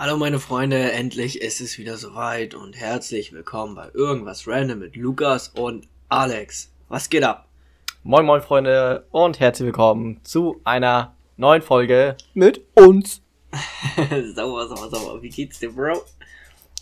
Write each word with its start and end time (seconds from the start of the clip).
Hallo 0.00 0.16
meine 0.16 0.38
Freunde, 0.38 0.92
endlich 0.92 1.42
ist 1.42 1.60
es 1.60 1.76
wieder 1.76 1.96
soweit 1.96 2.54
und 2.54 2.76
herzlich 2.76 3.32
willkommen 3.32 3.74
bei 3.74 3.90
Irgendwas 3.94 4.46
Random 4.46 4.78
mit 4.78 4.94
Lukas 4.94 5.48
und 5.48 5.88
Alex. 6.08 6.70
Was 6.88 7.10
geht 7.10 7.24
ab? 7.24 7.48
Moin 8.04 8.24
moin 8.24 8.40
Freunde 8.40 9.08
und 9.10 9.40
herzlich 9.40 9.66
willkommen 9.66 10.20
zu 10.22 10.60
einer 10.62 11.16
neuen 11.36 11.62
Folge 11.62 12.16
mit 12.32 12.60
uns. 12.74 13.22
sauber, 14.36 14.68
sauber, 14.68 14.88
sauber. 14.88 15.20
Wie 15.20 15.30
geht's 15.30 15.58
dir, 15.58 15.72
Bro? 15.72 16.00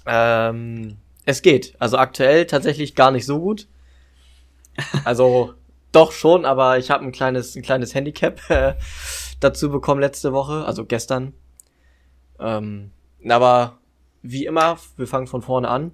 Ähm, 0.05 0.99
es 1.25 1.41
geht. 1.41 1.75
Also 1.79 1.97
aktuell 1.97 2.45
tatsächlich 2.45 2.95
gar 2.95 3.13
nicht 3.13 3.25
so 3.25 3.41
gut. 3.41 3.67
Also 5.07 5.55
doch 5.93 6.13
schon, 6.13 6.45
aber 6.45 6.77
ich 6.77 6.91
habe 6.91 7.03
ein 7.03 7.13
kleines, 7.13 7.57
ein 7.57 7.63
kleines 7.63 7.95
Handicap 7.95 8.51
äh, 8.51 8.75
dazu 9.41 9.71
bekommen 9.71 10.03
letzte 10.03 10.35
Woche, 10.35 10.67
also 10.67 10.85
gestern. 10.85 11.33
Ähm, 12.39 12.91
aber 13.33 13.79
wie 14.23 14.47
immer, 14.47 14.79
wir 14.97 15.07
fangen 15.07 15.27
von 15.27 15.43
vorne 15.43 15.69
an. 15.69 15.93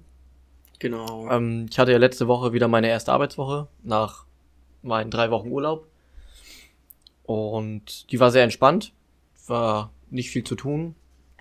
Genau. 0.79 1.29
Ähm, 1.29 1.67
ich 1.69 1.79
hatte 1.79 1.91
ja 1.91 1.97
letzte 1.97 2.27
Woche 2.27 2.53
wieder 2.53 2.67
meine 2.67 2.89
erste 2.89 3.11
Arbeitswoche 3.13 3.67
nach 3.83 4.25
meinen 4.81 5.11
drei 5.11 5.31
Wochen 5.31 5.49
Urlaub. 5.51 5.87
Und 7.23 8.11
die 8.11 8.19
war 8.19 8.31
sehr 8.31 8.43
entspannt. 8.43 8.93
War 9.47 9.91
nicht 10.09 10.29
viel 10.29 10.43
zu 10.43 10.55
tun. 10.55 10.95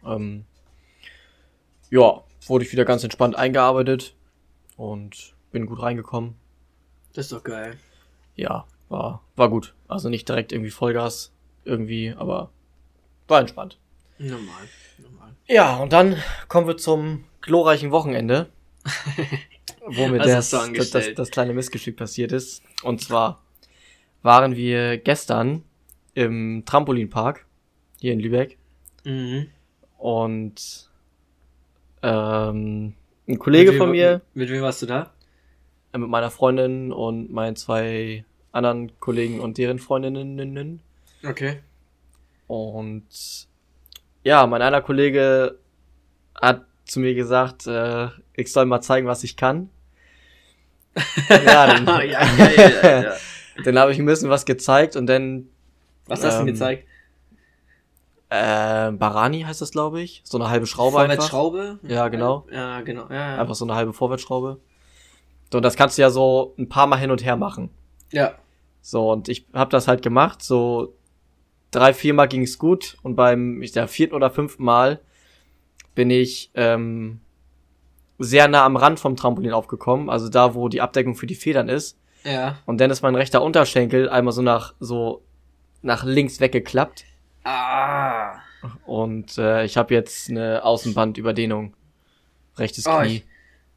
Ähm, 0.05 0.45
ja, 1.91 2.23
wurde 2.47 2.65
ich 2.65 2.73
wieder 2.73 2.85
ganz 2.85 3.05
entspannt 3.05 3.37
eingearbeitet 3.37 4.15
und 4.77 5.35
bin 5.51 5.67
gut 5.67 5.83
reingekommen. 5.83 6.35
Das 7.13 7.27
ist 7.27 7.33
doch 7.33 7.45
geil. 7.45 7.79
Ja, 8.35 8.67
war, 8.89 9.23
war 9.37 9.51
gut. 9.51 9.75
Also 9.89 10.09
nicht 10.09 10.29
direkt 10.29 10.53
irgendwie 10.53 10.71
Vollgas 10.71 11.33
irgendwie, 11.65 12.15
aber 12.17 12.51
war 13.29 13.41
entspannt. 13.41 13.79
Normal, 14.19 14.69
normal. 14.99 15.22
Ja, 15.53 15.77
und 15.77 15.93
dann 15.93 16.17
kommen 16.49 16.67
wir 16.67 16.77
zum 16.77 17.25
glorreichen 17.43 17.91
Wochenende, 17.91 18.49
wo 19.87 20.07
mir 20.09 20.19
das, 20.19 20.51
das, 20.51 20.91
das, 20.91 21.15
das 21.15 21.31
kleine 21.31 21.53
Missgeschick 21.53 21.97
passiert 21.97 22.33
ist. 22.33 22.63
Und 22.83 23.01
zwar 23.03 23.43
waren 24.23 24.57
wir 24.57 24.97
gestern 24.99 25.63
im 26.15 26.63
Trampolinpark 26.67 27.47
hier 28.01 28.13
in 28.13 28.21
Lübeck 28.21 28.57
Mhm. 29.05 29.49
und 29.99 30.89
ähm, 32.05 32.95
ein 33.29 33.39
Kollege 33.41 33.73
Mit 33.73 33.79
von 33.79 33.89
wem- 33.89 33.93
mir 33.97 34.21
Mit 34.35 34.49
wem 34.49 34.63
warst 34.63 34.81
du 34.83 34.87
da? 34.87 35.13
äh, 35.93 35.99
mit 35.99 36.09
meiner 36.09 36.31
Freundin 36.31 36.93
und 36.93 37.33
meinen 37.33 37.57
zwei 37.57 38.25
anderen 38.53 38.99
Kollegen 39.01 39.41
und 39.41 39.59
deren 39.59 39.79
Freundinnen. 39.81 40.81
Okay. 41.27 41.59
Und 42.47 43.49
ja, 44.25 44.47
mein 44.47 44.63
einer 44.63 44.81
Kollege 44.83 45.59
hat 46.41 46.65
zu 46.85 47.01
mir 47.01 47.15
gesagt, 47.15 47.67
äh, 47.67 48.09
ich 48.35 48.53
soll 48.53 48.67
mal 48.67 48.81
zeigen, 48.81 49.07
was 49.07 49.25
ich 49.25 49.37
kann. 49.37 49.71
ja, 51.29 51.67
dann, 51.67 51.87
ja, 52.09 52.21
geil, 52.37 52.79
Alter. 52.83 53.17
dann 53.65 53.79
habe 53.79 53.93
ich 53.93 53.99
ein 53.99 54.07
bisschen 54.07 54.29
was 54.31 54.45
gezeigt 54.45 54.95
und 54.97 55.07
dann 55.07 55.49
Was 56.07 56.23
hast 56.25 56.35
du 56.37 56.41
Ähm, 56.41 56.47
denn 56.47 56.55
gezeigt? 56.55 56.87
äh, 58.29 58.91
Barani 58.93 59.43
heißt 59.43 59.61
das, 59.61 59.71
glaube 59.73 60.01
ich. 60.01 60.23
So 60.25 60.39
eine 60.39 60.49
halbe 60.51 60.67
Schraube 60.67 60.99
einfach. 60.99 61.29
Vorwärtsschraube? 61.31 61.79
Ja, 61.83 62.09
genau. 62.09 62.47
Ja, 62.51 62.81
genau. 62.81 63.09
Ja, 63.11 63.35
ja. 63.35 63.41
Einfach 63.41 63.55
so 63.55 63.65
eine 63.65 63.75
halbe 63.75 63.93
Vorwärtsschraube. 63.93 64.59
So, 65.51 65.59
und 65.59 65.63
das 65.63 65.77
kannst 65.77 65.99
du 65.99 66.03
ja 66.03 66.11
so 66.11 66.55
ein 66.59 66.69
paar 66.69 66.87
Mal 66.87 66.97
hin 66.97 67.11
und 67.11 67.25
her 67.25 67.37
machen. 67.37 67.71
ja. 68.11 68.35
So, 68.85 69.13
und 69.13 69.29
ich 69.29 69.47
habe 69.55 69.71
das 69.71 69.87
halt 69.87 70.03
gemacht, 70.03 70.43
so 70.43 70.93
drei, 71.73 71.93
viermal 71.93 72.29
ging 72.29 72.43
es 72.43 72.59
gut 72.59 72.97
und 73.03 73.17
beim 73.17 73.61
ich, 73.63 73.73
der 73.73 73.89
vierten 73.89 74.15
oder 74.15 74.31
fünften 74.31 74.63
Mal 74.63 75.01
bin 75.97 76.11
ich 76.11 76.51
ähm, 76.55 77.21
sehr 78.19 78.47
nah 78.47 78.65
am 78.65 78.77
Rand 78.77 79.01
vom 79.01 79.17
Trampolin 79.17 79.53
aufgekommen, 79.53 80.09
also 80.09 80.29
da, 80.29 80.55
wo 80.55 80.69
die 80.69 80.81
Abdeckung 80.81 81.17
für 81.17 81.27
die 81.27 81.35
Federn 81.35 81.69
ist. 81.69 81.99
Ja. 82.25 82.59
Und 82.67 82.81
dann 82.81 82.91
ist 82.91 83.03
mein 83.03 83.17
rechter 83.17 83.43
Unterschenkel 83.43 84.09
einmal 84.09 84.33
so 84.33 84.43
nach 84.43 84.75
so 84.79 85.23
nach 85.83 86.05
links 86.05 86.39
weggeklappt 86.39 87.05
Ah. 87.45 88.35
und 88.87 89.37
äh, 89.39 89.65
ich 89.65 89.77
habe 89.77 89.93
jetzt 89.93 90.31
eine 90.31 90.65
Außenbandüberdehnung, 90.65 91.75
rechtes 92.57 92.87
Oh, 92.87 93.01
Knie. 93.01 93.25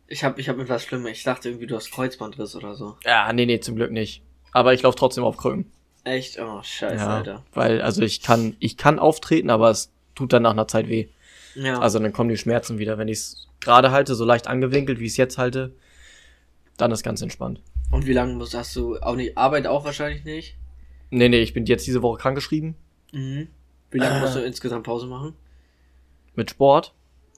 Ich 0.07 0.23
hab, 0.23 0.37
ich 0.37 0.47
hab 0.47 0.59
etwas 0.59 0.83
Schlimmes. 0.83 1.09
Ich 1.13 1.23
dachte 1.23 1.49
irgendwie, 1.49 1.65
du 1.65 1.75
hast 1.75 1.89
Kreuzbandriss 1.91 2.55
oder 2.55 2.75
so. 2.75 2.95
Ja, 3.03 3.33
nee, 3.33 3.47
nee, 3.47 3.59
zum 3.59 3.75
Glück 3.75 3.91
nicht. 3.91 4.21
Aber 4.51 4.71
ich 4.75 4.83
laufe 4.83 4.95
trotzdem 4.95 5.23
auf 5.23 5.37
Krücken. 5.37 5.71
Echt? 6.05 6.39
Oh, 6.39 6.61
scheiße, 6.63 6.95
Ja, 6.95 7.17
Alter. 7.17 7.43
weil 7.53 7.81
also 7.81 8.01
ich 8.01 8.21
kann 8.21 8.55
ich 8.59 8.77
kann 8.77 8.99
auftreten, 8.99 9.49
aber 9.49 9.69
es 9.71 9.91
tut 10.15 10.31
dann 10.31 10.43
nach 10.43 10.51
einer 10.51 10.67
Zeit 10.67 10.87
weh. 10.87 11.07
Ja. 11.55 11.79
Also 11.79 11.99
dann 11.99 12.13
kommen 12.13 12.29
die 12.29 12.37
Schmerzen 12.37 12.77
wieder. 12.79 12.97
Wenn 12.97 13.07
ich 13.09 13.17
es 13.17 13.47
gerade 13.59 13.91
halte, 13.91 14.15
so 14.15 14.23
leicht 14.23 14.47
angewinkelt, 14.47 14.99
wie 14.99 15.05
ich 15.05 15.11
es 15.11 15.17
jetzt 15.17 15.37
halte, 15.37 15.73
dann 16.77 16.91
ist 16.91 17.03
ganz 17.03 17.21
entspannt. 17.21 17.61
Und 17.91 18.05
wie 18.05 18.13
lange 18.13 18.33
musst 18.35 18.53
hast 18.53 18.75
du 18.75 18.97
auch 18.99 19.15
nicht 19.15 19.37
Arbeit 19.37 19.67
auch 19.67 19.83
wahrscheinlich 19.85 20.23
nicht? 20.25 20.55
Nee, 21.09 21.29
nee, 21.29 21.39
ich 21.41 21.53
bin 21.53 21.65
jetzt 21.65 21.85
diese 21.87 22.01
Woche 22.01 22.19
krankgeschrieben 22.19 22.75
Mhm. 23.11 23.47
Wie 23.91 23.99
lange 23.99 24.17
Äh. 24.17 24.21
musst 24.21 24.35
du 24.35 24.39
insgesamt 24.43 24.83
Pause 24.85 25.07
machen? 25.07 25.33
mit 26.37 26.49
Sport. 26.49 26.93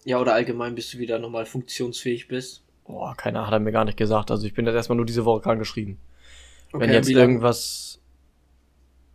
Ja, 0.05 0.19
oder 0.19 0.33
allgemein, 0.33 0.73
bis 0.73 0.89
du 0.89 0.97
wieder 0.97 1.19
nochmal 1.19 1.45
funktionsfähig 1.45 2.27
bist? 2.27 2.63
Boah, 2.85 3.15
keiner 3.15 3.45
hat 3.45 3.53
er 3.53 3.59
mir 3.59 3.71
gar 3.71 3.85
nicht 3.85 3.97
gesagt. 3.97 4.31
Also 4.31 4.47
ich 4.47 4.55
bin 4.55 4.65
jetzt 4.65 4.73
erstmal 4.75 4.95
nur 4.95 5.05
diese 5.05 5.23
Woche 5.23 5.41
krankgeschrieben. 5.41 5.99
Wenn 6.71 6.81
Okay, 6.83 6.93
jetzt 6.93 7.07
wie 7.07 7.13
lang- 7.13 7.29
irgendwas 7.29 7.99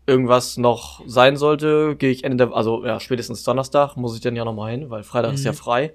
irgendwas 0.06 0.56
noch 0.56 1.02
sein 1.06 1.36
sollte, 1.36 1.96
gehe 1.96 2.10
ich 2.10 2.24
Ende 2.24 2.46
der, 2.46 2.56
also 2.56 2.84
ja, 2.84 2.98
spätestens 3.00 3.44
Donnerstag 3.44 3.96
muss 3.96 4.14
ich 4.14 4.20
dann 4.20 4.34
ja 4.36 4.44
nochmal 4.44 4.72
hin, 4.72 4.90
weil 4.90 5.02
Freitag 5.02 5.34
ist 5.34 5.44
ja 5.44 5.52
Mhm. 5.52 5.56
frei. 5.56 5.92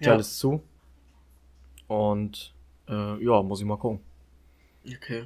Ja. 0.00 0.12
alles 0.12 0.38
zu. 0.38 0.62
Und 1.86 2.54
äh, 2.88 3.24
ja, 3.24 3.42
muss 3.42 3.60
ich 3.60 3.66
mal 3.66 3.76
gucken. 3.78 4.00
Okay. 4.86 5.24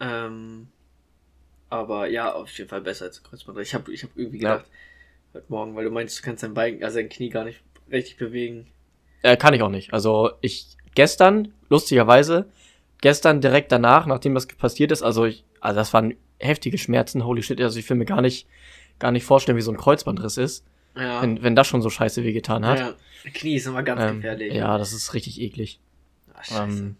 Ähm, 0.00 0.68
aber 1.70 2.08
ja, 2.08 2.32
auf 2.32 2.56
jeden 2.56 2.70
Fall 2.70 2.80
besser 2.80 3.06
als 3.06 3.22
Kreuzbandriss. 3.22 3.68
Ich 3.68 3.74
habe 3.74 3.92
ich 3.92 4.04
hab 4.04 4.10
irgendwie 4.16 4.40
Ja. 4.40 4.56
gedacht, 4.58 4.70
heute 5.34 5.46
Morgen, 5.48 5.74
weil 5.74 5.84
du 5.84 5.90
meinst, 5.90 6.18
du 6.18 6.22
kannst 6.22 6.42
dein 6.42 6.54
Bein, 6.54 6.82
also 6.82 6.98
dein 6.98 7.08
Knie 7.08 7.28
gar 7.30 7.44
nicht 7.44 7.60
richtig 7.90 8.16
bewegen. 8.18 8.66
Äh, 9.22 9.36
kann 9.36 9.52
ich 9.54 9.62
auch 9.62 9.68
nicht. 9.70 9.92
Also 9.92 10.30
ich 10.40 10.76
gestern, 10.94 11.52
lustigerweise, 11.68 12.48
gestern 13.00 13.40
direkt 13.40 13.72
danach, 13.72 14.06
nachdem 14.06 14.34
das 14.34 14.46
passiert 14.46 14.92
ist, 14.92 15.02
also 15.02 15.24
ich, 15.24 15.44
also 15.60 15.76
das 15.78 15.92
waren 15.92 16.14
heftige 16.40 16.78
Schmerzen, 16.78 17.24
holy 17.24 17.42
shit, 17.42 17.60
also 17.60 17.78
ich 17.78 17.88
will 17.88 17.96
mir 17.96 18.04
gar 18.04 18.20
nicht, 18.22 18.46
gar 18.98 19.12
nicht 19.12 19.24
vorstellen, 19.24 19.56
wie 19.58 19.62
so 19.62 19.70
ein 19.72 19.76
Kreuzbandriss 19.76 20.36
ist, 20.36 20.64
Ja. 20.96 21.22
wenn, 21.22 21.42
wenn 21.42 21.56
das 21.56 21.66
schon 21.66 21.82
so 21.82 21.90
scheiße 21.90 22.22
wehgetan 22.24 22.64
hat. 22.66 22.78
ja. 22.78 22.94
Knie 23.34 23.56
ist 23.56 23.66
immer 23.66 23.82
ganz 23.82 24.00
Ähm, 24.00 24.16
gefährlich. 24.16 24.54
ja, 24.54 24.78
das 24.78 24.92
ist 24.92 25.12
richtig 25.14 25.40
eklig. 25.40 25.80
Ach, 26.34 26.44
scheiße. 26.44 26.78
Ähm, 26.78 26.96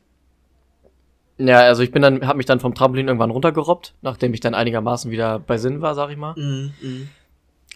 ja, 1.38 1.60
also 1.60 1.82
ich 1.84 1.93
bin 1.93 2.03
dann, 2.03 2.26
hab 2.26 2.37
mich 2.37 2.47
dann 2.47 2.59
vom 2.59 2.75
Trampolin 2.75 3.06
irgendwann 3.06 3.31
runtergerobbt, 3.31 3.94
nachdem 4.03 4.34
ich 4.34 4.41
dann 4.41 4.54
einigermaßen 4.54 5.10
wieder 5.12 5.38
bei 5.38 5.56
Sinn 5.59 5.81
war, 5.81 5.94
sag 5.94 6.10
ich 6.10 6.16
mal. 6.16 6.34
Mhm, 6.37 6.72
mhm. 6.82 7.09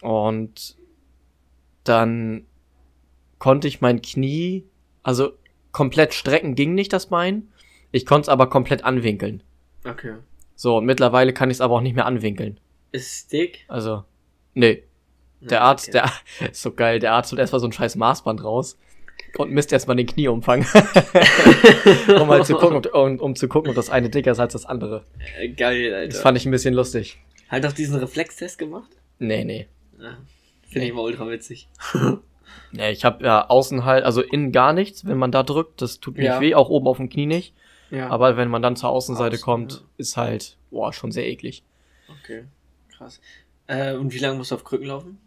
Und 0.01 0.77
dann 1.85 2.47
konnte 3.39 3.69
ich 3.69 3.81
mein 3.81 4.03
Knie, 4.03 4.65
also 5.05 5.33
komplett 5.71 6.13
strecken 6.15 6.55
ging 6.57 6.75
nicht 6.75 6.93
das 6.93 7.07
Bein. 7.07 7.49
Ich 7.93 8.05
konnte 8.07 8.23
es 8.23 8.29
aber 8.29 8.49
komplett 8.49 8.85
anwinkeln. 8.85 9.43
Okay. 9.89 10.15
So, 10.55 10.77
und 10.79 10.85
mittlerweile 10.85 11.33
kann 11.33 11.51
ich 11.51 11.57
es 11.57 11.61
aber 11.61 11.75
auch 11.77 11.81
nicht 11.81 11.95
mehr 11.97 12.07
anwinkeln. 12.07 12.59
Ist 12.93 13.13
es 13.13 13.27
dick? 13.29 13.65
Also, 13.69 14.05
nee. 14.55 14.83
Der 15.41 15.59
Ja, 15.59 15.65
Arzt, 15.65 15.89
okay. 15.89 16.03
der 16.41 16.51
ist 16.51 16.63
so 16.63 16.73
geil, 16.73 16.99
der 16.99 17.13
Arzt 17.15 17.33
holt 17.33 17.41
erstmal 17.41 17.61
so 17.61 17.67
ein 17.67 17.73
scheiß 17.73 17.97
Maßband 17.97 18.45
raus 18.45 18.79
und 19.39 19.51
misst 19.51 19.73
erstmal 19.73 19.97
den 19.97 20.07
Knieumfang. 20.07 20.65
um 22.21 22.29
mal 22.29 22.45
zu 22.45 22.55
gucken, 22.55 22.77
ob, 22.79 22.95
um, 22.95 23.19
um 23.19 23.35
zu 23.35 23.49
gucken, 23.49 23.71
ob 23.71 23.77
das 23.77 23.91
eine 23.91 24.09
dicker 24.11 24.33
ist 24.33 24.39
als 24.41 24.53
das 24.53 24.67
andere. 24.67 25.05
Äh, 25.41 25.49
Geil, 25.49 25.93
Alter. 25.95 26.09
Das 26.09 26.21
fand 26.21 26.37
ich 26.39 26.45
ein 26.47 26.51
bisschen 26.51 26.75
lustig. 26.75 27.19
halt 27.49 27.67
auch 27.67 27.73
diesen 27.73 27.97
Reflextest 27.97 28.59
gemacht? 28.59 28.91
Nee, 29.19 29.45
nee. 29.45 29.67
Ja. 29.99 30.19
Finde 30.69 30.85
ich 30.87 30.91
immer 30.93 31.03
ultra 31.03 31.29
witzig. 31.29 31.69
Nee, 32.75 32.91
ich 32.91 33.05
habe 33.05 33.23
ja 33.25 33.49
außen 33.49 33.85
halt, 33.85 34.05
also 34.05 34.23
innen 34.23 34.51
gar 34.51 34.73
nichts, 34.73 35.07
wenn 35.07 35.19
man 35.19 35.31
da 35.31 35.43
drückt, 35.43 35.83
das 35.83 36.01
tut 36.01 36.17
nicht 36.17 36.27
Ja. 36.27 36.41
weh, 36.41 36.55
auch 36.55 36.71
oben 36.71 36.87
auf 36.87 36.97
dem 36.97 37.09
Knie 37.11 37.27
nicht. 37.27 37.55
Ja. 37.93 38.09
Aber 38.09 38.37
wenn 38.39 38.49
man 38.49 38.63
dann 38.63 38.75
zur 38.75 38.89
Außenseite 38.89 39.35
Außen, 39.35 39.45
kommt, 39.45 39.73
ja. 39.75 39.81
ist 39.99 40.17
halt, 40.17 40.57
boah, 40.71 40.93
schon 40.93 41.13
sehr 41.13 41.29
eklig. 41.29 41.63
Okay. 42.23 42.45
Krass. 42.97 43.21
Äh, 43.67 43.95
und 43.95 44.13
wie 44.15 44.19
lange 44.19 44.39
musst 44.39 44.51
du 44.51 44.55
auf 44.55 44.65
Krücken 44.65 44.87
laufen? 44.87 45.19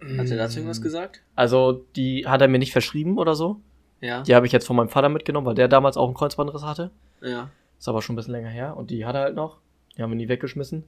Hat 0.00 0.30
er 0.30 0.36
dazu 0.36 0.54
Mm. 0.56 0.58
irgendwas 0.60 0.80
gesagt? 0.82 1.22
Also, 1.34 1.84
die 1.96 2.26
hat 2.26 2.40
er 2.40 2.48
mir 2.48 2.58
nicht 2.58 2.72
verschrieben 2.72 3.18
oder 3.18 3.34
so. 3.34 3.60
Ja. 4.00 4.22
Die 4.22 4.34
habe 4.34 4.46
ich 4.46 4.52
jetzt 4.52 4.66
von 4.66 4.76
meinem 4.76 4.88
Vater 4.88 5.08
mitgenommen, 5.08 5.46
weil 5.46 5.54
der 5.54 5.68
damals 5.68 5.96
auch 5.96 6.06
einen 6.06 6.14
Kreuzbandriss 6.14 6.62
hatte. 6.62 6.90
Ja. 7.22 7.50
Ist 7.78 7.88
aber 7.88 8.00
schon 8.02 8.14
ein 8.14 8.16
bisschen 8.16 8.32
länger 8.32 8.48
her. 8.48 8.76
Und 8.76 8.90
die 8.90 9.04
hat 9.04 9.14
er 9.14 9.22
halt 9.22 9.34
noch. 9.36 9.58
Die 9.96 10.02
haben 10.02 10.10
wir 10.10 10.16
nie 10.16 10.28
weggeschmissen. 10.28 10.84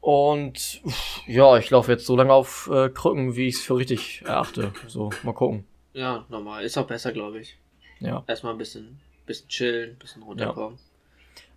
Und 0.00 0.82
ja, 1.26 1.56
ich 1.56 1.70
laufe 1.70 1.90
jetzt 1.92 2.04
so 2.06 2.14
lange 2.16 2.32
auf 2.32 2.68
äh, 2.72 2.90
Krücken, 2.90 3.36
wie 3.36 3.46
ich 3.48 3.54
es 3.56 3.62
für 3.62 3.76
richtig 3.76 4.22
erachte. 4.26 4.72
So, 4.86 5.10
mal 5.22 5.32
gucken. 5.32 5.64
Ja, 5.94 6.26
normal. 6.28 6.62
Ist 6.64 6.76
auch 6.76 6.86
besser, 6.86 7.12
glaube 7.12 7.40
ich. 7.40 7.58
Ja. 8.00 8.24
Erstmal 8.26 8.52
ein 8.52 8.58
bisschen, 8.58 9.00
bisschen 9.26 9.48
chillen, 9.48 9.90
ein 9.92 9.98
bisschen 9.98 10.22
runterkommen. 10.22 10.78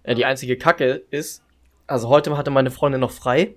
Äh, 0.03 0.15
die 0.15 0.25
einzige 0.25 0.57
Kacke 0.57 1.03
ist, 1.11 1.43
also 1.85 2.09
heute 2.09 2.37
hatte 2.37 2.51
meine 2.51 2.71
Freundin 2.71 3.01
noch 3.01 3.11
frei. 3.11 3.55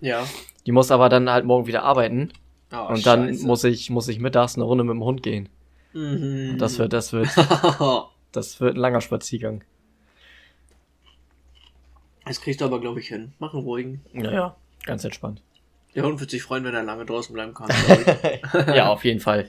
Ja. 0.00 0.26
Die 0.66 0.72
muss 0.72 0.90
aber 0.90 1.08
dann 1.08 1.28
halt 1.30 1.44
morgen 1.44 1.66
wieder 1.66 1.82
arbeiten. 1.82 2.32
Oh, 2.72 2.88
und 2.88 3.04
dann 3.04 3.28
scheiße. 3.28 3.46
muss 3.46 3.64
ich, 3.64 3.90
muss 3.90 4.08
ich 4.08 4.18
mittags 4.18 4.54
eine 4.54 4.64
Runde 4.64 4.84
mit 4.84 4.94
dem 4.94 5.04
Hund 5.04 5.22
gehen. 5.22 5.48
Mhm. 5.92 6.56
Das 6.58 6.78
wird, 6.78 6.92
das 6.92 7.12
wird, 7.12 7.28
das 8.32 8.60
wird 8.60 8.76
ein 8.76 8.80
langer 8.80 9.00
Spaziergang. 9.00 9.62
Das 12.24 12.40
kriegst 12.40 12.60
du 12.60 12.64
aber, 12.64 12.80
glaube 12.80 13.00
ich, 13.00 13.08
hin. 13.08 13.32
Mach 13.38 13.52
einen 13.52 13.64
ruhigen. 13.64 14.00
Ja, 14.14 14.32
ja, 14.32 14.56
ganz 14.84 15.04
entspannt. 15.04 15.42
Der 15.94 16.04
Hund 16.04 16.20
wird 16.20 16.30
sich 16.30 16.42
freuen, 16.42 16.64
wenn 16.64 16.74
er 16.74 16.82
lange 16.82 17.04
draußen 17.04 17.34
bleiben 17.34 17.52
kann. 17.52 17.68
ja, 18.74 18.88
auf 18.88 19.04
jeden 19.04 19.20
Fall. 19.20 19.48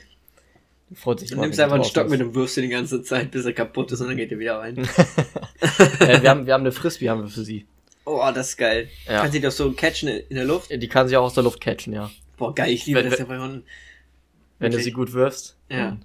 Freut 0.96 1.20
sich 1.20 1.30
Du 1.30 1.36
immer, 1.36 1.44
nimmst 1.44 1.60
einfach 1.60 1.76
einen 1.76 1.84
Stock 1.84 2.10
mit 2.10 2.22
und 2.22 2.36
wirfst 2.36 2.58
ihn 2.58 2.64
die 2.64 2.70
ganze 2.70 3.02
Zeit, 3.04 3.32
bis 3.32 3.46
er 3.46 3.54
kaputt 3.54 3.92
ist 3.92 4.02
und 4.02 4.08
dann 4.08 4.18
geht 4.18 4.32
er 4.32 4.40
wieder 4.40 4.60
rein. 4.60 4.78
äh, 6.00 6.22
wir, 6.22 6.30
haben, 6.30 6.46
wir 6.46 6.54
haben 6.54 6.62
eine 6.62 6.72
Frisbee 6.72 7.10
haben 7.10 7.22
wir 7.24 7.30
für 7.30 7.44
sie. 7.44 7.66
Oh, 8.06 8.22
das 8.34 8.50
ist 8.50 8.58
geil. 8.58 8.90
Ja. 9.08 9.22
Kann 9.22 9.32
sie 9.32 9.40
das 9.40 9.56
so 9.58 9.72
catchen 9.72 10.10
in 10.10 10.36
der 10.36 10.46
Luft? 10.46 10.70
Die 10.72 10.88
kann 10.88 11.08
sie 11.08 11.16
auch 11.18 11.24
aus 11.24 11.34
der 11.36 11.44
Luft 11.44 11.62
catchen, 11.62 11.94
ja. 11.94 12.12
Boah, 12.38 12.54
geil, 12.54 12.72
ich 12.72 12.86
liebe 12.86 13.00
Wenn- 13.02 13.10
das 13.10 13.20
ja 13.20 13.26
bei 13.26 13.40
Hunden. 13.40 13.64
Wenn 14.60 14.72
du 14.72 14.80
sie 14.80 14.92
gut 14.92 15.14
wirfst. 15.14 15.58
Ja. 15.70 15.98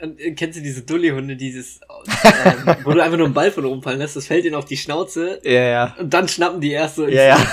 Und, 0.00 0.18
äh, 0.18 0.32
kennst 0.32 0.58
du 0.58 0.62
diese 0.62 0.82
Dulli-Hunde, 0.82 1.36
dieses, 1.36 1.80
ähm, 2.24 2.76
wo 2.84 2.92
du 2.92 3.02
einfach 3.02 3.18
nur 3.18 3.26
einen 3.26 3.34
Ball 3.34 3.50
von 3.52 3.64
oben 3.66 3.82
fallen 3.82 3.98
lässt, 3.98 4.16
das 4.16 4.26
fällt 4.26 4.44
ihnen 4.46 4.54
auf 4.54 4.64
die 4.64 4.78
Schnauze 4.78 5.40
Ja, 5.44 5.52
ja. 5.52 5.96
und 5.98 6.12
dann 6.14 6.26
schnappen 6.26 6.60
die 6.60 6.70
erst 6.70 6.96
so 6.96 7.06
Ja, 7.06 7.22
ja. 7.22 7.46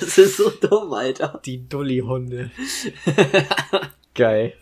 Das 0.00 0.18
ist 0.18 0.36
so 0.36 0.50
dumm, 0.50 0.92
Alter. 0.92 1.40
Die 1.44 1.68
Dulli-Hunde. 1.68 2.50
Geil. 4.14 4.54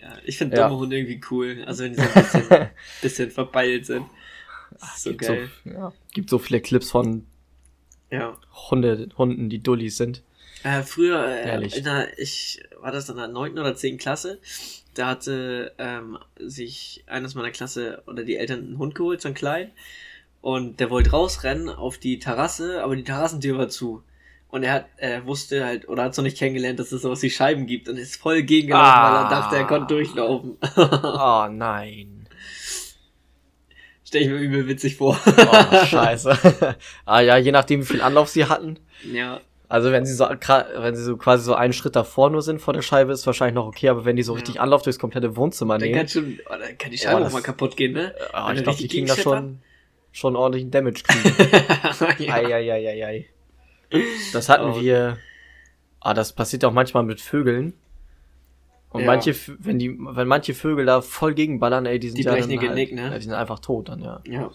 Ja, 0.00 0.16
ich 0.24 0.38
finde 0.38 0.56
Ja. 0.56 0.68
dumme 0.68 0.80
Hunde 0.80 0.96
irgendwie 0.98 1.20
cool. 1.30 1.62
Also 1.66 1.84
wenn 1.84 1.92
die 1.94 2.00
so 2.02 2.08
ein 2.08 2.14
bisschen, 2.14 2.68
bisschen 3.02 3.30
verbeilt 3.30 3.86
sind. 3.86 4.06
Ist 4.80 5.02
so 5.02 5.10
Gibt 5.10 5.22
geil. 5.22 5.50
So, 5.64 5.70
ja. 5.70 5.92
Gibt 6.12 6.30
so 6.30 6.38
viele 6.38 6.60
Clips 6.60 6.90
von 6.90 7.26
Ja. 8.10 8.36
Hunde, 8.70 9.08
Hunden, 9.18 9.50
die 9.50 9.62
Dullis 9.62 9.96
sind. 9.96 10.22
Äh, 10.62 10.82
früher, 10.82 11.26
äh, 11.26 11.66
in 11.76 11.84
der, 11.84 12.18
ich 12.18 12.62
war 12.80 12.92
das 12.92 13.08
in 13.08 13.16
der 13.16 13.28
neunten 13.28 13.58
oder 13.58 13.74
zehnten 13.74 13.98
Klasse, 13.98 14.40
da 14.94 15.06
hatte 15.08 15.72
ähm, 15.78 16.18
sich 16.38 17.02
eines 17.06 17.34
meiner 17.34 17.50
Klasse 17.50 18.02
oder 18.06 18.24
die 18.24 18.36
Eltern 18.36 18.58
einen 18.60 18.78
Hund 18.78 18.94
geholt, 18.94 19.22
so 19.22 19.28
einen 19.28 19.34
kleinen, 19.34 19.70
und 20.42 20.78
der 20.80 20.90
wollte 20.90 21.10
rausrennen 21.12 21.70
auf 21.70 21.96
die 21.96 22.18
Terrasse, 22.18 22.82
aber 22.82 22.94
die 22.94 23.04
Terrassentür 23.04 23.56
war 23.56 23.68
zu. 23.68 24.02
Und 24.50 24.64
er 24.64 24.72
hat, 24.72 24.86
er 24.96 25.26
wusste 25.26 25.64
halt, 25.64 25.88
oder 25.88 26.02
hat 26.04 26.14
so 26.14 26.22
nicht 26.22 26.36
kennengelernt, 26.36 26.78
dass 26.80 26.90
es 26.92 27.02
sowas 27.02 27.22
wie 27.22 27.30
Scheiben 27.30 27.66
gibt 27.66 27.88
und 27.88 27.96
ist 27.96 28.16
voll 28.16 28.42
gegengelaufen, 28.42 28.84
weil 28.84 29.12
er 29.14 29.26
Ah. 29.26 29.30
dachte, 29.30 29.56
er 29.56 29.64
konnte 29.66 29.94
durchlaufen. 29.94 30.56
Oh 30.76 31.46
nein. 31.50 32.26
Stell 34.04 34.22
ich 34.22 34.28
mir 34.28 34.38
übel 34.38 34.66
witzig 34.66 34.96
vor. 34.96 35.16
Oh, 35.24 35.84
scheiße. 35.86 36.76
ah 37.06 37.20
ja, 37.20 37.36
je 37.36 37.52
nachdem, 37.52 37.80
wie 37.82 37.86
viel 37.86 38.02
Anlauf 38.02 38.28
sie 38.28 38.44
hatten. 38.46 38.78
ja. 39.10 39.40
Also 39.68 39.92
wenn 39.92 40.04
sie 40.04 40.14
so 40.14 40.24
wenn 40.28 40.96
sie 40.96 41.04
so 41.04 41.16
quasi 41.16 41.44
so 41.44 41.54
einen 41.54 41.72
Schritt 41.72 41.94
davor 41.94 42.28
nur 42.28 42.42
sind 42.42 42.60
vor 42.60 42.74
der 42.74 42.82
Scheibe, 42.82 43.12
ist 43.12 43.24
wahrscheinlich 43.24 43.54
noch 43.54 43.66
okay, 43.68 43.88
aber 43.88 44.04
wenn 44.04 44.16
die 44.16 44.24
so 44.24 44.32
Ja. 44.32 44.40
richtig 44.40 44.60
Anlauf 44.60 44.82
durchs 44.82 44.98
komplette 44.98 45.36
Wohnzimmer 45.36 45.74
Dann 45.78 45.82
nehmen, 45.86 45.96
kann 46.00 46.08
schon, 46.08 46.40
oh, 46.46 46.54
dann 46.60 46.76
kann 46.76 46.90
die 46.90 46.98
Scheibe 46.98 47.14
Oh, 47.14 47.18
auch 47.18 47.22
das- 47.22 47.32
mal 47.34 47.40
kaputt 47.42 47.76
gehen, 47.76 47.92
ne? 47.92 48.12
ah, 48.32 48.48
wenn 48.48 48.56
ich 48.56 48.64
glaube, 48.64 48.78
die 48.78 48.88
kriegen 48.88 49.06
da 49.06 49.14
schon, 49.14 49.60
schon 50.10 50.34
ordentlichen 50.34 50.72
Damage 50.72 51.04
kriegen. 51.04 51.36
ja. 52.24 52.34
Eieieiei. 52.34 53.26
Das 54.32 54.48
hatten 54.48 54.70
Oh. 54.72 54.80
wir. 54.80 55.18
Ah, 56.00 56.14
das 56.14 56.32
passiert 56.32 56.64
auch 56.64 56.72
manchmal 56.72 57.02
mit 57.02 57.20
Vögeln. 57.20 57.74
Und 58.90 59.00
Ja. 59.02 59.06
manche, 59.06 59.34
wenn 59.58 59.78
die, 59.78 59.96
wenn 59.98 60.26
manche 60.26 60.54
Vögel 60.54 60.86
da 60.86 61.00
voll 61.02 61.34
gegenballern, 61.34 61.86
ey, 61.86 61.98
die 62.00 62.08
sind 62.08 62.18
Die 62.18 62.22
ja 62.24 62.34
dann 62.34 62.48
halt, 62.48 62.60
Genick, 62.60 62.92
ne? 62.92 63.12
Die 63.16 63.22
sind 63.22 63.34
einfach 63.34 63.58
tot 63.60 63.88
dann, 63.88 64.00
ja. 64.02 64.20
ja. 64.24 64.50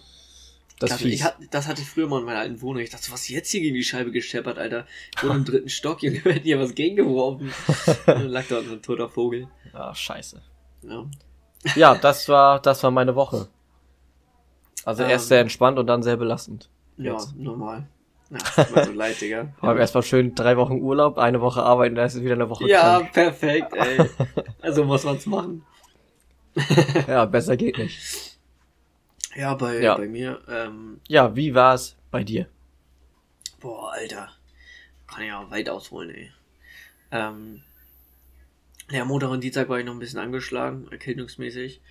Das 0.80 0.90
Das, 0.90 1.02
ich 1.04 1.24
hat, 1.24 1.38
das 1.52 1.68
hatte 1.70 1.82
ich 1.82 1.88
früher 1.88 2.08
mal 2.08 2.20
in 2.20 2.26
meiner 2.26 2.40
alten 2.40 2.62
Wohnung. 2.62 2.82
Ich 2.82 2.90
dachte, 2.90 3.10
was 3.12 3.30
jetzt 3.30 3.50
hier 3.52 3.62
gegen 3.62 3.76
die 3.76 3.84
Scheibe 3.84 4.12
gescheppert, 4.12 4.58
Alter? 4.58 4.86
Wohne 5.22 5.36
im 5.36 5.46
dritten 5.46 5.70
Stock, 5.70 6.04
Junge, 6.04 6.24
wir 6.26 6.34
hätten 6.34 6.44
hier 6.44 6.60
was 6.60 6.76
gegengeworfen. 6.76 7.48
Und 7.48 7.98
dann 8.08 8.28
lag 8.28 8.44
da 8.50 8.62
so 8.62 8.74
ein 8.74 8.82
toter 8.82 9.08
Vogel. 9.08 9.48
Ah, 9.72 9.96
scheiße. 9.96 10.42
Ja. 10.82 11.06
Ja, 11.76 11.96
das 11.96 12.28
war, 12.28 12.60
das 12.62 12.84
war 12.84 12.92
meine 12.92 13.16
Woche. 13.16 13.48
Also 14.84 15.04
Ähm. 15.04 15.10
erst 15.12 15.30
sehr 15.30 15.40
entspannt 15.40 15.80
und 15.80 15.88
dann 15.88 16.04
sehr 16.04 16.18
belastend. 16.18 16.70
Ja, 16.98 17.14
Jetzt. 17.14 17.36
normal. 17.38 17.88
Mir 18.30 18.84
so 18.84 18.92
leid, 18.94 19.22
Digga. 19.22 19.54
Aber 19.62 19.80
erstmal 19.80 20.04
schön 20.04 20.34
drei 20.36 20.58
Wochen 20.58 20.82
Urlaub, 20.82 21.18
eine 21.18 21.42
Woche 21.42 21.62
arbeiten, 21.64 21.96
dann 21.96 22.08
ist 22.08 22.16
es 22.16 22.24
wieder 22.24 22.34
eine 22.34 22.50
Woche 22.50 22.68
Ja, 22.68 23.00
krank. 23.00 23.14
perfekt, 23.14 23.74
ey. 23.74 24.10
Also 24.62 24.84
muss 24.84 25.04
man's 25.04 25.26
machen. 25.28 25.64
Ja, 27.08 27.26
besser 27.26 27.56
geht 27.56 27.78
nicht. 27.78 28.38
Ja, 29.36 29.54
bei, 29.54 29.82
Ja. 29.82 29.96
bei 29.96 30.08
mir, 30.08 30.42
ähm, 30.48 31.02
Ja, 31.08 31.36
wie 31.36 31.54
war's 31.54 31.96
bei 32.10 32.24
dir? 32.24 32.48
boah, 33.60 33.92
Alter. 33.94 34.32
Kann 35.08 35.22
ich 35.24 35.28
ja 35.30 35.50
weit 35.52 35.70
ausholen, 35.70 36.10
ey. 36.16 36.32
Ähm, 37.12 37.62
ja, 38.90 39.06
Montag 39.06 39.30
und 39.30 39.44
Dienstag 39.44 39.70
war 39.70 39.80
ich 39.80 39.86
noch 39.86 39.94
ein 39.94 40.00
bisschen 40.00 40.20
angeschlagen, 40.20 40.88
erkältungsmäßig. 40.92 41.82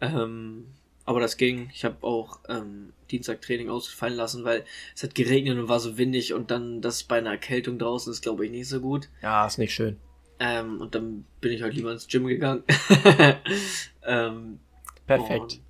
Ähm, 0.00 0.66
aber 1.04 1.20
das 1.20 1.36
ging. 1.36 1.70
Ich 1.74 1.84
habe 1.84 1.96
auch 2.02 2.38
ähm, 2.48 2.92
Dienstag 3.12 3.40
Training 3.42 3.68
ausfallen 3.70 4.16
lassen, 4.16 4.44
weil 4.44 4.64
es 4.96 5.02
hat 5.04 5.14
geregnet 5.14 5.58
und 5.58 5.68
war 5.68 5.78
so 5.80 5.96
windig 5.98 6.32
und 6.34 6.50
dann 6.50 6.80
das 6.80 7.04
bei 7.04 7.18
einer 7.18 7.30
Erkältung 7.30 7.78
draußen 7.78 8.12
ist, 8.12 8.22
glaube 8.22 8.44
ich, 8.46 8.50
nicht 8.50 8.68
so 8.68 8.80
gut. 8.80 9.08
Ja, 9.22 9.46
ist 9.46 9.58
nicht 9.58 9.72
schön. 9.74 9.98
Ähm, 10.40 10.80
und 10.80 10.94
dann 10.96 11.24
bin 11.40 11.52
ich 11.52 11.62
halt 11.62 11.74
lieber 11.74 11.92
ins 11.92 12.08
Gym 12.08 12.26
gegangen. 12.26 12.64
ähm, 14.04 14.58
Perfekt. 15.06 15.60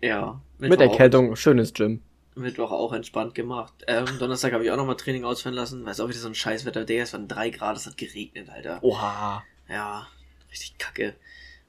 ja. 0.00 0.40
Mit 0.58 0.70
Mittwoch 0.70 0.86
auch- 0.86 0.90
Erkältung, 0.92 1.36
schönes 1.36 1.72
Gym. 1.74 2.02
Mittwoch 2.34 2.70
auch 2.70 2.92
entspannt 2.92 3.34
gemacht. 3.34 3.72
Ähm, 3.88 4.04
Donnerstag 4.18 4.52
habe 4.52 4.62
ich 4.64 4.70
auch 4.70 4.76
nochmal 4.76 4.96
Training 4.96 5.24
ausfallen 5.24 5.56
lassen. 5.56 5.84
Weiß 5.86 6.00
auch 6.00 6.08
wieder 6.08 6.18
so 6.18 6.28
ein 6.28 6.34
Scheißwetter. 6.34 6.84
Der 6.84 7.02
ist 7.04 7.10
von 7.12 7.28
3 7.28 7.48
Grad, 7.50 7.76
es 7.78 7.86
hat 7.86 7.96
geregnet, 7.96 8.50
Alter. 8.50 8.78
Oha, 8.82 9.42
Ja, 9.70 10.06
richtig 10.50 10.76
kacke. 10.78 11.14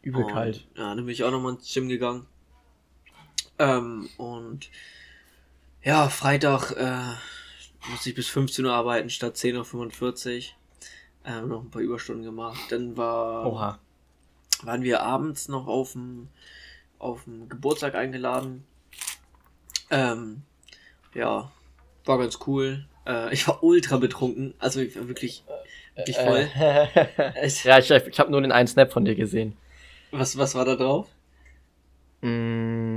übel 0.01 0.23
und, 0.25 0.31
kalt. 0.33 0.67
Ja, 0.75 0.93
dann 0.93 0.97
bin 1.05 1.09
ich 1.09 1.23
auch 1.23 1.31
nochmal 1.31 1.53
ins 1.53 1.73
Gym 1.73 1.87
gegangen. 1.87 2.25
Ähm, 3.59 4.09
und 4.17 4.69
ja, 5.87 6.09
Freitag 6.09 6.71
äh, 6.71 7.13
musste 7.89 8.09
ich 8.09 8.15
bis 8.15 8.27
15 8.27 8.65
Uhr 8.65 8.73
arbeiten 8.73 9.09
statt 9.09 9.35
10.45 9.37 10.35
Uhr. 10.37 10.43
Ähm, 11.25 11.47
noch 11.47 11.61
ein 11.63 11.71
paar 11.71 11.81
Überstunden 11.81 12.23
gemacht. 12.25 12.59
Dann 12.69 12.97
war, 12.97 13.45
Oha. 13.45 13.79
waren 14.63 14.83
wir 14.83 15.01
abends 15.01 15.47
noch 15.47 15.67
auf 15.67 15.93
dem 15.93 16.27
auf 16.99 17.23
dem 17.23 17.47
Geburtstag 17.47 17.95
eingeladen. 17.95 18.65
Ähm, 19.89 20.41
ja, 21.13 21.51
war 22.05 22.17
ganz 22.17 22.39
cool. 22.47 22.85
Äh, 23.05 23.33
ich 23.33 23.47
war 23.47 23.63
ultra 23.63 23.97
betrunken, 23.97 24.53
also 24.59 24.81
ich 24.81 24.95
war 24.97 25.07
wirklich, 25.07 25.43
wirklich 25.95 26.17
voll. 26.17 26.49
Ich- 27.43 27.63
ja, 27.63 27.77
ich, 27.77 27.89
ich 27.91 28.19
habe 28.19 28.31
nur 28.31 28.41
den 28.41 28.51
einen 28.51 28.67
Snap 28.67 28.91
von 28.91 29.05
dir 29.05 29.15
gesehen. 29.15 29.55
Was, 30.11 30.37
was 30.37 30.55
war 30.55 30.65
da 30.65 30.75
drauf? 30.75 31.07
Mm, 32.21 32.96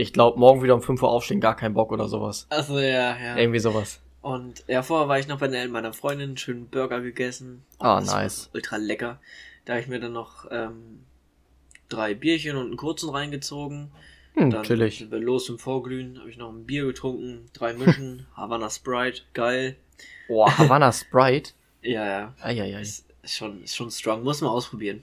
ich 0.00 0.12
glaube, 0.12 0.38
morgen 0.38 0.62
wieder 0.62 0.74
um 0.74 0.82
5 0.82 1.02
Uhr 1.02 1.10
aufstehen, 1.10 1.40
gar 1.40 1.56
kein 1.56 1.74
Bock 1.74 1.92
oder 1.92 2.08
sowas. 2.08 2.46
Also 2.48 2.78
ja, 2.78 3.16
ja. 3.18 3.36
Irgendwie 3.36 3.58
sowas. 3.58 4.00
Und 4.22 4.64
ja, 4.66 4.82
vorher 4.82 5.08
war 5.08 5.18
ich 5.18 5.28
noch 5.28 5.38
bei 5.38 5.68
meiner 5.68 5.92
Freundin, 5.92 6.30
einen 6.30 6.36
schönen 6.36 6.68
Burger 6.68 7.00
gegessen. 7.00 7.64
Ah, 7.78 7.94
war 7.94 8.00
nice. 8.02 8.50
Ultra 8.52 8.76
lecker. 8.76 9.20
Da 9.64 9.74
habe 9.74 9.82
ich 9.82 9.88
mir 9.88 10.00
dann 10.00 10.12
noch 10.12 10.46
ähm, 10.50 11.04
drei 11.88 12.14
Bierchen 12.14 12.56
und 12.56 12.66
einen 12.66 12.76
kurzen 12.76 13.10
reingezogen. 13.10 13.90
Hm, 14.34 14.50
Dann 14.50 14.62
chillig. 14.62 14.98
sind 14.98 15.10
wir 15.10 15.18
los 15.18 15.48
im 15.48 15.58
Vorglühen, 15.58 16.18
habe 16.18 16.30
ich 16.30 16.36
noch 16.36 16.50
ein 16.50 16.64
Bier 16.64 16.84
getrunken, 16.86 17.50
drei 17.52 17.72
Mischen, 17.72 18.26
Havana 18.36 18.70
Sprite, 18.70 19.22
geil. 19.34 19.76
Boah, 20.28 20.56
Havana 20.56 20.92
Sprite. 20.92 21.52
Ja, 21.82 22.04
ja, 22.04 22.34
Eieiei. 22.42 22.82
ist, 22.82 23.06
ist 23.22 23.36
schon, 23.36 23.64
ist 23.64 23.74
schon 23.74 23.90
strong, 23.90 24.22
muss 24.22 24.42
man 24.42 24.50
ausprobieren. 24.50 25.02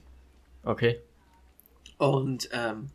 Okay. 0.62 1.00
Und 1.96 2.48
ähm, 2.52 2.90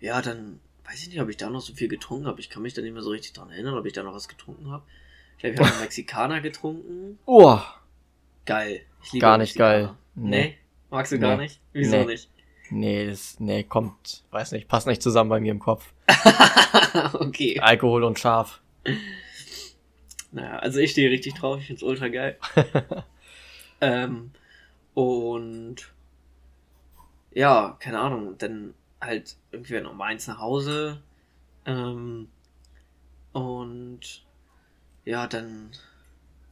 ja, 0.00 0.22
dann 0.22 0.58
weiß 0.86 1.02
ich 1.02 1.08
nicht, 1.08 1.20
ob 1.20 1.28
ich 1.28 1.36
da 1.36 1.50
noch 1.50 1.60
so 1.60 1.74
viel 1.74 1.88
getrunken 1.88 2.26
habe. 2.26 2.40
Ich 2.40 2.48
kann 2.50 2.62
mich 2.62 2.74
da 2.74 2.82
nicht 2.82 2.92
mehr 2.92 3.02
so 3.02 3.10
richtig 3.10 3.32
dran 3.32 3.50
erinnern, 3.50 3.76
ob 3.76 3.86
ich 3.86 3.92
da 3.92 4.02
noch 4.02 4.14
was 4.14 4.28
getrunken 4.28 4.70
habe. 4.70 4.84
Ich 5.36 5.40
glaube, 5.40 5.54
ich 5.54 5.60
habe 5.60 5.70
einen 5.72 5.80
Mexikaner 5.80 6.40
getrunken. 6.40 7.18
Oh, 7.26 7.58
Geil. 8.44 8.82
Ich 9.02 9.12
liebe 9.12 9.22
Gar 9.22 9.38
nicht 9.38 9.56
Mexikaner. 9.58 9.86
geil. 9.88 9.94
Nee. 10.14 10.30
Nee. 10.30 10.58
Magst 10.90 11.12
du 11.12 11.18
gar 11.18 11.36
Nee. 11.36 11.42
nicht? 11.44 11.60
Wieso 11.72 11.96
Nee. 11.98 12.04
nicht? 12.06 12.30
nee, 12.70 13.06
das, 13.06 13.38
nee, 13.40 13.62
kommt, 13.64 14.24
weiß 14.30 14.52
nicht, 14.52 14.66
passt 14.68 14.86
nicht 14.86 15.02
zusammen 15.02 15.30
bei 15.30 15.40
mir 15.40 15.50
im 15.52 15.58
Kopf. 15.58 15.92
okay. 17.14 17.58
Alkohol 17.60 18.04
und 18.04 18.18
scharf. 18.18 18.60
Naja, 20.32 20.58
also 20.58 20.78
ich 20.80 20.90
stehe 20.92 21.10
richtig 21.10 21.34
drauf, 21.34 21.60
ich 21.60 21.66
find's 21.66 21.82
ultra 21.82 22.08
geil. 22.08 22.38
ähm, 23.80 24.30
und 24.94 25.76
ja, 27.32 27.76
keine 27.80 27.98
Ahnung, 28.00 28.36
dann 28.38 28.74
halt 29.06 29.36
irgendwie 29.52 29.80
noch 29.80 29.98
eins 29.98 30.26
nach 30.26 30.38
Hause. 30.38 31.00
Ähm, 31.64 32.28
und 33.32 34.00
ja, 35.04 35.26
dann 35.26 35.70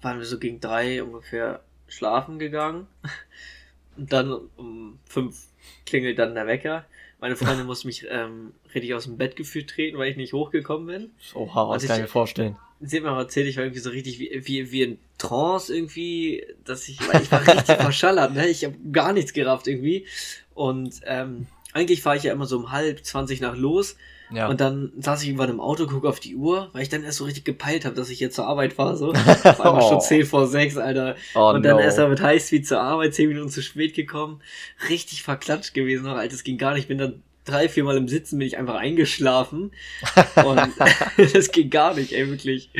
waren 0.02 0.18
wir 0.18 0.26
so 0.26 0.38
gegen 0.38 0.60
drei 0.60 1.02
ungefähr 1.02 1.60
schlafen 1.88 2.38
gegangen. 2.38 2.86
Und 3.96 4.12
dann 4.12 4.32
um 4.56 4.98
fünf 5.04 5.46
klingelt 5.86 6.18
dann 6.18 6.34
der 6.34 6.48
Wecker. 6.48 6.84
Meine 7.20 7.36
Freundin 7.36 7.66
muss 7.66 7.84
mich 7.84 8.04
ähm, 8.10 8.52
richtig 8.74 8.92
aus 8.94 9.04
dem 9.04 9.16
Bett 9.16 9.36
geführt 9.36 9.70
treten, 9.70 9.98
weil 9.98 10.10
ich 10.10 10.16
nicht 10.16 10.32
hochgekommen 10.32 10.86
bin. 10.88 11.10
Oha, 11.34 11.68
was 11.68 11.74
Also 11.74 11.86
kann 11.86 11.96
ich 11.98 12.02
mir 12.02 12.08
vorstellen. 12.08 12.56
sie 12.80 12.96
hat 12.96 13.04
mir 13.04 13.16
erzählt, 13.16 13.46
ich 13.46 13.56
war 13.56 13.62
irgendwie 13.62 13.80
so 13.80 13.90
richtig 13.90 14.18
wie, 14.18 14.30
wie, 14.46 14.72
wie 14.72 14.82
in 14.82 14.98
Trance 15.16 15.74
irgendwie, 15.74 16.44
dass 16.64 16.88
ich, 16.88 17.00
ich 17.00 17.30
war 17.30 17.46
richtig 17.46 17.76
verschallert, 17.80 18.34
ne? 18.34 18.48
Ich 18.48 18.64
habe 18.64 18.74
gar 18.90 19.12
nichts 19.12 19.32
gerafft 19.32 19.68
irgendwie. 19.68 20.06
Und 20.54 21.00
ähm, 21.04 21.46
eigentlich 21.74 22.02
fahre 22.02 22.16
ich 22.16 22.22
ja 22.22 22.32
immer 22.32 22.46
so 22.46 22.56
um 22.56 22.72
halb 22.72 23.04
zwanzig 23.04 23.40
nach 23.40 23.56
los. 23.56 23.96
Ja. 24.30 24.48
Und 24.48 24.60
dann 24.60 24.92
saß 24.98 25.22
ich 25.22 25.28
irgendwann 25.28 25.50
im 25.50 25.60
Auto, 25.60 25.86
gucke 25.86 26.08
auf 26.08 26.18
die 26.18 26.34
Uhr, 26.34 26.70
weil 26.72 26.82
ich 26.82 26.88
dann 26.88 27.04
erst 27.04 27.18
so 27.18 27.24
richtig 27.24 27.44
gepeilt 27.44 27.84
habe, 27.84 27.94
dass 27.94 28.08
ich 28.08 28.20
jetzt 28.20 28.34
zur 28.34 28.46
Arbeit 28.46 28.72
fahre. 28.72 28.96
So. 28.96 29.12
War 29.12 29.76
oh. 29.76 29.88
schon 29.88 30.00
10 30.00 30.24
vor 30.26 30.46
6, 30.46 30.78
Alter. 30.78 31.16
Oh, 31.34 31.50
und 31.50 31.62
dann 31.62 31.76
no. 31.76 31.82
erst 31.82 31.98
mal 31.98 32.08
mit 32.08 32.22
Highspeed 32.22 32.66
zur 32.66 32.80
Arbeit, 32.80 33.14
10 33.14 33.28
Minuten 33.28 33.50
zu 33.50 33.62
spät 33.62 33.94
gekommen. 33.94 34.40
Richtig 34.88 35.22
verklatscht 35.22 35.74
gewesen 35.74 36.04
noch, 36.04 36.16
Alter. 36.16 36.32
Das 36.32 36.42
ging 36.42 36.56
gar 36.56 36.72
nicht. 36.72 36.84
Ich 36.84 36.88
bin 36.88 36.98
dann 36.98 37.22
drei, 37.44 37.68
vier 37.68 37.84
Mal 37.84 37.96
im 37.96 38.08
Sitzen 38.08 38.38
bin 38.38 38.48
ich 38.48 38.56
einfach 38.56 38.76
eingeschlafen. 38.76 39.72
Und 40.44 40.60
das 41.34 41.52
ging 41.52 41.70
gar 41.70 41.94
nicht, 41.94 42.12
ey, 42.12 42.28
wirklich. 42.28 42.70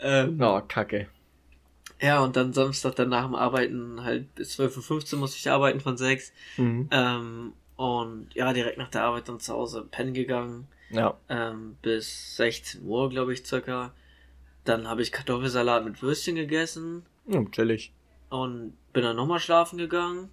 Ähm, 0.00 0.38
oh, 0.40 0.60
kacke. 0.66 1.06
Ja, 2.00 2.22
und 2.22 2.36
dann 2.36 2.52
Samstag 2.52 2.96
dann 2.96 3.08
nach 3.08 3.24
dem 3.24 3.34
Arbeiten 3.34 4.02
halt 4.02 4.34
bis 4.34 4.58
12.15 4.58 5.14
Uhr 5.14 5.20
musste 5.20 5.38
ich 5.38 5.50
arbeiten 5.50 5.80
von 5.80 5.96
6. 5.96 6.32
Mhm. 6.58 6.88
Ähm, 6.90 7.52
und 7.76 8.28
ja, 8.34 8.52
direkt 8.52 8.78
nach 8.78 8.90
der 8.90 9.02
Arbeit 9.02 9.28
dann 9.28 9.40
zu 9.40 9.52
Hause 9.52 9.86
pennen 9.90 10.14
gegangen. 10.14 10.68
Ja. 10.90 11.18
Ähm, 11.28 11.76
bis 11.82 12.36
16 12.36 12.84
Uhr, 12.84 13.10
glaube 13.10 13.32
ich, 13.32 13.44
circa. 13.44 13.92
Dann 14.64 14.88
habe 14.88 15.02
ich 15.02 15.12
Kartoffelsalat 15.12 15.84
mit 15.84 16.02
Würstchen 16.02 16.36
gegessen. 16.36 17.04
Ja, 17.26 17.44
chillig. 17.50 17.92
Und 18.30 18.76
bin 18.92 19.02
dann 19.02 19.16
nochmal 19.16 19.40
schlafen 19.40 19.78
gegangen. 19.78 20.30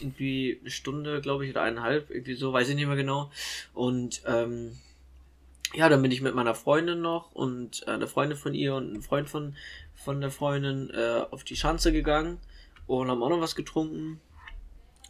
irgendwie 0.00 0.58
eine 0.60 0.70
Stunde, 0.70 1.20
glaube 1.20 1.44
ich, 1.44 1.52
oder 1.52 1.62
eineinhalb, 1.62 2.10
irgendwie 2.10 2.34
so, 2.34 2.52
weiß 2.52 2.68
ich 2.68 2.76
nicht 2.76 2.86
mehr 2.86 2.96
genau. 2.96 3.30
Und 3.74 4.22
ähm, 4.26 4.78
ja, 5.74 5.88
dann 5.88 6.02
bin 6.02 6.10
ich 6.10 6.20
mit 6.20 6.34
meiner 6.34 6.54
Freundin 6.54 7.00
noch 7.00 7.32
und 7.32 7.82
äh, 7.86 7.92
eine 7.92 8.06
Freundin 8.06 8.38
von 8.38 8.54
ihr 8.54 8.74
und 8.74 8.92
ein 8.92 9.02
Freund 9.02 9.28
von, 9.28 9.56
von 9.94 10.20
der 10.20 10.30
Freundin 10.30 10.90
äh, 10.90 11.24
auf 11.30 11.44
die 11.44 11.56
Schanze 11.56 11.92
gegangen 11.92 12.38
und 12.86 13.08
haben 13.08 13.22
auch 13.22 13.30
noch 13.30 13.40
was 13.40 13.56
getrunken. 13.56 14.20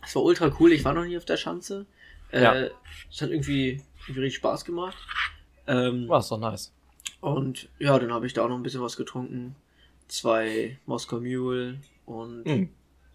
Es 0.03 0.15
war 0.15 0.23
ultra 0.23 0.55
cool, 0.59 0.73
ich 0.73 0.85
war 0.85 0.95
noch 0.95 1.05
nie 1.05 1.17
auf 1.17 1.25
der 1.25 1.37
Schanze. 1.37 1.87
Äh, 2.31 2.43
ja. 2.43 2.55
Es 3.11 3.21
hat 3.21 3.31
irgendwie, 3.31 3.83
irgendwie 4.03 4.21
richtig 4.23 4.37
Spaß 4.39 4.65
gemacht. 4.65 4.97
Ähm, 5.67 6.09
war 6.09 6.21
es 6.21 6.29
doch 6.29 6.39
nice. 6.39 6.73
Und 7.21 7.69
ja, 7.79 7.99
dann 7.99 8.13
habe 8.13 8.27
ich 8.27 8.33
da 8.33 8.45
auch 8.45 8.49
noch 8.49 8.57
ein 8.57 8.63
bisschen 8.63 8.83
was 8.83 8.97
getrunken. 8.97 9.55
Zwei 10.09 10.79
Moskau 10.87 11.21
Mule 11.21 11.79
und 12.05 12.45
mm. 12.45 12.69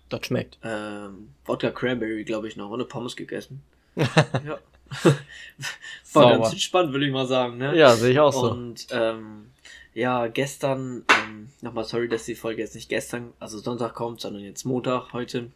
Das 0.10 0.26
schmeckt. 0.26 0.58
Ähm, 0.64 1.30
Wodka 1.46 1.72
Cranberry, 1.72 2.24
glaube 2.24 2.48
ich, 2.48 2.56
noch. 2.56 2.70
Und 2.70 2.80
eine 2.80 2.86
Pommes 2.86 3.16
gegessen. 3.16 3.62
ja. 3.96 4.60
War 6.14 6.38
ganz 6.38 6.54
entspannt, 6.54 6.94
würde 6.94 7.06
ich 7.06 7.12
mal 7.12 7.28
sagen. 7.28 7.58
Ne? 7.58 7.76
Ja, 7.78 7.94
sehe 7.96 8.12
ich 8.12 8.20
auch 8.20 8.32
so. 8.32 8.52
Und 8.52 8.88
ähm, 8.92 9.48
ja, 9.94 10.28
gestern, 10.28 11.04
ähm, 11.10 11.50
nochmal 11.62 11.84
sorry, 11.84 12.08
dass 12.08 12.24
die 12.24 12.36
Folge 12.36 12.62
jetzt 12.62 12.76
nicht 12.76 12.88
gestern, 12.88 13.34
also 13.40 13.58
Sonntag 13.60 13.96
kommt, 13.96 14.22
sondern 14.22 14.44
jetzt 14.44 14.64
Montag 14.64 15.12
heute. 15.12 15.52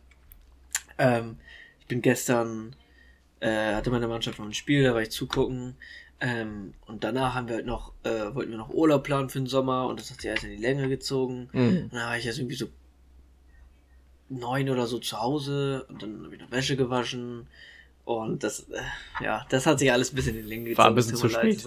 Ähm, 1.02 1.38
ich 1.80 1.88
bin 1.88 2.02
gestern, 2.02 2.76
äh, 3.40 3.74
hatte 3.74 3.90
meine 3.90 4.08
Mannschaft 4.08 4.38
noch 4.38 4.46
ein 4.46 4.54
Spiel, 4.54 4.84
da 4.84 4.94
war 4.94 5.02
ich 5.02 5.12
zugucken. 5.12 5.76
Ähm, 6.20 6.76
und 6.86 7.04
danach 7.04 7.34
haben 7.34 7.48
wir 7.48 7.56
halt 7.56 7.66
noch, 7.66 7.94
äh, 8.04 8.36
wollten 8.36 8.52
wir 8.52 8.58
noch 8.60 8.70
Urlaub 8.70 9.04
planen 9.04 9.30
für 9.30 9.40
den 9.40 9.48
Sommer 9.48 9.88
und 9.88 10.00
das 10.00 10.12
hat 10.12 10.22
sich 10.22 10.30
alles 10.30 10.44
in 10.44 10.52
die 10.52 10.62
Länge 10.62 10.88
gezogen. 10.88 11.50
Mhm. 11.52 11.68
Und 11.84 11.94
dann 11.94 12.08
war 12.08 12.18
ich 12.18 12.26
jetzt 12.26 12.38
irgendwie 12.38 12.56
so 12.56 12.68
neun 14.30 14.70
oder 14.70 14.86
so 14.86 15.00
zu 15.00 15.20
Hause 15.20 15.86
und 15.90 16.04
dann 16.04 16.24
habe 16.24 16.36
ich 16.36 16.42
noch 16.42 16.52
Wäsche 16.52 16.78
gewaschen. 16.78 17.48
Und 18.06 18.44
das, 18.44 18.70
äh, 18.70 19.24
ja, 19.24 19.46
das 19.50 19.66
hat 19.66 19.80
sich 19.80 19.92
alles 19.92 20.14
ein 20.14 20.16
bisschen 20.16 20.36
in 20.36 20.42
den 20.44 20.48
Länge 20.48 20.64
gezogen. 20.66 20.78
War 20.78 20.88
ein 20.88 20.96
bisschen 20.96 21.18
zu 21.18 21.30
spät. 21.30 21.64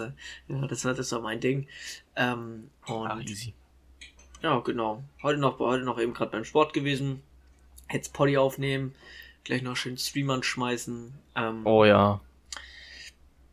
ja, 0.48 0.66
das 0.68 0.84
war, 0.84 0.94
das 0.94 1.10
war 1.10 1.20
mein 1.20 1.40
Ding. 1.40 1.66
Ähm, 2.14 2.70
und 2.86 3.08
Ach, 3.08 3.20
easy. 3.20 3.54
Ja, 4.42 4.60
genau. 4.60 5.02
Heute 5.22 5.40
noch, 5.40 5.58
heute 5.58 5.84
noch 5.84 5.98
eben 5.98 6.14
gerade 6.14 6.30
beim 6.30 6.44
Sport 6.44 6.72
gewesen. 6.72 7.22
Jetzt 7.90 8.12
Poddy 8.12 8.36
aufnehmen. 8.36 8.94
Gleich 9.44 9.62
noch 9.62 9.76
schön 9.76 9.98
Stream 9.98 10.30
anschmeißen. 10.30 11.12
Ähm, 11.36 11.66
oh 11.66 11.84
ja. 11.84 12.20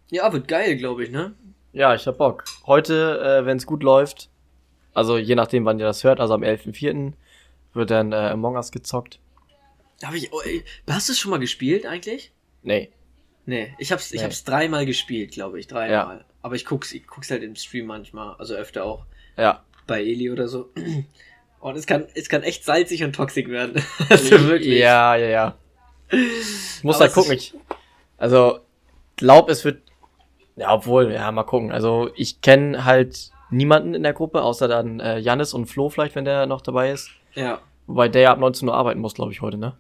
Ja, 0.10 0.32
wird 0.32 0.48
geil, 0.48 0.78
glaube 0.78 1.04
ich, 1.04 1.12
ne? 1.12 1.34
Ja, 1.74 1.94
ich 1.96 2.08
hab 2.08 2.18
Bock. 2.18 2.44
Heute, 2.66 3.20
äh, 3.20 3.46
wenn 3.46 3.58
es 3.58 3.66
gut 3.66 3.84
läuft, 3.84 4.30
also 4.94 5.18
je 5.18 5.36
nachdem, 5.36 5.66
wann 5.66 5.80
ihr 5.80 5.86
das 5.86 6.04
hört, 6.04 6.20
also 6.20 6.34
am 6.34 6.44
11.04., 6.44 7.14
wird 7.74 7.92
dann 7.92 8.12
äh, 8.12 8.16
Among 8.16 8.56
Us 8.56 8.72
gezockt. 8.72 9.20
Hab 10.04 10.14
ich, 10.14 10.32
oh, 10.34 10.42
ey, 10.42 10.64
hast 10.90 11.10
du 11.10 11.14
es 11.14 11.20
schon 11.20 11.32
mal 11.32 11.40
gespielt 11.40 11.86
eigentlich? 11.86 12.32
Nee. 12.64 12.90
Nee, 13.46 13.74
ich 13.78 13.92
hab's, 13.92 14.12
ich 14.12 14.20
nee. 14.20 14.26
hab's 14.26 14.44
dreimal 14.44 14.86
gespielt, 14.86 15.32
glaube 15.32 15.60
ich, 15.60 15.68
dreimal. 15.68 16.18
Ja. 16.18 16.26
Aber 16.42 16.56
ich 16.56 16.66
guck's, 16.66 16.92
ich 16.92 17.08
guck's 17.08 17.32
halt 17.32 17.44
im 17.44 17.56
Stream 17.56 17.86
manchmal, 17.86 18.36
also 18.36 18.54
öfter 18.56 18.84
auch. 18.84 19.06
Ja. 19.38 19.64
Bei 19.88 20.02
Eli 20.02 20.30
oder 20.32 20.48
so. 20.48 20.70
Und 21.60 21.78
es 21.78 21.86
kann, 21.86 22.08
es 22.16 22.28
kann 22.28 22.42
echt 22.42 22.64
salzig 22.64 23.04
und 23.04 23.14
toxisch 23.16 23.48
werden. 23.48 23.84
also 24.10 24.48
wirklich. 24.48 24.80
Ja, 24.80 25.16
ja, 25.16 25.28
ja. 25.28 25.58
Ich 26.12 26.84
muss 26.84 27.00
da 27.00 27.08
gucken. 27.08 27.34
Ich, 27.34 27.54
also, 28.18 28.60
glaub, 29.16 29.50
es 29.50 29.66
wird, 29.66 29.82
ja, 30.56 30.74
obwohl, 30.74 31.12
ja, 31.12 31.32
mal 31.32 31.44
gucken. 31.44 31.72
Also, 31.72 32.10
ich 32.16 32.42
kenne 32.42 32.86
halt 32.86 33.32
niemanden 33.50 33.94
in 33.94 34.04
der 34.04 34.14
Gruppe, 34.14 34.42
außer 34.42 34.68
dann 34.68 35.00
äh, 35.00 35.18
Jannis 35.18 35.54
und 35.54 35.68
Flo 35.68 35.90
vielleicht, 35.90 36.16
wenn 36.16 36.26
der 36.26 36.46
noch 36.46 36.62
dabei 36.62 36.92
ist. 36.92 37.10
Ja. 37.34 37.60
Wobei 37.88 38.10
der 38.10 38.22
ja 38.22 38.32
ab 38.32 38.40
19 38.40 38.68
Uhr 38.68 38.76
arbeiten 38.76 39.00
muss, 39.00 39.14
glaube 39.14 39.32
ich, 39.32 39.42
heute, 39.42 39.58
ne? 39.58 39.78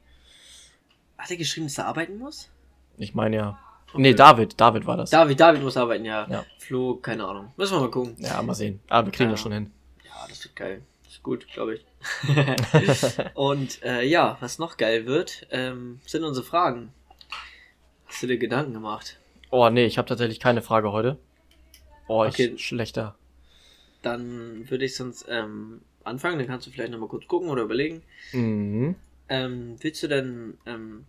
Hat 1.17 1.29
er 1.29 1.37
geschrieben, 1.37 1.67
dass 1.67 1.77
er 1.77 1.87
arbeiten 1.87 2.17
muss? 2.17 2.49
Ich 2.97 3.13
meine 3.13 3.35
ja. 3.35 3.59
Okay. 3.89 4.01
Nee, 4.01 4.13
David, 4.13 4.59
David 4.59 4.85
war 4.85 4.97
das. 4.97 5.09
David, 5.09 5.39
David 5.39 5.61
muss 5.61 5.77
arbeiten, 5.77 6.05
ja. 6.05 6.25
ja. 6.29 6.45
Flo, 6.59 6.95
keine 6.95 7.25
Ahnung. 7.25 7.51
Müssen 7.57 7.75
wir 7.75 7.81
mal 7.81 7.91
gucken. 7.91 8.15
Ja, 8.19 8.41
mal 8.41 8.53
sehen. 8.53 8.79
Aber 8.89 9.07
wir 9.07 9.11
kriegen 9.11 9.29
ja. 9.29 9.33
das 9.33 9.41
schon 9.41 9.51
hin. 9.51 9.71
Ja, 10.03 10.27
das 10.27 10.43
wird 10.43 10.55
geil. 10.55 10.81
Ist 11.11 11.23
gut, 11.23 11.45
glaube 11.49 11.75
ich. 11.75 11.85
Und 13.33 13.83
äh, 13.83 14.03
ja, 14.03 14.37
was 14.39 14.59
noch 14.59 14.77
geil 14.77 15.05
wird, 15.05 15.45
ähm, 15.51 15.99
sind 16.05 16.23
unsere 16.23 16.45
Fragen. 16.45 16.93
Hast 18.05 18.23
du 18.23 18.27
dir 18.27 18.37
Gedanken 18.37 18.71
gemacht? 18.71 19.19
Oh, 19.49 19.69
nee, 19.69 19.85
ich 19.85 19.97
habe 19.97 20.07
tatsächlich 20.07 20.39
keine 20.39 20.61
Frage 20.61 20.93
heute. 20.93 21.17
Oh, 22.07 22.25
okay. 22.25 22.53
ich 22.55 22.65
schlechter. 22.65 23.15
Dann 24.01 24.69
würde 24.69 24.85
ich 24.85 24.95
sonst 24.95 25.25
ähm, 25.27 25.81
anfangen, 26.05 26.39
dann 26.39 26.47
kannst 26.47 26.67
du 26.67 26.71
vielleicht 26.71 26.93
nochmal 26.93 27.09
kurz 27.09 27.27
gucken 27.27 27.49
oder 27.49 27.63
überlegen. 27.63 28.03
Mhm. 28.31 28.95
Ähm, 29.27 29.75
willst 29.81 30.01
du 30.03 30.07
denn 30.07 30.57
ähm, 30.65 31.03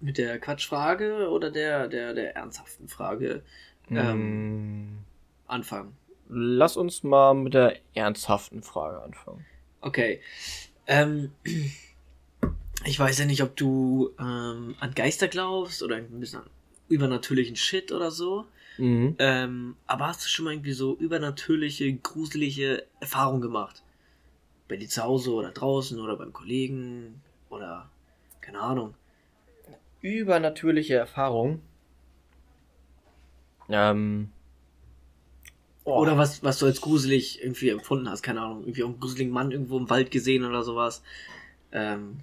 mit 0.00 0.18
der 0.18 0.38
Quatschfrage 0.38 1.30
oder 1.30 1.50
der, 1.50 1.88
der, 1.88 2.12
der 2.12 2.36
ernsthaften 2.36 2.88
Frage 2.88 3.42
ähm, 3.88 4.82
mhm. 4.82 4.98
anfangen? 5.46 5.96
Lass 6.32 6.76
uns 6.76 7.02
mal 7.02 7.34
mit 7.34 7.54
der 7.54 7.76
ernsthaften 7.94 8.62
Frage 8.62 9.02
anfangen. 9.02 9.44
Okay. 9.80 10.20
Ähm, 10.86 11.32
ich 12.84 12.98
weiß 12.98 13.18
ja 13.18 13.26
nicht, 13.26 13.42
ob 13.42 13.56
du 13.56 14.10
ähm, 14.18 14.76
an 14.78 14.94
Geister 14.94 15.26
glaubst 15.26 15.82
oder 15.82 15.96
ein 15.96 16.20
bisschen 16.20 16.40
an 16.40 16.50
übernatürlichen 16.88 17.56
Shit 17.56 17.90
oder 17.90 18.10
so. 18.10 18.46
Mhm. 18.78 19.16
Ähm, 19.18 19.76
aber 19.86 20.06
hast 20.06 20.24
du 20.24 20.28
schon 20.28 20.44
mal 20.44 20.52
irgendwie 20.52 20.72
so 20.72 20.96
übernatürliche, 20.96 21.92
gruselige 21.94 22.84
Erfahrungen 23.00 23.40
gemacht? 23.40 23.82
Bei 24.68 24.76
dir 24.76 24.88
zu 24.88 25.02
Hause 25.02 25.32
oder 25.32 25.50
draußen 25.50 25.98
oder 25.98 26.16
beim 26.16 26.32
Kollegen 26.32 27.22
oder 27.48 27.90
keine 28.40 28.60
Ahnung. 28.60 28.94
Übernatürliche 30.00 30.94
Erfahrung. 30.94 31.60
Ähm. 33.68 34.30
Oh. 35.84 35.98
Oder 36.00 36.18
was, 36.18 36.42
was 36.42 36.58
du 36.58 36.66
als 36.66 36.80
gruselig 36.80 37.42
irgendwie 37.42 37.70
empfunden 37.70 38.08
hast, 38.08 38.22
keine 38.22 38.42
Ahnung, 38.42 38.60
irgendwie 38.60 38.84
einen 38.84 39.00
gruseligen 39.00 39.32
Mann 39.32 39.50
irgendwo 39.50 39.78
im 39.78 39.88
Wald 39.88 40.10
gesehen 40.10 40.44
oder 40.44 40.62
sowas. 40.62 41.02
Ähm, 41.72 42.20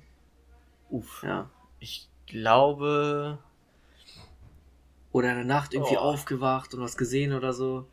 uff. 0.89 1.23
Ja. 1.23 1.49
Ich 1.79 2.07
glaube, 2.27 3.39
oder 5.11 5.31
in 5.31 5.37
der 5.37 5.45
Nacht 5.45 5.73
irgendwie 5.73 5.97
oh. 5.97 6.01
aufgewacht 6.01 6.73
und 6.73 6.81
was 6.81 6.97
gesehen 6.97 7.33
oder 7.33 7.53
so? 7.53 7.87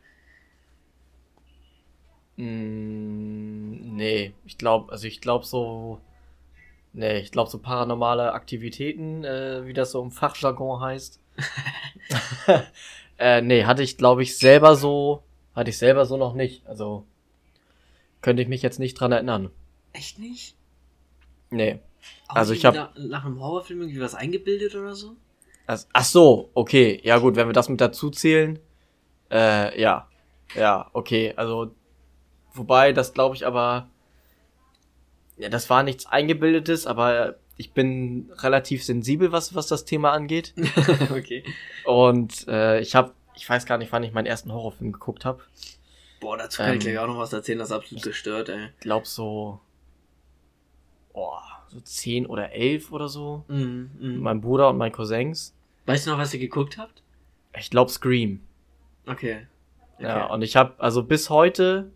Mm, 2.37 3.95
nee, 3.95 4.33
ich 4.45 4.57
glaube, 4.57 4.91
also 4.91 5.07
ich 5.07 5.21
glaube 5.21 5.45
so. 5.45 5.99
Nee, 6.93 7.19
ich 7.19 7.31
glaube 7.31 7.49
so 7.49 7.59
paranormale 7.59 8.31
Aktivitäten, 8.33 9.25
äh, 9.25 9.65
wie 9.65 9.73
das 9.73 9.91
so 9.91 10.01
im 10.01 10.11
Fachjargon 10.11 10.79
heißt. 10.79 11.19
äh, 13.17 13.41
nee, 13.41 13.65
hatte 13.65 13.83
ich, 13.83 13.97
glaube 13.97 14.23
ich, 14.23 14.37
selber 14.37 14.75
so, 14.75 15.24
hatte 15.55 15.69
ich 15.69 15.77
selber 15.77 16.05
so 16.05 16.17
noch 16.17 16.33
nicht. 16.33 16.65
Also 16.67 17.05
könnte 18.21 18.41
ich 18.41 18.47
mich 18.47 18.61
jetzt 18.61 18.79
nicht 18.79 18.99
dran 18.99 19.11
erinnern. 19.11 19.51
Echt 19.93 20.19
nicht? 20.19 20.55
Nee. 21.49 21.79
Auch 22.27 22.35
also 22.35 22.53
ich 22.53 22.65
habe 22.65 22.77
nach, 22.77 22.95
nach 22.97 23.25
einem 23.25 23.39
Horrorfilm 23.39 23.81
irgendwie 23.81 24.01
was 24.01 24.15
eingebildet 24.15 24.75
oder 24.75 24.95
so? 24.95 25.15
Also, 25.67 25.87
ach 25.93 26.03
so, 26.03 26.49
okay. 26.53 26.99
Ja 27.03 27.17
gut, 27.19 27.35
wenn 27.35 27.47
wir 27.47 27.53
das 27.53 27.69
mit 27.69 27.81
dazu 27.81 28.09
zählen. 28.09 28.59
Äh, 29.31 29.79
ja. 29.79 30.07
Ja, 30.55 30.89
okay. 30.93 31.33
Also, 31.35 31.73
wobei, 32.53 32.93
das 32.93 33.13
glaube 33.13 33.35
ich 33.35 33.45
aber. 33.45 33.89
Ja, 35.37 35.49
das 35.49 35.69
war 35.69 35.83
nichts 35.83 36.05
Eingebildetes, 36.05 36.87
aber 36.87 37.35
ich 37.57 37.73
bin 37.73 38.31
relativ 38.37 38.83
sensibel, 38.83 39.31
was, 39.31 39.55
was 39.55 39.67
das 39.67 39.85
Thema 39.85 40.11
angeht. 40.11 40.53
okay. 41.11 41.43
Und 41.83 42.47
äh, 42.47 42.79
ich 42.79 42.95
habe, 42.95 43.13
ich 43.35 43.49
weiß 43.49 43.65
gar 43.65 43.77
nicht, 43.77 43.91
wann 43.91 44.03
ich 44.03 44.13
meinen 44.13 44.25
ersten 44.25 44.51
Horrorfilm 44.51 44.91
geguckt 44.91 45.25
habe. 45.25 45.43
Boah, 46.19 46.37
dazu 46.37 46.57
kann 46.57 46.69
Ähm, 46.71 46.77
ich 46.77 46.79
gleich 46.81 46.97
auch 46.99 47.07
noch 47.07 47.17
was 47.17 47.33
erzählen, 47.33 47.59
das 47.59 47.69
ist 47.69 47.75
absolut 47.75 48.03
gestört, 48.03 48.49
ey. 48.49 48.69
Ich 48.75 48.79
glaube 48.79 49.05
so, 49.05 49.59
oh, 51.13 51.37
so 51.67 51.79
10 51.79 52.25
oder 52.25 52.51
11 52.51 52.91
oder 52.91 53.09
so. 53.09 53.43
Mhm, 53.47 53.91
mhm. 53.99 54.19
Mein 54.21 54.41
Bruder 54.41 54.69
und 54.69 54.77
mein 54.77 54.91
Cousins. 54.91 55.53
Weißt 55.85 56.07
du 56.07 56.11
noch, 56.11 56.17
was 56.17 56.33
ihr 56.33 56.39
geguckt 56.39 56.77
habt? 56.77 57.03
Ich 57.57 57.69
glaube 57.69 57.91
Scream. 57.91 58.41
Okay. 59.05 59.47
okay. 59.95 60.03
Ja, 60.03 60.25
und 60.27 60.41
ich 60.41 60.55
habe 60.55 60.73
also 60.79 61.03
bis 61.03 61.29
heute, 61.29 61.91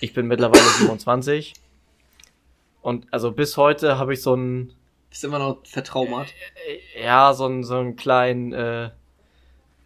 ich 0.00 0.12
bin 0.14 0.26
mittlerweile 0.26 0.62
27 0.78 1.54
und 2.80 3.12
also 3.12 3.32
bis 3.32 3.56
heute 3.56 3.98
habe 3.98 4.14
ich 4.14 4.22
so 4.22 4.34
ein, 4.34 4.72
Bist 5.10 5.24
immer 5.24 5.38
noch 5.38 5.64
vertraumert. 5.66 6.32
äh, 6.68 7.02
ja, 7.04 7.32
so 7.34 7.46
ein 7.46 7.64
so 7.64 7.76
einen 7.76 7.96
kleinen, 7.96 8.52
äh, 8.52 8.90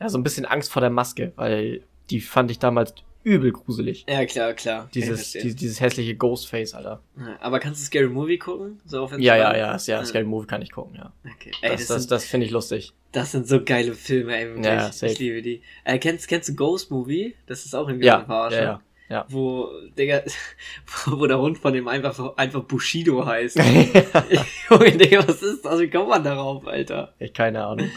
ja, 0.01 0.09
so 0.09 0.19
ein 0.19 0.23
bisschen 0.23 0.45
Angst 0.47 0.73
vor 0.73 0.81
der 0.81 0.91
Maske, 0.91 1.33
weil 1.37 1.83
die 2.11 2.21
fand 2.21 2.51
ich 2.51 2.59
damals 2.59 2.95
übel 3.25 3.53
gruselig. 3.53 4.07
Ja, 4.09 4.25
klar, 4.25 4.55
klar. 4.55 4.89
Dieses, 4.95 5.33
die, 5.33 5.55
dieses 5.55 5.81
hässliche 5.81 6.15
Ghostface, 6.15 6.75
Alter. 6.75 7.03
Aber 7.41 7.59
kannst 7.61 7.81
du 7.81 7.85
Scary 7.85 8.09
Movie 8.09 8.39
gucken? 8.39 8.81
So 8.87 9.03
auf 9.03 9.13
Ja, 9.19 9.37
ja, 9.37 9.55
ja, 9.57 9.77
ja, 9.77 10.05
Scary 10.05 10.25
Movie 10.25 10.47
kann 10.47 10.63
ich 10.63 10.71
gucken, 10.73 10.95
ja. 10.97 11.13
Okay. 11.35 11.51
Ey, 11.61 11.73
Das, 11.73 11.89
das, 11.89 11.97
das, 11.97 12.07
das 12.07 12.25
finde 12.25 12.47
ich 12.47 12.53
lustig. 12.53 12.95
das 13.13 13.33
sind 13.33 13.47
so 13.47 13.63
geile 13.63 13.93
Filme, 13.93 14.35
ey, 14.37 14.47
wirklich. 14.47 14.65
Ja, 14.65 14.93
safe. 14.93 15.13
ich 15.13 15.19
liebe 15.19 15.43
die. 15.43 15.63
Äh, 15.85 15.99
kennst, 15.99 16.29
kennst 16.29 16.49
du 16.49 16.55
Ghost 16.55 16.91
Movie? 16.91 17.35
Das 17.47 17.67
ist 17.67 17.75
auch 17.75 17.89
irgendwie 17.89 18.07
Ja, 18.07 18.25
ja, 18.29 18.51
ja. 18.51 18.81
ja. 19.11 19.27
Wo, 19.29 19.69
Digga, 19.99 20.23
wo 21.07 21.27
der 21.27 21.39
Hund 21.39 21.59
von 21.59 21.75
dem 21.75 21.87
einfach, 21.89 22.37
einfach 22.37 22.63
Bushido 22.63 23.27
heißt. 23.27 23.59
Junge, 24.71 24.97
Digga, 24.97 25.27
was 25.29 25.43
ist 25.43 25.65
das? 25.67 25.81
Wie 25.81 25.91
kommt 25.91 26.09
man 26.09 26.25
darauf, 26.25 26.67
Alter? 26.67 27.13
ich 27.19 27.35
keine 27.35 27.67
Ahnung. 27.67 27.91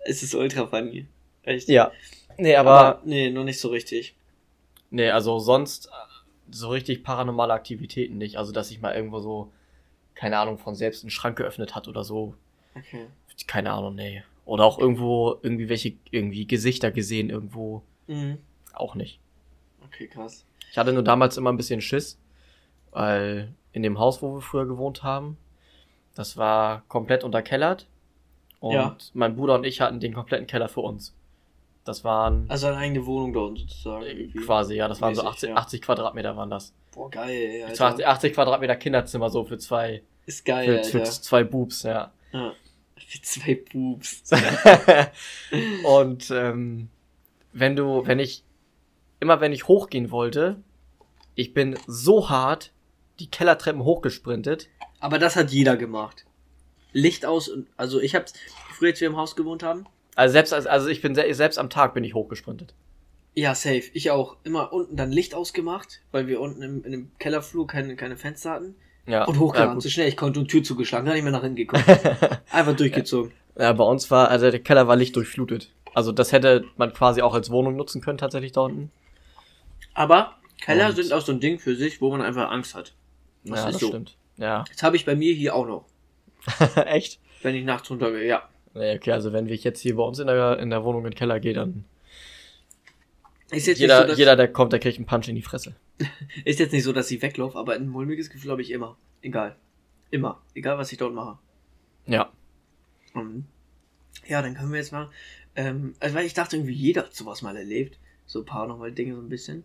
Es 0.00 0.22
ist 0.22 0.34
ultra 0.34 0.66
funny. 0.66 1.06
Echt. 1.48 1.68
Ja. 1.68 1.92
Nee, 2.36 2.54
aber, 2.56 3.00
nee, 3.04 3.30
noch 3.30 3.44
nicht 3.44 3.58
so 3.60 3.68
richtig. 3.68 4.14
nee, 4.90 5.10
also 5.10 5.38
sonst 5.38 5.86
äh, 5.86 5.90
so 6.50 6.68
richtig 6.70 7.02
paranormale 7.02 7.52
Aktivitäten 7.52 8.16
nicht. 8.18 8.36
Also, 8.36 8.52
dass 8.52 8.70
ich 8.70 8.80
mal 8.80 8.94
irgendwo 8.94 9.18
so, 9.20 9.50
keine 10.14 10.38
Ahnung, 10.38 10.58
von 10.58 10.74
selbst 10.74 11.02
einen 11.02 11.10
Schrank 11.10 11.36
geöffnet 11.36 11.74
hat 11.74 11.88
oder 11.88 12.04
so. 12.04 12.34
Okay. 12.74 13.06
Keine 13.46 13.72
Ahnung, 13.72 13.94
nee. 13.94 14.22
Oder 14.44 14.64
auch 14.64 14.78
irgendwo 14.78 15.36
irgendwie 15.42 15.68
welche, 15.68 15.94
irgendwie 16.10 16.46
Gesichter 16.46 16.90
gesehen 16.90 17.28
irgendwo. 17.30 17.82
Mhm. 18.06 18.38
Auch 18.72 18.94
nicht. 18.94 19.18
Okay, 19.86 20.06
krass. 20.06 20.44
Ich 20.70 20.78
hatte 20.78 20.92
nur 20.92 21.02
damals 21.02 21.36
immer 21.36 21.50
ein 21.52 21.56
bisschen 21.56 21.80
Schiss, 21.80 22.18
weil 22.92 23.52
in 23.72 23.82
dem 23.82 23.98
Haus, 23.98 24.22
wo 24.22 24.34
wir 24.36 24.40
früher 24.40 24.66
gewohnt 24.66 25.02
haben, 25.02 25.36
das 26.14 26.36
war 26.36 26.82
komplett 26.88 27.24
unterkellert. 27.24 27.86
Und 28.60 28.72
Ja. 28.74 28.96
mein 29.14 29.36
Bruder 29.36 29.54
und 29.54 29.64
ich 29.64 29.80
hatten 29.80 30.00
den 30.00 30.14
kompletten 30.14 30.46
Keller 30.46 30.68
für 30.68 30.80
uns. 30.80 31.14
Das 31.88 32.04
waren 32.04 32.44
Also 32.48 32.66
eine 32.66 32.76
eigene 32.76 33.06
Wohnung 33.06 33.32
dort 33.32 33.58
sozusagen. 33.58 34.04
äh, 34.04 34.12
irgendwie. 34.12 34.38
quasi, 34.40 34.74
ja, 34.74 34.88
das 34.88 35.00
waren 35.00 35.14
so 35.14 35.22
mäßig, 35.22 35.36
80, 35.36 35.48
ja. 35.48 35.56
80 35.56 35.82
Quadratmeter 35.82 36.36
waren 36.36 36.50
das. 36.50 36.74
Boah, 36.94 37.10
geil, 37.10 37.30
ey, 37.30 37.74
So 37.74 37.84
80, 37.84 38.06
Alter. 38.06 38.08
80 38.08 38.34
Quadratmeter 38.34 38.76
Kinderzimmer 38.76 39.30
so 39.30 39.44
für 39.44 39.56
zwei, 39.56 40.02
Ist 40.26 40.44
geil, 40.44 40.84
für, 40.84 40.98
für 40.98 41.04
zwei 41.04 41.44
Boobs, 41.44 41.84
ja. 41.84 42.12
Ja. 42.32 42.52
Für 42.96 43.22
zwei 43.22 43.54
Boobs. 43.72 44.22
und 45.84 46.30
ähm, 46.30 46.90
wenn 47.54 47.74
du, 47.74 48.06
wenn 48.06 48.18
ich, 48.18 48.44
immer 49.20 49.40
wenn 49.40 49.52
ich 49.54 49.66
hochgehen 49.66 50.10
wollte, 50.10 50.62
ich 51.34 51.54
bin 51.54 51.78
so 51.86 52.28
hart 52.28 52.72
die 53.18 53.30
Kellertreppen 53.30 53.82
hochgesprintet. 53.82 54.68
Aber 55.00 55.18
das 55.18 55.36
hat 55.36 55.50
jeder 55.52 55.78
gemacht. 55.78 56.26
Licht 56.92 57.24
aus 57.24 57.48
und, 57.48 57.66
also 57.78 57.98
ich 57.98 58.14
hab's, 58.14 58.34
früher 58.76 58.90
als 58.90 59.00
wir 59.00 59.08
im 59.08 59.16
Haus 59.16 59.36
gewohnt 59.36 59.62
haben, 59.62 59.86
Also 60.18 60.32
selbst, 60.32 60.52
als- 60.52 60.66
also 60.66 60.88
ich 60.88 61.00
bin 61.00 61.14
se 61.14 61.32
selbst 61.34 61.58
am 61.58 61.70
Tag 61.70 61.94
bin 61.94 62.02
ich 62.04 62.14
hochgesprintet. 62.14 62.74
ja, 63.34 63.54
safe. 63.54 63.84
Ich 63.92 64.10
auch. 64.10 64.36
Immer 64.44 64.72
unten 64.72 64.96
dann 64.96 65.12
Licht 65.12 65.32
ausgemacht, 65.34 66.00
weil 66.10 66.26
wir 66.26 66.40
unten 66.40 66.60
im, 66.62 66.84
in 66.84 66.90
dem 66.92 67.10
Kellerflur 67.18 67.66
keine, 67.66 67.94
keine 67.96 68.16
Fenster 68.16 68.50
hatten. 68.50 68.74
Ja. 69.06 69.24
Und 69.24 69.34
ja, 69.34 69.40
hochgerannt, 69.40 69.74
gut. 69.74 69.82
so 69.84 69.88
schnell 69.88 70.08
ich 70.08 70.16
konnte 70.16 70.40
und 70.40 70.48
Tür 70.48 70.62
zugeschlagen, 70.62 71.06
gar 71.06 71.14
nicht 71.14 71.22
mehr 71.22 71.32
nach 71.32 71.42
hinten 71.42 71.56
gekommen. 71.56 71.84
Einfach 72.50 72.74
durchgezogen. 72.76 73.32
ja, 73.58 73.72
bei 73.72 73.84
uns 73.84 74.10
war, 74.10 74.28
also 74.28 74.50
der 74.50 74.60
Keller 74.60 74.86
war 74.88 74.96
lichtdurchflutet. 74.96 75.70
Also 75.94 76.10
das 76.12 76.32
hätte 76.32 76.64
man 76.76 76.92
quasi 76.92 77.22
auch 77.22 77.32
als 77.34 77.48
Wohnung 77.50 77.76
nutzen 77.76 78.00
können, 78.02 78.18
tatsächlich 78.18 78.52
da 78.52 78.62
unten. 78.62 78.90
Aber 79.94 80.34
Keller 80.60 80.88
Und- 80.88 80.96
sind 80.96 81.12
auch 81.12 81.20
so 81.22 81.32
ein 81.32 81.40
Ding 81.40 81.58
für 81.58 81.74
sich, 81.76 82.00
wo 82.00 82.10
man 82.10 82.22
einfach 82.22 82.50
Angst 82.50 82.74
hat. 82.74 82.94
Das 83.44 83.60
ja, 83.60 83.66
ist 83.68 83.74
das 83.74 83.80
so. 83.80 83.88
stimmt. 83.88 84.16
Ja. 84.36 84.64
Das 84.72 84.82
habe 84.82 84.96
ich 84.96 85.04
bei 85.06 85.14
mir 85.16 85.32
hier 85.32 85.54
auch 85.54 85.66
noch, 85.66 85.84
Echt? 86.86 87.20
wenn 87.42 87.54
ich 87.54 87.64
nachts 87.64 87.90
runtergehe. 87.90 88.26
Ja. 88.26 88.48
Nee, 88.74 88.96
okay, 88.96 89.12
also 89.12 89.32
wenn 89.32 89.48
ich 89.48 89.64
jetzt 89.64 89.80
hier 89.80 89.96
bei 89.96 90.02
uns 90.02 90.18
in 90.18 90.26
der, 90.26 90.58
in 90.58 90.70
der 90.70 90.84
Wohnung 90.84 91.04
in 91.04 91.10
den 91.10 91.16
Keller 91.16 91.40
gehe, 91.40 91.54
dann 91.54 91.84
jeder, 93.50 94.08
so, 94.08 94.14
jeder, 94.14 94.36
der 94.36 94.48
kommt, 94.52 94.72
der 94.72 94.80
kriegt 94.80 94.98
einen 94.98 95.06
Punch 95.06 95.28
in 95.28 95.34
die 95.34 95.42
Fresse. 95.42 95.74
ist 96.44 96.60
jetzt 96.60 96.72
nicht 96.72 96.84
so, 96.84 96.92
dass 96.92 97.10
ich 97.10 97.22
weglaufe, 97.22 97.56
aber 97.56 97.74
ein 97.74 97.88
mulmiges 97.88 98.28
Gefühl 98.30 98.50
habe 98.50 98.62
ich 98.62 98.70
immer. 98.70 98.96
Egal. 99.22 99.56
Immer. 100.10 100.42
Egal, 100.54 100.76
was 100.76 100.92
ich 100.92 100.98
dort 100.98 101.14
mache. 101.14 101.38
Ja. 102.06 102.30
Mhm. 103.14 103.46
Ja, 104.26 104.42
dann 104.42 104.54
können 104.54 104.70
wir 104.70 104.78
jetzt 104.78 104.92
mal. 104.92 105.08
Ähm, 105.56 105.94
also, 105.98 106.14
weil 106.14 106.26
ich 106.26 106.34
dachte, 106.34 106.56
irgendwie 106.56 106.74
jeder 106.74 107.02
hat 107.02 107.14
sowas 107.14 107.40
mal 107.40 107.56
erlebt. 107.56 107.98
So 108.26 108.44
paranormal 108.44 108.92
Dinge 108.92 109.14
so 109.14 109.20
ein 109.22 109.30
bisschen. 109.30 109.64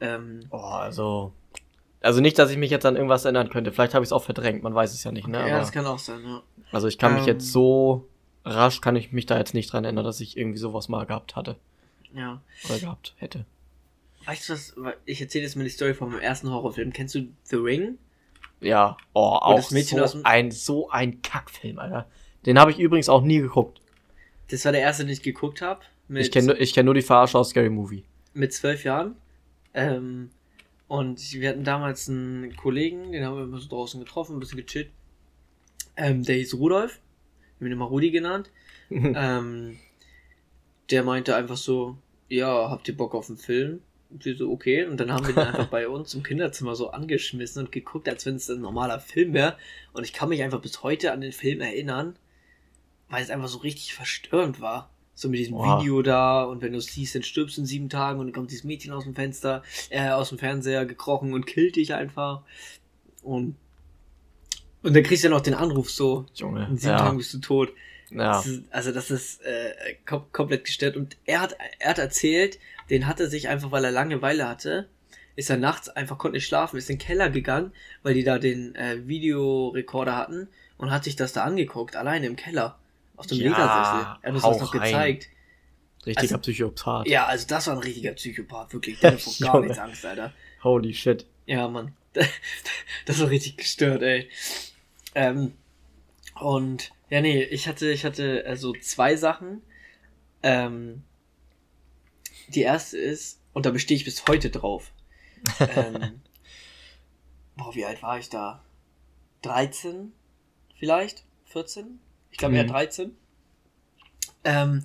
Ähm, 0.00 0.40
Oh, 0.50 0.58
also. 0.58 1.32
Also 2.02 2.20
nicht, 2.20 2.38
dass 2.38 2.50
ich 2.50 2.58
mich 2.58 2.70
jetzt 2.70 2.84
an 2.84 2.96
irgendwas 2.96 3.24
erinnern 3.24 3.48
könnte. 3.48 3.72
Vielleicht 3.72 3.94
habe 3.94 4.02
ich 4.02 4.08
es 4.08 4.12
auch 4.12 4.24
verdrängt, 4.24 4.62
man 4.62 4.74
weiß 4.74 4.92
es 4.92 5.04
ja 5.04 5.12
nicht, 5.12 5.28
ne? 5.28 5.38
ja, 5.38 5.44
Aber, 5.44 5.58
das 5.60 5.70
kann 5.72 5.86
auch 5.86 6.00
sein, 6.00 6.20
ja. 6.24 6.42
also 6.72 6.88
ich 6.88 6.98
kann 6.98 7.14
mich 7.14 7.22
Ähm. 7.22 7.28
jetzt 7.28 7.52
so 7.52 8.08
rasch, 8.44 8.80
kann 8.80 8.96
ich 8.96 9.12
mich 9.12 9.26
da 9.26 9.38
jetzt 9.38 9.54
nicht 9.54 9.72
dran 9.72 9.84
erinnern, 9.84 10.04
dass 10.04 10.20
ich 10.20 10.36
irgendwie 10.36 10.58
sowas 10.58 10.88
mal 10.88 11.06
gehabt 11.06 11.36
hatte. 11.36 11.56
Ja. 12.14 12.42
Oder 12.68 12.78
gehabt 12.78 13.14
hätte. 13.18 13.44
Weißt 14.24 14.48
du 14.48 14.52
was? 14.52 14.74
Ich 15.04 15.20
erzähle 15.20 15.44
jetzt 15.44 15.56
mal 15.56 15.64
die 15.64 15.70
Story 15.70 15.94
von 15.94 16.10
meinem 16.10 16.20
ersten 16.20 16.50
Horrorfilm. 16.50 16.92
Kennst 16.92 17.14
du 17.14 17.26
The 17.44 17.56
Ring? 17.56 17.98
Ja, 18.60 18.96
oh, 19.14 19.20
auch 19.40 19.56
das 19.56 19.70
Mädchen 19.72 19.98
so 19.98 20.04
aus 20.04 20.12
dem- 20.12 20.24
ein, 20.24 20.50
so 20.52 20.88
ein 20.90 21.20
Kackfilm, 21.22 21.78
Alter. 21.78 22.06
Den 22.46 22.58
habe 22.58 22.70
ich 22.70 22.78
übrigens 22.78 23.08
auch 23.08 23.22
nie 23.22 23.38
geguckt. 23.40 23.80
Das 24.50 24.64
war 24.64 24.72
der 24.72 24.82
erste, 24.82 25.04
den 25.04 25.12
ich 25.12 25.22
geguckt 25.22 25.60
habe. 25.62 25.80
Ich 26.08 26.30
kenne 26.30 26.48
nur, 26.48 26.60
ich 26.60 26.72
kenn 26.74 26.84
nur 26.84 26.94
die 26.94 27.02
Verarsche 27.02 27.38
aus 27.38 27.50
Scary 27.50 27.70
Movie. 27.70 28.04
mit 28.34 28.52
zwölf 28.52 28.84
Jahren. 28.84 29.16
Ähm, 29.74 30.30
und 30.88 31.32
wir 31.32 31.48
hatten 31.48 31.64
damals 31.64 32.08
einen 32.08 32.54
Kollegen, 32.56 33.12
den 33.12 33.24
haben 33.24 33.36
wir 33.36 33.44
immer 33.44 33.58
so 33.58 33.68
draußen 33.68 33.98
getroffen, 33.98 34.36
ein 34.36 34.40
bisschen 34.40 34.58
gechillt. 34.58 34.90
Ähm, 35.96 36.22
der 36.22 36.36
hieß 36.36 36.54
Rudolf. 36.54 37.00
Wir 37.62 37.66
haben 37.66 37.72
ihn 37.74 37.78
immer 37.78 37.84
Rudi 37.86 38.10
genannt. 38.10 38.50
ähm, 38.90 39.78
der 40.90 41.04
meinte 41.04 41.36
einfach 41.36 41.56
so, 41.56 41.96
ja, 42.28 42.68
habt 42.68 42.88
ihr 42.88 42.96
Bock 42.96 43.14
auf 43.14 43.28
einen 43.28 43.38
Film? 43.38 43.82
Und 44.10 44.24
wir 44.24 44.36
so, 44.36 44.50
okay. 44.50 44.84
Und 44.84 44.98
dann 44.98 45.12
haben 45.12 45.28
wir 45.28 45.34
den 45.34 45.44
einfach 45.44 45.66
bei 45.70 45.88
uns 45.88 46.12
im 46.14 46.24
Kinderzimmer 46.24 46.74
so 46.74 46.90
angeschmissen 46.90 47.62
und 47.62 47.70
geguckt, 47.70 48.08
als 48.08 48.26
wenn 48.26 48.34
es 48.34 48.50
ein 48.50 48.60
normaler 48.60 48.98
Film 48.98 49.32
wäre. 49.32 49.56
Und 49.92 50.02
ich 50.02 50.12
kann 50.12 50.28
mich 50.28 50.42
einfach 50.42 50.60
bis 50.60 50.82
heute 50.82 51.12
an 51.12 51.20
den 51.20 51.30
Film 51.30 51.60
erinnern, 51.60 52.16
weil 53.08 53.22
es 53.22 53.30
einfach 53.30 53.48
so 53.48 53.58
richtig 53.58 53.94
verstörend 53.94 54.60
war. 54.60 54.90
So 55.14 55.28
mit 55.28 55.38
diesem 55.38 55.54
Boah. 55.54 55.78
Video 55.78 56.02
da 56.02 56.42
und 56.42 56.62
wenn 56.62 56.72
du 56.72 56.78
es 56.78 56.86
siehst, 56.86 57.14
dann 57.14 57.22
stirbst 57.22 57.58
du 57.58 57.60
in 57.60 57.66
sieben 57.66 57.90
Tagen 57.90 58.18
und 58.18 58.26
dann 58.26 58.34
kommt 58.34 58.50
dieses 58.50 58.64
Mädchen 58.64 58.92
aus 58.92 59.04
dem 59.04 59.14
Fenster, 59.14 59.62
äh, 59.90 60.08
aus 60.08 60.30
dem 60.30 60.38
Fernseher 60.38 60.84
gekrochen 60.84 61.32
und 61.32 61.46
killt 61.46 61.76
dich 61.76 61.94
einfach. 61.94 62.42
Und, 63.22 63.54
und 64.82 64.94
dann 64.94 65.02
kriegst 65.02 65.22
du 65.24 65.28
ja 65.28 65.34
noch 65.34 65.40
den 65.40 65.54
Anruf 65.54 65.90
so, 65.90 66.26
Junge. 66.34 66.66
in 66.68 66.76
sieben 66.76 66.92
Ja, 66.92 66.98
Tagen 66.98 67.16
bist 67.18 67.32
du 67.34 67.38
tot. 67.38 67.72
ja. 68.10 68.32
Das 68.32 68.46
ist, 68.46 68.62
also 68.70 68.92
das 68.92 69.10
ist 69.10 69.42
äh, 69.42 69.94
kom 70.06 70.24
komplett 70.32 70.64
gestört. 70.64 70.96
Und 70.96 71.16
er 71.24 71.40
hat, 71.40 71.56
er 71.78 71.90
hat 71.90 71.98
erzählt, 71.98 72.58
den 72.90 73.06
hat 73.06 73.20
er 73.20 73.28
sich 73.28 73.48
einfach, 73.48 73.70
weil 73.70 73.84
er 73.84 73.90
Langeweile 73.90 74.48
hatte, 74.48 74.88
ist 75.36 75.48
er 75.50 75.56
nachts 75.56 75.88
einfach, 75.88 76.18
konnte 76.18 76.36
nicht 76.36 76.46
schlafen, 76.46 76.76
ist 76.76 76.90
in 76.90 76.96
den 76.98 77.06
Keller 77.06 77.30
gegangen, 77.30 77.72
weil 78.02 78.14
die 78.14 78.24
da 78.24 78.38
den 78.38 78.74
äh, 78.74 79.06
Videorekorder 79.08 80.14
hatten 80.16 80.48
und 80.76 80.90
hat 80.90 81.04
sich 81.04 81.16
das 81.16 81.32
da 81.32 81.44
angeguckt, 81.44 81.96
alleine 81.96 82.26
im 82.26 82.36
Keller. 82.36 82.78
Auf 83.16 83.26
dem 83.28 83.38
Ja, 83.38 83.44
Ledersessel. 83.44 83.66
Er 84.22 84.28
hat 84.28 84.34
uns 84.34 84.42
das 84.42 84.60
noch 84.60 84.74
rein. 84.74 84.82
gezeigt. 84.82 85.28
Richtiger 86.04 86.34
also- 86.34 86.38
Psychopath. 86.38 87.06
Ja, 87.08 87.26
also 87.26 87.46
das 87.46 87.66
war 87.68 87.74
ein 87.74 87.80
richtiger 87.80 88.12
Psychopath, 88.12 88.72
wirklich. 88.74 88.98
Der 89.00 89.12
hat 89.16 89.38
gar 89.40 89.60
nichts 89.60 89.78
Angst, 89.78 90.04
Alter. 90.04 90.32
Holy 90.64 90.92
shit. 90.92 91.24
Ja, 91.46 91.68
Mann. 91.68 91.94
Das 93.06 93.20
war 93.20 93.30
richtig 93.30 93.56
gestört, 93.56 94.02
ey. 94.02 94.28
Ähm, 95.14 95.52
und 96.40 96.92
ja, 97.10 97.20
nee, 97.20 97.42
ich 97.42 97.68
hatte, 97.68 97.90
ich 97.90 98.04
hatte 98.04 98.44
also 98.46 98.72
zwei 98.74 99.16
Sachen. 99.16 99.62
Ähm, 100.42 101.02
die 102.48 102.62
erste 102.62 102.98
ist, 102.98 103.40
und 103.52 103.66
da 103.66 103.70
bestehe 103.70 103.96
ich 103.96 104.04
bis 104.04 104.26
heute 104.26 104.50
drauf. 104.50 104.92
ähm, 105.60 106.20
boah, 107.56 107.74
wie 107.74 107.84
alt 107.84 108.02
war 108.02 108.18
ich 108.18 108.28
da? 108.28 108.62
13? 109.42 110.12
Vielleicht? 110.78 111.24
14? 111.46 112.00
Ich 112.30 112.38
glaube 112.38 112.56
eher 112.56 112.64
Mhm. 112.64 112.68
13. 112.68 113.16
Ähm, 114.44 114.84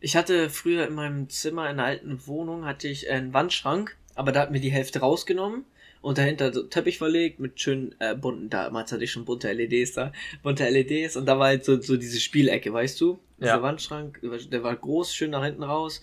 ich 0.00 0.16
hatte 0.16 0.50
früher 0.50 0.86
in 0.86 0.94
meinem 0.94 1.30
Zimmer 1.30 1.64
in 1.70 1.78
einer 1.78 1.84
alten 1.84 2.26
Wohnung 2.26 2.64
hatte 2.64 2.88
ich 2.88 3.08
einen 3.08 3.32
Wandschrank, 3.32 3.96
aber 4.14 4.32
da 4.32 4.40
hat 4.40 4.50
mir 4.50 4.60
die 4.60 4.72
Hälfte 4.72 5.00
rausgenommen 5.00 5.64
und 6.02 6.18
dahinter 6.18 6.52
so 6.52 6.62
Teppich 6.64 6.98
verlegt 6.98 7.40
mit 7.40 7.58
schönen 7.58 7.94
äh, 7.98 8.14
bunten, 8.14 8.50
damals 8.50 8.92
hatte 8.92 9.04
ich 9.04 9.10
schon 9.10 9.24
bunte 9.24 9.50
LEDs 9.50 9.94
da, 9.94 10.12
bunte 10.42 10.68
LEDs 10.68 11.16
und 11.16 11.26
da 11.26 11.38
war 11.38 11.46
halt 11.46 11.64
so, 11.64 11.80
so 11.80 11.96
diese 11.96 12.20
Spielecke, 12.20 12.72
weißt 12.72 13.00
du? 13.00 13.18
Ja. 13.38 13.46
Dieser 13.46 13.62
Wandschrank, 13.62 14.20
der 14.22 14.62
war 14.62 14.76
groß, 14.76 15.14
schön 15.14 15.30
nach 15.30 15.44
hinten 15.44 15.62
raus 15.62 16.02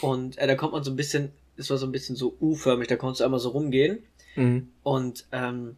und 0.00 0.38
äh, 0.38 0.46
da 0.46 0.54
kommt 0.54 0.72
man 0.72 0.84
so 0.84 0.90
ein 0.90 0.96
bisschen 0.96 1.32
es 1.58 1.70
war 1.70 1.76
so 1.76 1.86
ein 1.86 1.92
bisschen 1.92 2.16
so 2.16 2.36
U-förmig, 2.40 2.88
da 2.88 2.96
konntest 2.96 3.20
du 3.20 3.24
einmal 3.24 3.40
so 3.40 3.50
rumgehen. 3.50 3.98
Mhm. 4.36 4.70
Und 4.82 5.26
ähm, 5.32 5.76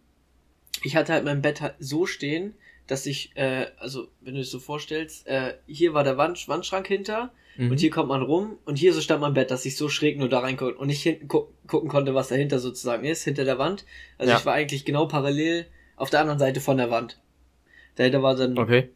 ich 0.82 0.94
hatte 0.94 1.12
halt 1.12 1.24
mein 1.24 1.42
Bett 1.42 1.60
halt 1.60 1.74
so 1.80 2.06
stehen, 2.06 2.54
dass 2.86 3.06
ich, 3.06 3.32
äh, 3.34 3.66
also 3.78 4.08
wenn 4.20 4.34
du 4.34 4.40
es 4.40 4.50
so 4.50 4.58
vorstellst, 4.60 5.26
äh, 5.26 5.54
hier 5.66 5.94
war 5.94 6.04
der 6.04 6.16
Wand, 6.16 6.46
Wandschrank 6.48 6.86
hinter 6.86 7.32
Mhm. 7.60 7.70
und 7.72 7.78
hier 7.80 7.90
kommt 7.90 8.08
man 8.08 8.22
rum 8.22 8.56
und 8.64 8.76
hier 8.76 8.94
so 8.94 9.00
stand 9.00 9.20
mein 9.20 9.34
Bett, 9.34 9.50
dass 9.50 9.66
ich 9.66 9.76
so 9.76 9.88
schräg 9.88 10.18
nur 10.18 10.28
da 10.30 10.38
reingucken 10.40 10.76
und 10.76 10.86
nicht 10.86 11.02
hinten 11.02 11.28
gu 11.28 11.46
gucken 11.66 11.88
konnte, 11.90 12.14
was 12.14 12.28
dahinter 12.28 12.58
sozusagen 12.58 13.04
ist, 13.04 13.22
hinter 13.22 13.44
der 13.44 13.58
Wand. 13.58 13.84
Also 14.18 14.32
Ja. 14.32 14.38
ich 14.38 14.46
war 14.46 14.54
eigentlich 14.54 14.84
genau 14.84 15.06
parallel 15.06 15.66
auf 15.96 16.08
der 16.10 16.20
anderen 16.20 16.38
Seite 16.38 16.60
von 16.60 16.78
der 16.78 16.90
Wand. 16.90 17.20
Dahinter 17.96 18.22
war 18.22 18.34
dann, 18.34 18.58
Okay. 18.58 18.88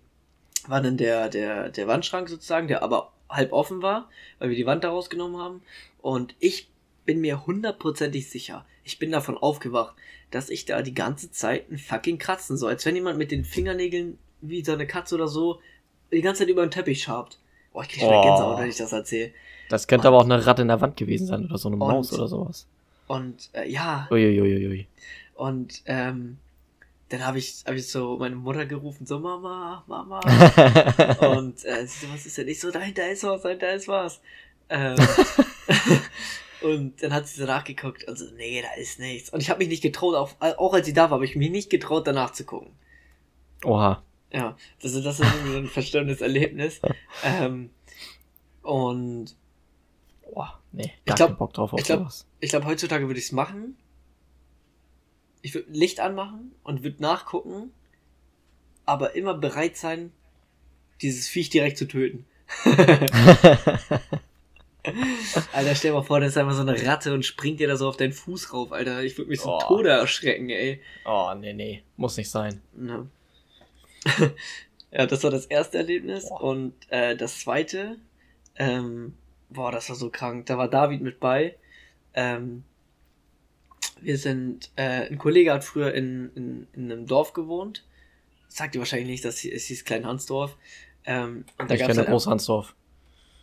war 0.67 0.81
dann 0.81 0.97
der, 0.97 1.29
der, 1.29 1.69
der 1.69 1.87
Wandschrank 1.87 2.29
sozusagen, 2.29 2.67
der 2.69 2.83
aber 2.83 3.13
halb 3.29 3.53
offen 3.53 3.83
war, 3.83 4.09
weil 4.39 4.49
wir 4.49 4.57
die 4.57 4.67
Wand 4.67 4.83
da 4.83 4.89
rausgenommen 4.91 5.41
haben. 5.41 5.63
Und 6.01 6.35
ich 6.41 6.69
bin 7.05 7.21
mir 7.21 7.47
hundertprozentig 7.47 8.31
sicher, 8.31 8.65
ich 8.83 8.99
bin 8.99 9.13
davon 9.13 9.37
aufgewacht, 9.37 9.95
dass 10.31 10.49
ich 10.51 10.65
da 10.65 10.81
die 10.83 10.95
ganze 10.95 11.31
Zeit 11.31 11.71
ein 11.71 11.79
fucking 11.79 12.19
kratzen 12.19 12.57
soll. 12.57 12.71
Als 12.71 12.87
wenn 12.87 12.95
jemand 12.97 13.19
mit 13.19 13.31
den 13.31 13.45
Fingernägeln 13.45 14.19
wie 14.41 14.65
so 14.65 14.73
eine 14.73 14.87
Katze 14.87 15.15
oder 15.15 15.29
so 15.29 15.61
die 16.13 16.23
ganze 16.23 16.41
Zeit 16.41 16.49
über 16.49 16.65
den 16.67 16.71
Teppich 16.71 17.03
schabt. 17.03 17.39
Boah, 17.75 17.83
ich 17.83 17.89
krieg 17.91 18.01
schon 18.01 18.09
Oh. 18.15 18.23
Gänsehaut, 18.23 18.59
wenn 18.61 18.69
ich 18.71 18.77
das 18.79 18.93
erzähle. 18.93 19.33
Das 19.69 19.87
könnte 19.87 20.09
aber 20.09 20.17
auch 20.19 20.25
eine 20.25 20.47
Ratte 20.47 20.63
in 20.63 20.69
der 20.69 20.81
Wand 20.81 20.97
gewesen 20.97 21.27
sein 21.27 21.45
oder 21.45 21.59
so 21.59 21.69
eine 21.69 21.77
Und- 21.77 21.87
Maus 21.89 22.11
oder 22.15 22.27
sowas. 22.29 22.67
Und 23.09 23.51
äh, 23.53 23.69
ja, 23.69 24.09
Uiuiuiui. 24.11 24.87
und 25.35 25.83
ähm, 25.85 26.39
dann 27.11 27.27
habe 27.27 27.39
ich, 27.39 27.63
hab 27.67 27.75
ich 27.75 27.87
so 27.91 28.17
meine 28.17 28.35
Mutter 28.35 28.65
gerufen, 28.65 29.05
so 29.05 29.19
Mama, 29.19 29.85
Mama. 29.87 30.21
Und 31.21 31.63
äh, 31.67 31.87
sie 31.87 32.07
so, 32.07 32.13
was 32.13 32.25
ist 32.25 32.39
denn? 32.39 32.49
Ich 32.49 32.59
so, 32.61 32.71
dahinter 32.71 33.09
ist 33.11 33.23
was, 33.25 33.43
dahinter 33.43 33.75
ist 33.75 33.87
was. 33.89 34.21
Ähm, 34.71 34.97
und 36.63 37.03
dann 37.03 37.13
hat 37.13 37.29
sie 37.29 37.39
so 37.41 37.47
nachgeguckt 37.47 38.05
und 38.05 38.17
so, 38.19 38.25
nee, 38.37 38.63
da 38.63 38.81
ist 38.81 38.99
nichts. 38.99 39.29
Und 39.31 39.41
ich 39.43 39.51
habe 39.51 39.59
mich 39.59 39.69
nicht 39.69 39.83
getraut, 39.83 40.15
auch, 40.15 40.31
auch 40.41 40.73
als 40.73 40.87
sie 40.87 40.95
da 40.95 41.05
war, 41.05 41.13
habe 41.17 41.25
ich 41.27 41.37
mich 41.37 41.51
nicht 41.51 41.69
getraut, 41.71 42.07
danach 42.07 42.33
zu 42.33 42.45
gucken. 42.45 42.71
Oha. 43.65 44.03
Ja, 44.35 44.57
das, 44.83 44.93
ist- 44.95 45.05
das 45.07 45.21
ist 45.21 45.27
so 45.47 45.57
ein 45.57 45.67
verstörendes 45.69 46.21
Erlebnis. 46.21 46.81
Ähm, 47.23 47.71
und 48.63 49.35
Boah, 50.33 50.59
nee, 50.73 50.93
gar 51.07 51.17
glaub- 51.17 51.29
keinen 51.29 51.39
Bock 51.39 51.53
drauf 51.55 51.73
auf 51.73 51.79
ich 51.81 51.87
glaub- 51.87 52.01
sowas. 52.01 52.27
ich 52.41 52.51
glaube, 52.51 52.67
heutzutage 52.67 53.07
würde 53.07 53.21
ich 53.21 53.27
es 53.27 53.33
machen. 53.33 53.77
Ich 55.43 55.55
würde 55.55 55.71
Licht 55.71 56.01
anmachen 56.01 56.53
und 56.65 56.83
würde 56.83 57.01
nachgucken, 57.03 57.71
aber 58.87 59.15
immer 59.15 59.35
bereit 59.35 59.77
sein, 59.77 60.11
dieses 61.03 61.29
Viech 61.29 61.51
direkt 61.51 61.77
zu 61.79 61.87
töten. 61.87 62.25
Alter, 65.53 65.75
stell 65.75 65.91
dir 65.93 65.95
mal 65.97 66.03
vor, 66.03 66.21
da 66.21 66.27
ist 66.27 66.37
einfach 66.37 66.53
so 66.55 66.61
eine 66.61 66.87
Ratte 66.87 67.15
und 67.15 67.25
springt 67.25 67.59
dir 67.61 67.69
da 67.69 67.77
so 67.77 67.89
auf 67.89 67.97
deinen 67.97 68.13
Fuß 68.13 68.53
rauf, 68.53 68.71
Alter. 68.73 69.03
Ich 69.03 69.17
würde 69.17 69.31
mich 69.31 69.41
so 69.41 69.55
Oh. 69.55 69.59
Tode 69.61 69.89
erschrecken, 69.91 70.51
ey. 70.51 70.81
oh, 71.07 71.33
nee, 71.39 71.53
nee. 71.55 71.83
Muss 71.97 72.17
nicht 72.19 72.31
sein. 72.31 72.61
Ja. 72.79 73.07
ja, 74.91 75.07
das 75.07 75.23
war 75.25 75.31
das 75.31 75.47
erste 75.47 75.79
Erlebnis. 75.79 76.29
Boah. 76.29 76.43
Und 76.43 76.75
äh, 76.89 77.17
das 77.17 77.41
zweite, 77.41 77.97
ähm, 78.57 79.15
boah, 79.51 79.73
das 79.73 79.89
war 79.89 79.97
so 79.97 80.11
krank. 80.11 80.47
Da 80.47 80.59
war 80.59 80.69
David 80.69 81.01
mit 81.01 81.21
bei. 81.21 81.57
Ähm, 82.15 82.65
wir 84.01 84.19
sind, 84.19 84.71
äh, 84.77 85.09
ein 85.09 85.19
Kollege 85.19 85.53
hat 85.53 85.65
früher 85.65 85.95
in, 85.95 86.31
in, 86.35 86.67
in 86.73 86.93
einem 86.93 87.07
Dorf 87.07 87.33
gewohnt. 87.33 87.85
Sagt 88.49 88.75
dir 88.75 88.79
wahrscheinlich 88.79 89.09
nicht, 89.09 89.25
dass 89.25 89.45
es 89.45 89.65
hieß 89.67 89.85
Kleinhansdorf. 89.85 90.57
Ähm, 91.05 91.45
und 91.59 91.71
da 91.71 91.75
ich 91.75 91.81
kenne 91.81 91.97
halt 91.97 92.09
Großhansdorf. 92.09 92.75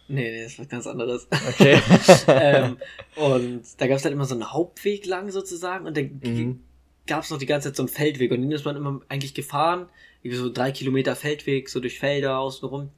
Nee, 0.08 0.30
nee, 0.32 0.44
das 0.44 0.54
ist 0.54 0.60
was 0.60 0.68
ganz 0.68 0.88
anderes. 0.88 1.28
Okay. 1.50 1.82
ähm, 2.28 2.78
und 3.16 3.64
da 3.78 3.88
gab 3.88 3.98
es 3.98 4.04
halt 4.04 4.14
immer 4.14 4.26
so 4.26 4.36
einen 4.36 4.52
Hauptweg 4.52 5.06
lang 5.06 5.32
sozusagen 5.32 5.86
und 5.86 5.96
dann 5.96 6.20
mhm. 6.22 6.64
gab 7.08 7.24
es 7.24 7.30
noch 7.30 7.38
die 7.38 7.46
ganze 7.46 7.70
Zeit 7.70 7.78
so 7.78 7.84
einen 7.84 7.90
Feldweg 7.90 8.32
und 8.32 8.42
den 8.42 8.52
ist 8.52 8.66
man 8.66 8.76
immer 8.76 9.02
eigentlich 9.08 9.34
gefahren, 9.34 9.88
so 10.30 10.52
drei 10.52 10.72
Kilometer 10.72 11.16
Feldweg, 11.16 11.70
so 11.70 11.80
durch 11.80 12.00
Felder 12.00 12.38
außenrum 12.40 12.90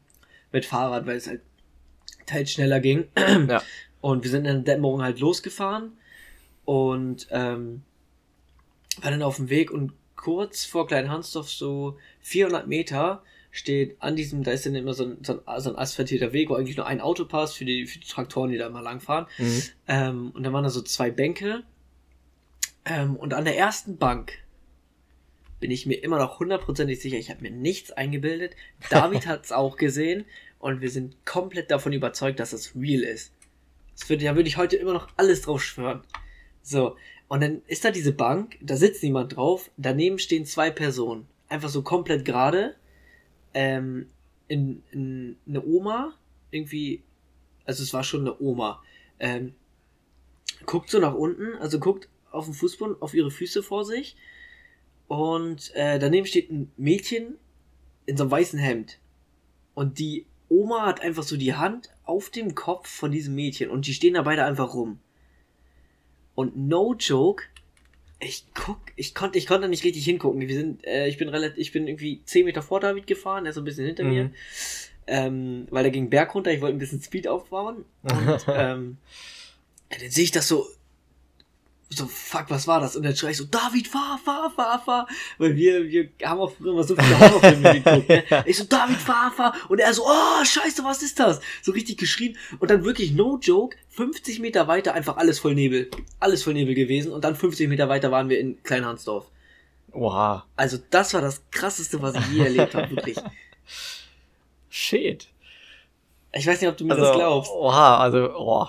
mit 0.51 0.65
Fahrrad, 0.65 1.05
weil 1.05 1.17
es 1.17 1.27
halt 1.27 1.41
teils 2.25 2.51
schneller 2.51 2.79
ging. 2.79 3.05
Ja. 3.49 3.61
Und 4.01 4.23
wir 4.25 4.31
sind 4.31 4.45
in 4.45 4.65
der 4.65 4.75
Dämmerung 4.75 5.01
halt 5.01 5.21
losgefahren 5.21 5.93
und 6.65 7.27
ähm, 7.31 7.83
war 9.01 9.11
dann 9.11 9.23
auf 9.23 9.37
dem 9.37 9.49
Weg 9.49 9.71
und 9.71 9.93
kurz 10.17 10.65
vor 10.65 10.87
Kleinhansdorf, 10.87 11.49
so 11.49 11.97
400 12.19 12.67
Meter, 12.67 13.23
steht 13.51 13.95
an 14.01 14.15
diesem, 14.15 14.43
da 14.43 14.51
ist 14.51 14.65
dann 14.65 14.75
immer 14.75 14.93
so 14.93 15.05
ein, 15.05 15.17
so 15.23 15.39
ein, 15.45 15.61
so 15.61 15.69
ein 15.69 15.77
asphaltierter 15.77 16.33
Weg, 16.33 16.49
wo 16.49 16.55
eigentlich 16.55 16.75
nur 16.75 16.87
ein 16.87 16.99
Auto 16.99 17.25
passt 17.25 17.55
für 17.55 17.65
die, 17.65 17.85
für 17.85 17.99
die 17.99 18.07
Traktoren, 18.07 18.49
die 18.49 18.57
da 18.57 18.69
mal 18.69 18.81
langfahren. 18.81 19.27
Mhm. 19.37 19.61
Ähm, 19.87 20.31
und 20.31 20.43
dann 20.43 20.51
waren 20.53 20.63
da 20.63 20.69
so 20.69 20.81
zwei 20.81 21.11
Bänke. 21.11 21.63
Ähm, 22.83 23.15
und 23.15 23.33
an 23.33 23.45
der 23.45 23.57
ersten 23.57 23.97
Bank 23.97 24.33
bin 25.63 25.71
ich 25.71 25.85
mir 25.85 26.03
immer 26.03 26.17
noch 26.17 26.41
hundertprozentig 26.41 26.99
sicher, 26.99 27.15
ich 27.15 27.29
habe 27.29 27.41
mir 27.41 27.49
nichts 27.49 27.93
eingebildet. 27.93 28.53
David 28.89 29.27
hat 29.27 29.45
es 29.45 29.53
auch 29.53 29.77
gesehen 29.77 30.25
und 30.59 30.81
wir 30.81 30.89
sind 30.89 31.25
komplett 31.25 31.71
davon 31.71 31.93
überzeugt, 31.93 32.41
dass 32.41 32.51
es 32.51 32.75
real 32.75 33.01
ist. 33.01 33.31
Das 33.97 34.09
würde, 34.09 34.25
da 34.25 34.35
würde 34.35 34.49
ich 34.49 34.57
heute 34.57 34.75
immer 34.75 34.91
noch 34.91 35.07
alles 35.15 35.43
drauf 35.43 35.63
schwören. 35.63 36.01
So, 36.63 36.97
und 37.29 37.41
dann 37.41 37.61
ist 37.67 37.85
da 37.85 37.91
diese 37.91 38.11
Bank, 38.11 38.57
da 38.59 38.75
sitzt 38.75 39.03
niemand 39.03 39.37
drauf, 39.37 39.71
daneben 39.77 40.19
stehen 40.19 40.45
zwei 40.45 40.69
Personen. 40.69 41.27
Einfach 41.47 41.69
so 41.69 41.81
komplett 41.81 42.25
gerade. 42.25 42.75
Ähm, 43.53 44.07
in, 44.49 44.83
in 44.91 45.37
eine 45.47 45.63
Oma, 45.63 46.13
irgendwie, 46.51 47.03
also 47.63 47.83
es 47.83 47.93
war 47.93 48.03
schon 48.03 48.27
eine 48.27 48.37
Oma, 48.41 48.83
ähm, 49.17 49.55
guckt 50.65 50.89
so 50.89 50.99
nach 50.99 51.13
unten, 51.13 51.55
also 51.61 51.79
guckt 51.79 52.09
auf 52.31 52.43
den 52.43 52.53
Fußboden, 52.53 52.97
auf 53.01 53.13
ihre 53.13 53.31
Füße 53.31 53.63
vor 53.63 53.85
sich. 53.85 54.17
Und 55.13 55.75
äh, 55.75 55.99
daneben 55.99 56.25
steht 56.25 56.49
ein 56.49 56.71
Mädchen 56.75 57.35
in 58.07 58.17
so 58.17 58.23
einem 58.23 58.31
weißen 58.31 58.57
Hemd. 58.57 58.97
Und 59.75 59.99
die 59.99 60.25
Oma 60.49 60.87
hat 60.87 61.01
einfach 61.01 61.21
so 61.21 61.37
die 61.37 61.53
Hand 61.53 61.91
auf 62.03 62.31
dem 62.31 62.55
Kopf 62.55 62.89
von 62.89 63.11
diesem 63.11 63.35
Mädchen 63.35 63.69
und 63.69 63.85
die 63.85 63.93
stehen 63.93 64.15
da 64.15 64.23
beide 64.23 64.43
einfach 64.43 64.73
rum. 64.73 64.99
Und 66.33 66.57
no 66.57 66.95
joke, 66.95 67.43
ich 68.19 68.45
guck, 68.55 68.79
ich 68.95 69.13
konnte, 69.13 69.37
ich 69.37 69.45
konnte 69.45 69.69
nicht 69.69 69.83
richtig 69.83 70.03
hingucken. 70.03 70.41
Wir 70.41 70.55
sind, 70.55 70.83
äh, 70.83 71.07
ich 71.07 71.19
bin 71.19 71.29
relativ, 71.29 71.59
ich 71.59 71.71
bin 71.71 71.87
irgendwie 71.87 72.23
10 72.25 72.45
Meter 72.45 72.63
vor 72.63 72.79
David 72.79 73.05
gefahren, 73.05 73.45
er 73.45 73.49
ist 73.49 73.55
so 73.55 73.61
ein 73.61 73.65
bisschen 73.65 73.85
hinter 73.85 74.05
mir. 74.05 74.25
Mhm. 74.25 74.33
Ähm, 75.05 75.67
weil 75.69 75.83
der 75.83 75.91
ging 75.91 76.09
Berg 76.09 76.33
runter, 76.33 76.51
ich 76.51 76.61
wollte 76.61 76.75
ein 76.75 76.79
bisschen 76.79 77.03
Speed 77.03 77.27
aufbauen. 77.27 77.85
Und 78.01 78.45
ähm, 78.47 78.97
dann 79.89 80.09
sehe 80.09 80.23
ich 80.23 80.31
das 80.31 80.47
so, 80.47 80.65
so, 81.97 82.05
fuck, 82.07 82.45
was 82.49 82.67
war 82.67 82.79
das? 82.79 82.95
Und 82.95 83.03
dann 83.03 83.15
schrei 83.15 83.31
ich 83.31 83.37
so, 83.37 83.45
David, 83.45 83.87
fahr, 83.87 84.19
fahr, 84.23 84.51
fahr, 84.55 84.81
fahr. 84.83 85.07
Weil 85.37 85.55
wir, 85.55 85.83
wir 85.89 86.09
haben 86.23 86.39
auch 86.41 86.51
früher 86.51 86.73
mal 86.73 86.83
so 86.83 86.95
viele 86.95 87.19
Horrorfilme 87.19 87.73
geguckt. 87.81 88.09
Ne? 88.09 88.43
Ich 88.45 88.57
so, 88.57 88.65
David, 88.65 88.97
fahr, 88.97 89.31
fahr. 89.31 89.53
Und 89.69 89.79
er 89.79 89.93
so, 89.93 90.03
oh, 90.05 90.43
scheiße, 90.45 90.83
was 90.83 91.01
ist 91.01 91.19
das? 91.19 91.39
So 91.61 91.71
richtig 91.71 91.97
geschrien. 91.97 92.37
Und 92.59 92.69
dann 92.71 92.83
wirklich, 92.83 93.13
no 93.13 93.37
joke, 93.41 93.77
50 93.89 94.39
Meter 94.39 94.67
weiter 94.67 94.93
einfach 94.93 95.17
alles 95.17 95.39
voll 95.39 95.55
Nebel. 95.55 95.89
Alles 96.19 96.43
voll 96.43 96.53
Nebel 96.53 96.75
gewesen. 96.75 97.11
Und 97.11 97.23
dann 97.23 97.35
50 97.35 97.67
Meter 97.69 97.89
weiter 97.89 98.11
waren 98.11 98.29
wir 98.29 98.39
in 98.39 98.61
Kleinhansdorf. 98.63 99.27
Oha. 99.91 100.45
Also 100.55 100.77
das 100.89 101.13
war 101.13 101.21
das 101.21 101.43
krasseste, 101.51 102.01
was 102.01 102.15
ich 102.15 102.27
je 102.31 102.43
erlebt 102.43 102.73
habe, 102.73 102.89
wirklich. 102.89 103.17
Shit. 104.69 105.27
Ich 106.31 106.47
weiß 106.47 106.59
nicht, 106.61 106.69
ob 106.69 106.77
du 106.77 106.85
mir 106.85 106.93
Also, 106.93 107.05
das 107.05 107.15
glaubst. 107.15 107.51
oha, 107.51 107.97
also, 107.99 108.31
oh. 108.35 108.67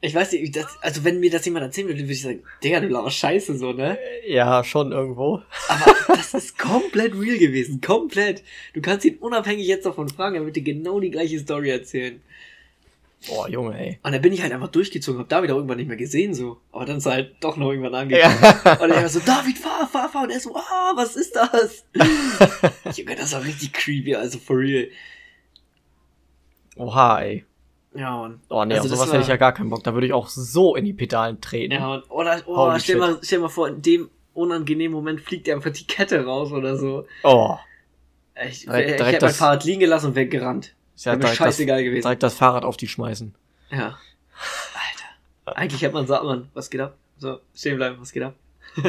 Ich 0.00 0.14
weiß 0.14 0.32
nicht, 0.32 0.54
das, 0.54 0.66
also 0.80 1.02
wenn 1.02 1.18
mir 1.18 1.30
das 1.30 1.44
jemand 1.44 1.64
erzählen 1.64 1.88
würde, 1.88 2.00
würde 2.00 2.12
ich 2.12 2.22
sagen, 2.22 2.44
Digga, 2.62 2.78
du 2.78 2.86
laberst 2.86 3.16
Scheiße 3.16 3.58
so, 3.58 3.72
ne? 3.72 3.98
Ja, 4.26 4.62
schon 4.62 4.92
irgendwo. 4.92 5.42
Aber 5.68 5.94
das 6.08 6.34
ist 6.34 6.56
komplett 6.56 7.14
real 7.14 7.36
gewesen, 7.36 7.80
komplett. 7.80 8.44
Du 8.74 8.80
kannst 8.80 9.04
ihn 9.04 9.16
unabhängig 9.16 9.66
jetzt 9.66 9.86
davon 9.86 10.08
fragen, 10.08 10.36
er 10.36 10.44
wird 10.44 10.54
dir 10.54 10.62
genau 10.62 11.00
die 11.00 11.10
gleiche 11.10 11.40
Story 11.40 11.70
erzählen. 11.70 12.20
Boah, 13.26 13.48
Junge, 13.48 13.76
ey. 13.76 13.98
Und 14.04 14.12
dann 14.12 14.22
bin 14.22 14.32
ich 14.32 14.42
halt 14.42 14.52
einfach 14.52 14.68
durchgezogen, 14.68 15.20
hab 15.20 15.28
David 15.28 15.50
auch 15.50 15.56
irgendwann 15.56 15.78
nicht 15.78 15.88
mehr 15.88 15.96
gesehen, 15.96 16.34
so. 16.34 16.58
Aber 16.70 16.84
dann 16.84 16.98
ist 16.98 17.06
er 17.06 17.12
halt 17.12 17.34
doch 17.40 17.56
noch 17.56 17.70
irgendwann 17.70 17.94
angekommen. 17.94 18.38
Ja. 18.40 18.74
Und 18.80 18.90
er 18.90 19.02
war 19.02 19.08
so, 19.08 19.18
David, 19.18 19.58
fahr, 19.58 19.88
fahr, 19.88 20.08
fahr. 20.08 20.22
Und 20.22 20.30
er 20.30 20.38
so, 20.38 20.54
ah, 20.54 20.92
was 20.94 21.16
ist 21.16 21.34
das? 21.34 21.84
Junge, 22.96 23.16
das 23.16 23.32
war 23.32 23.44
richtig 23.44 23.72
creepy, 23.72 24.14
also 24.14 24.38
for 24.38 24.58
real. 24.58 24.86
Oha, 26.76 27.22
ey. 27.22 27.44
Ja, 27.94 28.16
Mann. 28.16 28.40
Oh 28.50 28.64
nee, 28.64 28.74
Also 28.74 28.84
auf 28.84 28.90
das 28.90 28.90
sowas 28.90 29.00
war- 29.08 29.14
hätte 29.14 29.22
ich 29.22 29.28
ja 29.28 29.36
gar 29.36 29.52
keinen 29.52 29.70
Bock. 29.70 29.82
Da 29.84 29.94
würde 29.94 30.06
ich 30.06 30.12
auch 30.12 30.28
so 30.28 30.76
in 30.76 30.84
die 30.84 30.92
Pedalen 30.92 31.40
treten. 31.40 31.72
Ja, 31.72 31.86
Mann. 31.88 32.02
Oder, 32.10 32.42
oh, 32.46 32.56
Holy 32.56 32.80
stell 32.80 32.94
shit. 32.96 33.00
mal, 33.00 33.18
stell 33.22 33.38
mal 33.40 33.48
vor, 33.48 33.68
in 33.68 33.82
dem 33.82 34.10
unangenehmen 34.34 34.94
Moment 34.94 35.20
fliegt 35.20 35.48
einfach 35.48 35.70
die 35.72 35.86
Kette 35.86 36.24
raus 36.24 36.52
oder 36.52 36.76
so. 36.76 37.06
Oh. 37.24 37.56
Ich, 38.48 38.66
Direkt- 38.66 38.90
ich 38.90 38.96
direkt 38.96 39.00
hätte 39.00 39.12
mein 39.12 39.20
das- 39.20 39.36
Fahrrad 39.36 39.64
liegen 39.64 39.80
gelassen 39.80 40.06
und 40.08 40.14
weggerannt. 40.14 40.74
Ist 40.94 41.06
ja 41.06 41.12
direkt 41.16 41.30
das, 41.30 41.36
scheißegal 41.38 41.82
gewesen. 41.82 42.02
direkt 42.02 42.22
das 42.22 42.34
Fahrrad 42.34 42.64
auf 42.64 42.76
die 42.76 42.86
schmeißen. 42.88 43.34
Ja. 43.70 43.98
Alter. 45.46 45.56
Eigentlich 45.58 45.82
hätte 45.82 45.94
man 45.94 46.06
sagen, 46.06 46.26
man, 46.26 46.48
was 46.54 46.70
geht 46.70 46.80
ab? 46.80 46.96
So, 47.18 47.40
stehen 47.54 47.76
bleiben, 47.76 47.96
was 48.00 48.12
geht 48.12 48.22
ab? 48.22 48.34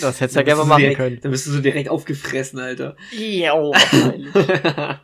Das 0.00 0.18
hättest 0.22 0.34
du 0.36 0.40
ja 0.40 0.44
gerne 0.44 0.60
mal 0.62 0.64
machen 0.66 0.78
direkt, 0.80 0.96
können. 0.96 1.20
Dann 1.20 1.30
bist 1.30 1.46
du 1.46 1.50
so 1.50 1.60
direkt 1.60 1.90
aufgefressen, 1.90 2.58
Alter. 2.58 2.96
Ja. 3.12 3.52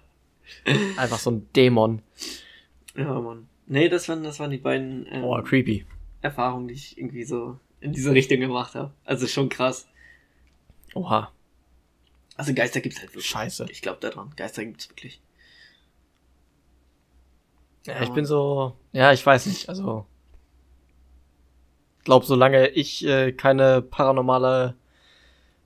Einfach 0.97 1.19
so 1.19 1.31
ein 1.33 1.47
Dämon. 1.55 2.01
Ja, 2.97 3.21
Mann. 3.21 3.49
Nee, 3.67 3.89
das 3.89 4.09
waren, 4.09 4.23
das 4.23 4.39
waren 4.41 4.51
die 4.51 4.59
beiden. 4.59 5.07
Ähm, 5.11 5.25
Oh, 5.25 5.41
creepy. 5.43 5.87
Erfahrungen, 6.21 6.69
die 6.69 6.75
ich 6.75 6.99
irgendwie 6.99 7.25
so 7.25 7.59
in 7.81 7.93
diese 7.93 8.13
Richtung 8.13 8.41
gemacht 8.41 8.75
habe. 8.75 8.93
Also 9.05 9.27
schon 9.27 9.49
krass. 9.49 9.87
Oha. 10.95 11.31
Also 12.37 12.55
Geister 12.55 12.81
gibt's 12.81 13.01
halt 13.01 13.11
wirklich. 13.11 13.27
Scheiße. 13.27 13.67
Ich 13.71 13.83
glaube 13.83 14.01
daran. 14.01 14.33
Geister 14.37 14.65
gibt's 14.65 14.89
wirklich. 14.89 15.21
Ja, 17.87 18.03
ich 18.03 18.09
bin 18.11 18.25
so, 18.25 18.75
ja, 18.93 19.13
ich 19.13 19.25
weiß 19.25 19.45
nicht, 19.45 19.69
also 19.69 20.07
glaube, 22.05 22.27
solange 22.27 22.69
ich 22.69 23.05
äh, 23.05 23.33
keine 23.33 23.83
paranormale 23.83 24.75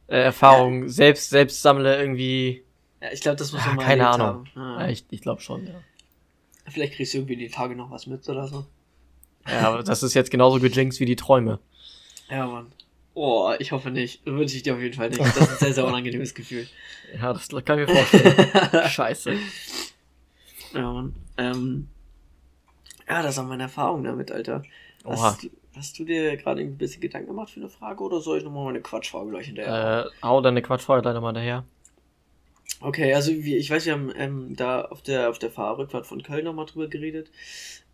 äh, 0.07 0.17
Erfahrung 0.17 0.85
ja. 0.85 0.88
selbst 0.88 1.31
selbst 1.31 1.61
sammle 1.61 1.99
irgendwie. 1.99 2.64
Ja, 3.03 3.09
ich 3.12 3.21
glaube, 3.21 3.37
das 3.37 3.53
muss 3.53 3.61
ja, 3.62 3.69
man 3.69 3.77
mal 3.77 3.85
keine 3.85 4.09
Ahnung. 4.09 4.47
Ja. 4.55 4.81
ja. 4.81 4.88
ich 4.88 5.05
ich 5.11 5.21
glaube 5.21 5.43
schon, 5.43 5.67
ja. 5.67 5.75
Vielleicht 6.70 6.94
kriegst 6.94 7.14
du 7.14 7.18
irgendwie 7.18 7.37
die 7.37 7.48
Tage 7.48 7.74
noch 7.76 7.90
was 7.90 8.07
mit 8.07 8.28
oder 8.28 8.46
so. 8.46 8.64
Ja, 9.46 9.68
aber 9.68 9.83
das 9.83 10.02
ist 10.02 10.14
jetzt 10.14 10.31
genauso 10.31 10.61
gejinxt 10.61 11.00
wie 11.00 11.07
die 11.07 11.16
Träume. 11.16 11.59
Ja, 12.31 12.46
Mann. 12.46 12.72
Oh, 13.14 13.52
ich 13.59 13.72
hoffe 13.72 13.90
nicht. 13.90 14.24
Wünsche 14.26 14.57
ich 14.57 14.62
dir 14.62 14.74
auf 14.74 14.81
jeden 14.81 14.94
Fall 14.94 15.09
nicht. 15.09 15.20
Das 15.20 15.37
ist 15.37 15.50
ein 15.50 15.59
sehr, 15.59 15.74
sehr 15.74 15.87
unangenehmes 15.87 16.35
Gefühl. 16.35 16.66
Ja, 17.18 17.33
das 17.33 17.48
kann 17.64 17.78
ich 17.78 17.88
mir 17.88 17.94
vorstellen. 17.94 18.87
Scheiße. 18.90 19.35
Ja, 20.74 20.92
Mann. 20.92 21.14
Ähm, 21.38 21.88
ja, 23.09 23.22
das 23.22 23.37
sind 23.37 23.48
meine 23.48 23.62
Erfahrungen 23.62 24.04
damit, 24.04 24.31
Alter. 24.31 24.62
Oha. 25.04 25.16
Hast, 25.16 25.48
hast 25.74 25.98
du 25.98 26.04
dir 26.04 26.37
gerade 26.37 26.61
ein 26.61 26.76
bisschen 26.76 27.00
Gedanken 27.00 27.28
gemacht 27.28 27.48
für 27.48 27.61
eine 27.61 27.70
Frage 27.70 28.04
oder 28.04 28.20
soll 28.20 28.37
ich 28.37 28.44
nochmal 28.44 28.66
meine 28.66 28.83
Quatschfrage 28.83 29.31
gleich 29.31 29.46
hinterher? 29.46 30.07
Äh, 30.07 30.26
hau 30.26 30.42
deine 30.42 30.61
Quatschfrage 30.61 31.00
gleich 31.00 31.14
nochmal 31.14 31.33
daher. 31.33 31.64
Okay, 32.81 33.12
also 33.12 33.33
wie, 33.33 33.57
ich 33.57 33.71
weiß, 33.71 33.87
wir 33.87 33.93
haben 33.93 34.12
ähm, 34.17 34.55
da 34.55 34.83
auf 34.83 35.03
der, 35.03 35.31
auf 35.31 35.38
der 35.38 35.51
Fahrrückfahrt 35.51 36.07
von 36.07 36.23
Köln 36.23 36.45
nochmal 36.45 36.67
drüber 36.67 36.88
geredet, 36.88 37.31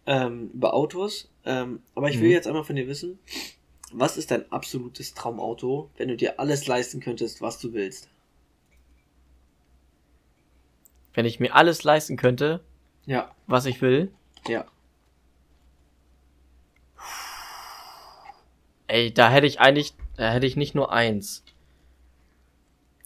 ähm, 0.07 0.51
über 0.53 0.75
Autos. 0.75 1.31
Ähm, 1.45 1.83
aber 1.95 2.11
ich 2.11 2.19
will 2.21 2.29
mhm. 2.29 2.33
jetzt 2.33 2.47
einmal 2.47 2.65
von 2.65 2.77
dir 2.77 2.87
wissen, 2.87 3.19
was 3.93 4.17
ist 4.17 4.31
dein 4.31 4.51
absolutes 4.53 5.15
Traumauto, 5.15 5.91
wenn 5.97 6.09
du 6.09 6.17
dir 6.17 6.39
alles 6.39 6.67
leisten 6.67 7.01
könntest, 7.01 7.41
was 7.41 7.59
du 7.59 7.73
willst? 7.73 8.09
Wenn 11.15 11.27
ich 11.27 11.41
mir 11.41 11.55
alles 11.55 11.85
leisten 11.85 12.17
könnte, 12.17 12.61
ja. 13.07 13.35
was 13.47 13.67
ich 13.67 13.81
will? 13.81 14.11
Ja. 14.49 14.67
Ey, 18.89 19.15
da 19.15 19.31
hätte 19.31 19.47
ich 19.47 19.61
eigentlich, 19.61 19.95
da 20.17 20.33
hätte 20.33 20.47
ich 20.47 20.57
nicht 20.57 20.75
nur 20.75 20.93
eins. 20.93 21.44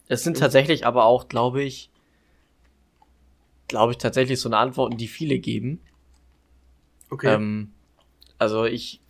Es 0.09 0.23
sind 0.23 0.37
tatsächlich 0.37 0.85
aber 0.85 1.05
auch, 1.05 1.29
glaube 1.29 1.63
ich, 1.63 1.89
glaube 3.67 3.93
ich, 3.93 3.99
tatsächlich 3.99 4.41
so 4.41 4.49
eine 4.49 4.57
Antworten, 4.57 4.97
die 4.97 5.07
viele 5.07 5.37
geben. 5.39 5.79
Okay. 7.11 7.35
Ähm, 7.35 7.71
also 8.39 8.65
ich 8.65 9.01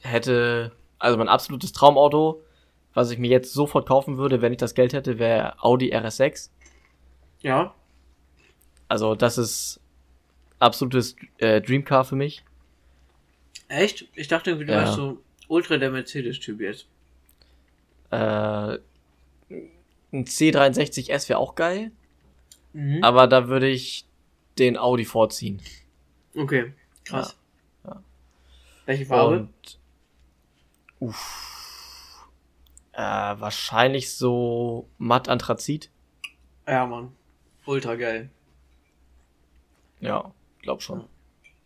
hätte, 0.00 0.72
also 0.98 1.18
mein 1.18 1.28
absolutes 1.28 1.72
Traumauto, 1.72 2.42
was 2.94 3.10
ich 3.10 3.18
mir 3.18 3.28
jetzt 3.28 3.52
sofort 3.52 3.86
kaufen 3.86 4.16
würde, 4.16 4.40
wenn 4.40 4.52
ich 4.52 4.58
das 4.58 4.74
Geld 4.74 4.94
hätte, 4.94 5.18
wäre 5.18 5.62
Audi 5.62 5.94
RS6. 5.94 6.48
Ja. 7.42 7.74
Also 8.88 9.14
das 9.14 9.36
ist 9.36 9.78
absolutes 10.58 11.16
äh, 11.36 11.60
Dreamcar 11.60 12.06
für 12.06 12.16
mich. 12.16 12.42
Echt? 13.68 14.08
Ich 14.14 14.28
dachte, 14.28 14.56
du 14.56 14.62
ja. 14.62 14.68
wärst 14.68 14.94
so 14.94 15.22
ultra 15.48 15.76
der 15.76 15.90
Mercedes-Typ 15.90 16.62
jetzt. 16.62 16.86
Äh, 18.10 18.78
ein 20.12 20.24
C63S 20.24 21.28
wäre 21.28 21.38
auch 21.38 21.54
geil. 21.54 21.92
Mhm. 22.72 23.02
Aber 23.02 23.26
da 23.26 23.48
würde 23.48 23.68
ich 23.68 24.06
den 24.58 24.76
Audi 24.76 25.04
vorziehen. 25.04 25.60
Okay, 26.34 26.72
krass. 27.04 27.36
Ja. 27.84 27.90
Ja. 27.90 28.02
Welche 28.86 29.06
Farbe? 29.06 29.40
Und, 29.40 29.78
uff, 31.00 32.28
äh, 32.92 33.00
wahrscheinlich 33.00 34.14
so 34.14 34.88
matt 34.98 35.28
Anthrazit. 35.28 35.90
Ja, 36.66 36.86
Mann. 36.86 37.12
Ultra 37.66 37.94
geil. 37.94 38.30
Ja, 40.00 40.32
glaub 40.62 40.82
schon. 40.82 41.04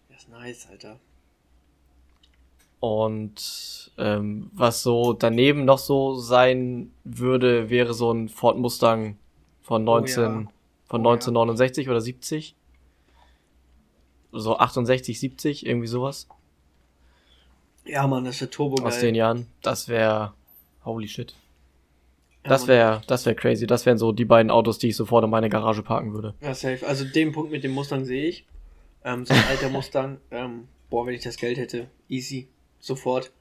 Das 0.09 0.22
ist 0.22 0.28
nice, 0.28 0.66
Alter. 0.68 0.98
Und 2.82 3.92
ähm, 3.96 4.50
was 4.52 4.82
so 4.82 5.12
daneben 5.12 5.64
noch 5.64 5.78
so 5.78 6.16
sein 6.16 6.90
würde, 7.04 7.70
wäre 7.70 7.94
so 7.94 8.10
ein 8.10 8.28
Ford 8.28 8.58
Mustang 8.58 9.18
von 9.60 9.84
19, 9.84 10.18
oh 10.18 10.26
ja. 10.26 10.30
von 10.86 11.00
1969 11.02 11.86
ja. 11.86 11.92
oder 11.92 12.00
70. 12.00 12.56
So 14.32 14.58
68, 14.58 15.20
70, 15.20 15.64
irgendwie 15.64 15.86
sowas. 15.86 16.26
Ja, 17.84 18.04
Mann, 18.08 18.24
das 18.24 18.34
ist 18.34 18.40
ja 18.40 18.46
turbo 18.48 18.74
geil. 18.74 18.88
Aus 18.88 18.98
den 18.98 19.14
Jahren. 19.14 19.46
Das 19.62 19.86
wäre 19.86 20.32
holy 20.84 21.06
shit. 21.06 21.36
Ja, 22.42 22.48
das 22.48 22.66
wäre, 22.66 23.02
das 23.06 23.24
wäre 23.26 23.36
crazy. 23.36 23.68
Das 23.68 23.86
wären 23.86 23.98
so 23.98 24.10
die 24.10 24.24
beiden 24.24 24.50
Autos, 24.50 24.78
die 24.78 24.88
ich 24.88 24.96
sofort 24.96 25.22
in 25.22 25.30
meine 25.30 25.48
Garage 25.48 25.84
parken 25.84 26.14
würde. 26.14 26.34
Ja, 26.40 26.52
safe. 26.52 26.84
Also 26.84 27.04
den 27.04 27.30
Punkt 27.30 27.52
mit 27.52 27.62
dem 27.62 27.74
Mustang 27.74 28.04
sehe 28.04 28.26
ich. 28.26 28.44
Ähm, 29.04 29.24
so 29.24 29.34
ein 29.34 29.44
alter 29.48 29.68
Mustang. 29.68 30.18
Ähm, 30.32 30.66
boah, 30.90 31.06
wenn 31.06 31.14
ich 31.14 31.22
das 31.22 31.36
Geld 31.36 31.58
hätte, 31.58 31.88
easy 32.08 32.48
sofort. 32.82 33.32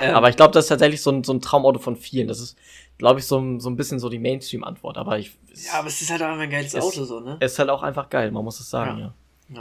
Ähm, 0.00 0.14
aber 0.14 0.30
ich 0.30 0.36
glaube, 0.36 0.52
das 0.52 0.66
ist 0.66 0.68
tatsächlich 0.68 1.02
so 1.02 1.10
ein, 1.10 1.24
so 1.24 1.32
ein 1.32 1.40
Traumauto 1.40 1.78
von 1.78 1.96
vielen. 1.96 2.28
Das 2.28 2.40
ist, 2.40 2.56
glaube 2.98 3.20
ich, 3.20 3.26
so, 3.26 3.58
so 3.58 3.68
ein 3.68 3.76
bisschen 3.76 3.98
so 3.98 4.08
die 4.08 4.18
Mainstream-Antwort. 4.18 4.96
Aber 4.96 5.18
ich. 5.18 5.36
Ja, 5.54 5.80
aber 5.80 5.88
es 5.88 6.00
ist 6.00 6.10
halt 6.10 6.22
auch 6.22 6.28
einfach 6.28 6.42
ein 6.42 6.50
geiles 6.50 6.74
es, 6.74 6.82
Auto, 6.82 7.04
so, 7.04 7.20
ne? 7.20 7.36
Es 7.40 7.52
ist 7.52 7.58
halt 7.58 7.70
auch 7.70 7.82
einfach 7.82 8.08
geil, 8.08 8.30
man 8.30 8.44
muss 8.44 8.60
es 8.60 8.70
sagen, 8.70 8.98
ja. 8.98 9.14
Ja. 9.48 9.54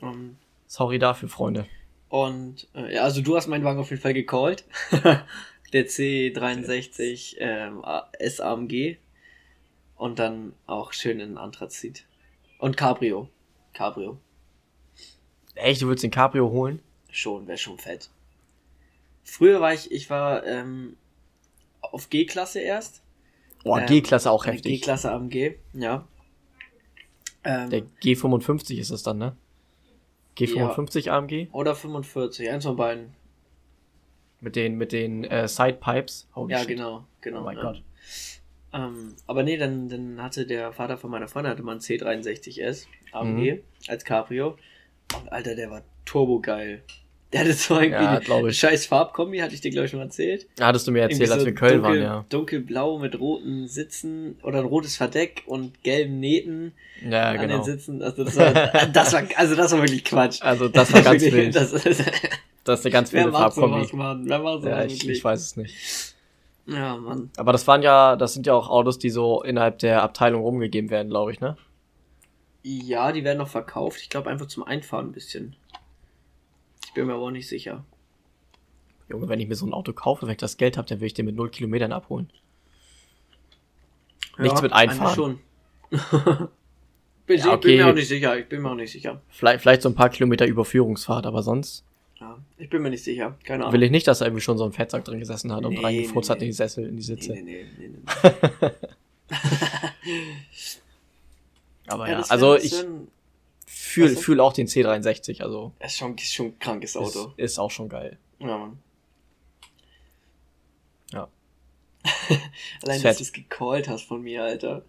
ja. 0.00 0.08
Um, 0.08 0.36
Sorry 0.66 0.98
dafür, 0.98 1.28
Freunde. 1.28 1.66
Und, 2.08 2.66
äh, 2.74 2.94
ja, 2.94 3.02
also 3.02 3.20
du 3.20 3.36
hast 3.36 3.46
meinen 3.48 3.64
Wagen 3.64 3.80
auf 3.80 3.90
jeden 3.90 4.02
Fall 4.02 4.14
gecallt. 4.14 4.64
Der 5.72 5.86
C63 5.86 7.36
ähm, 7.38 7.82
SAMG. 8.20 8.96
Und 9.96 10.18
dann 10.18 10.54
auch 10.66 10.92
schön 10.92 11.20
in 11.20 11.36
Anthrazit. 11.36 12.04
Und 12.58 12.76
Cabrio. 12.76 13.28
Cabrio. 13.74 14.18
Echt, 15.54 15.82
du 15.82 15.88
willst 15.88 16.04
den 16.04 16.10
Cabrio 16.10 16.50
holen? 16.50 16.80
Schon, 17.18 17.46
wäre 17.46 17.58
schon 17.58 17.78
fett. 17.78 18.10
Früher 19.24 19.60
war 19.60 19.74
ich, 19.74 19.90
ich 19.90 20.08
war 20.08 20.46
ähm, 20.46 20.96
auf 21.80 22.08
G-Klasse 22.08 22.60
erst. 22.60 23.02
Boah, 23.64 23.80
ähm, 23.80 23.86
G-Klasse 23.86 24.30
auch 24.30 24.46
heftig. 24.46 24.80
G-Klasse 24.80 25.12
AMG, 25.12 25.56
ja. 25.74 26.06
Ähm, 27.44 27.70
Der 27.70 27.82
G55 28.02 28.78
ist 28.78 28.90
es 28.90 29.02
dann, 29.02 29.18
ne? 29.18 29.36
G55 30.36 31.06
ja. 31.06 31.18
AMG? 31.18 31.48
Oder 31.52 31.74
45, 31.74 32.48
eins 32.48 32.64
von 32.64 32.76
beiden. 32.76 33.14
Mit 34.40 34.54
den, 34.54 34.76
mit 34.76 34.92
den 34.92 35.24
äh, 35.24 35.48
Sidepipes. 35.48 36.28
Holy 36.34 36.52
ja, 36.52 36.60
shit. 36.60 36.68
genau, 36.68 37.04
genau. 37.20 37.40
Oh 37.40 37.44
mein 37.44 37.56
ja. 37.56 37.62
Gott. 37.62 37.82
Ähm, 38.72 39.16
aber 39.26 39.42
nee, 39.42 39.56
dann, 39.56 39.88
dann 39.88 40.22
hatte 40.22 40.46
der 40.46 40.72
Vater 40.72 40.96
von 40.96 41.10
meiner 41.10 41.26
Freundin 41.26 41.50
hatte 41.50 41.62
mal 41.62 41.72
ein 41.72 41.80
C63S 41.80 42.86
AMG 43.12 43.54
mhm. 43.54 43.60
als 43.88 44.04
Cabrio. 44.04 44.56
Und 45.18 45.32
Alter, 45.32 45.54
der 45.54 45.70
war 45.70 45.82
turbo 46.04 46.40
geil. 46.40 46.82
Der 47.32 47.40
hatte 47.40 47.52
so 47.52 47.78
irgendwie 47.78 48.04
ja, 48.30 48.52
scheiß 48.52 48.86
Farbkombi, 48.86 49.38
hatte 49.40 49.54
ich 49.54 49.60
dir, 49.60 49.70
glaube 49.70 49.84
ich, 49.84 49.90
schon 49.90 50.00
erzählt. 50.00 50.46
Hattest 50.58 50.86
du 50.86 50.92
mir 50.92 51.02
erzählt, 51.02 51.28
so 51.28 51.34
als 51.34 51.44
wir 51.44 51.50
in 51.50 51.54
Köln 51.56 51.82
dunkel, 51.82 51.90
waren, 51.90 52.02
ja. 52.02 52.24
Dunkelblau 52.30 52.98
mit 52.98 53.20
roten 53.20 53.68
Sitzen 53.68 54.38
oder 54.42 54.60
ein 54.60 54.64
rotes 54.64 54.96
Verdeck 54.96 55.42
und 55.44 55.82
gelben 55.82 56.20
Nähten 56.20 56.72
ja, 57.06 57.30
an 57.30 57.38
genau. 57.38 57.56
den 57.56 57.64
Sitzen. 57.64 58.02
Also 58.02 58.24
das, 58.24 58.36
war, 58.36 58.52
das 58.92 59.12
war, 59.12 59.24
also 59.36 59.54
das 59.56 59.72
war 59.72 59.80
wirklich 59.80 60.04
Quatsch. 60.04 60.40
Also 60.40 60.68
das 60.68 60.90
war 60.90 61.02
ganz 61.02 61.22
wild. 61.22 61.54
Das, 61.54 61.72
das, 61.72 61.84
ist 62.80 62.86
eine 62.86 62.92
ganz 62.92 63.12
wilde 63.12 63.30
Farbkombi. 63.30 63.80
Sowas, 63.80 63.92
Mann? 63.92 64.22
Wer 64.26 64.38
macht 64.38 64.62
sowas 64.62 64.78
ja, 64.78 64.84
ich, 64.84 65.06
ich 65.06 65.22
weiß 65.22 65.40
es 65.40 65.56
nicht. 65.58 66.14
Ja, 66.66 66.96
Mann. 66.96 67.30
Aber 67.36 67.52
das 67.52 67.66
waren 67.66 67.82
ja, 67.82 68.16
das 68.16 68.32
sind 68.32 68.46
ja 68.46 68.54
auch 68.54 68.70
Autos, 68.70 68.98
die 68.98 69.10
so 69.10 69.42
innerhalb 69.42 69.78
der 69.80 70.02
Abteilung 70.02 70.42
rumgegeben 70.42 70.88
werden, 70.88 71.08
glaube 71.08 71.32
ich, 71.32 71.40
ne? 71.40 71.58
Ja, 72.62 73.12
die 73.12 73.24
werden 73.24 73.38
noch 73.38 73.48
verkauft. 73.48 74.00
Ich 74.02 74.10
glaube 74.10 74.30
einfach 74.30 74.46
zum 74.46 74.64
Einfahren 74.64 75.06
ein 75.06 75.12
bisschen. 75.12 75.56
Ich 76.88 76.94
bin 76.94 77.06
mir 77.06 77.12
aber 77.12 77.24
auch 77.24 77.30
nicht 77.30 77.46
sicher. 77.46 77.84
Junge, 79.10 79.28
wenn 79.28 79.38
ich 79.40 79.46
mir 79.46 79.56
so 79.56 79.66
ein 79.66 79.74
Auto 79.74 79.92
kaufe, 79.92 80.22
wenn 80.22 80.32
ich 80.32 80.38
das 80.38 80.56
Geld 80.56 80.78
habe, 80.78 80.88
dann 80.88 81.00
will 81.00 81.06
ich 81.06 81.12
den 81.12 81.26
mit 81.26 81.36
null 81.36 81.50
Kilometern 81.50 81.92
abholen. 81.92 82.30
Ja, 84.38 84.44
Nichts 84.44 84.62
mit 84.62 84.72
einfahren. 84.72 85.14
schon. 85.14 85.38
bin, 87.26 87.38
ja, 87.38 87.52
okay. 87.52 87.68
bin 87.68 87.76
mir 87.76 87.88
auch 87.88 87.94
nicht 87.94 88.08
sicher. 88.08 88.38
Ich 88.38 88.48
bin 88.48 88.62
mir 88.62 88.70
auch 88.70 88.74
nicht 88.74 88.90
sicher. 88.90 89.20
Vielleicht, 89.28 89.60
vielleicht 89.60 89.82
so 89.82 89.90
ein 89.90 89.94
paar 89.94 90.08
Kilometer 90.08 90.46
Überführungsfahrt, 90.46 91.26
aber 91.26 91.42
sonst. 91.42 91.84
Ja, 92.20 92.38
ich 92.56 92.70
bin 92.70 92.80
mir 92.80 92.88
nicht 92.88 93.04
sicher. 93.04 93.36
Keine 93.44 93.64
Ahnung. 93.64 93.74
Will 93.74 93.82
ich 93.82 93.90
nicht, 93.90 94.08
dass 94.08 94.20
da 94.20 94.24
irgendwie 94.24 94.40
schon 94.40 94.56
so 94.56 94.64
ein 94.64 94.72
Fettsack 94.72 95.04
drin 95.04 95.18
gesessen 95.18 95.52
hat 95.52 95.66
und 95.66 95.74
nee, 95.74 95.84
reingefurzt 95.84 96.30
nee, 96.30 96.34
hat 96.34 96.40
in 96.40 96.48
die 96.48 96.52
Sessel, 96.52 96.88
in 96.88 96.96
die 96.96 97.02
Sitze. 97.02 97.32
Nee, 97.32 97.42
nee, 97.42 97.66
nee, 97.78 97.88
nee. 97.88 97.98
aber 101.86 102.08
ja, 102.08 102.20
ja 102.20 102.24
also 102.30 102.56
ich 102.56 102.82
fühl, 103.88 104.16
fühl 104.16 104.40
auch 104.40 104.52
den 104.52 104.66
C63, 104.66 105.42
also. 105.42 105.72
Ist 105.80 105.96
schon, 105.96 106.16
ist 106.16 106.34
schon 106.34 106.46
ein 106.46 106.58
krankes 106.58 106.96
Auto. 106.96 107.32
Ist, 107.36 107.52
ist 107.52 107.58
auch 107.58 107.70
schon 107.70 107.88
geil. 107.88 108.18
Ja, 108.38 108.58
Mann. 108.58 108.78
Ja. 111.12 111.28
Allein, 112.82 113.02
dass 113.02 113.16
du 113.16 113.22
es 113.22 113.32
gecallt 113.32 113.88
hast 113.88 114.04
von 114.04 114.22
mir, 114.22 114.44
Alter. 114.44 114.84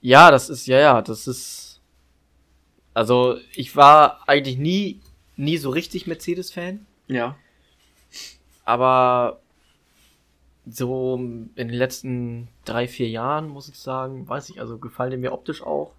Ja, 0.00 0.30
das 0.30 0.48
ist, 0.48 0.66
ja, 0.66 0.78
ja, 0.78 1.02
das 1.02 1.26
ist. 1.26 1.80
Also, 2.94 3.38
ich 3.54 3.76
war 3.76 4.26
eigentlich 4.28 4.56
nie, 4.56 5.00
nie 5.36 5.58
so 5.58 5.70
richtig 5.70 6.06
Mercedes-Fan. 6.06 6.86
Ja. 7.08 7.36
Aber 8.64 9.40
so 10.66 11.16
in 11.16 11.50
den 11.54 11.68
letzten 11.70 12.48
drei, 12.64 12.88
vier 12.88 13.08
Jahren, 13.08 13.48
muss 13.48 13.68
ich 13.68 13.78
sagen, 13.78 14.28
weiß 14.28 14.48
ich, 14.50 14.60
also 14.60 14.78
gefallen 14.78 15.10
die 15.10 15.16
mir 15.16 15.32
optisch 15.32 15.62
auch. 15.62 15.92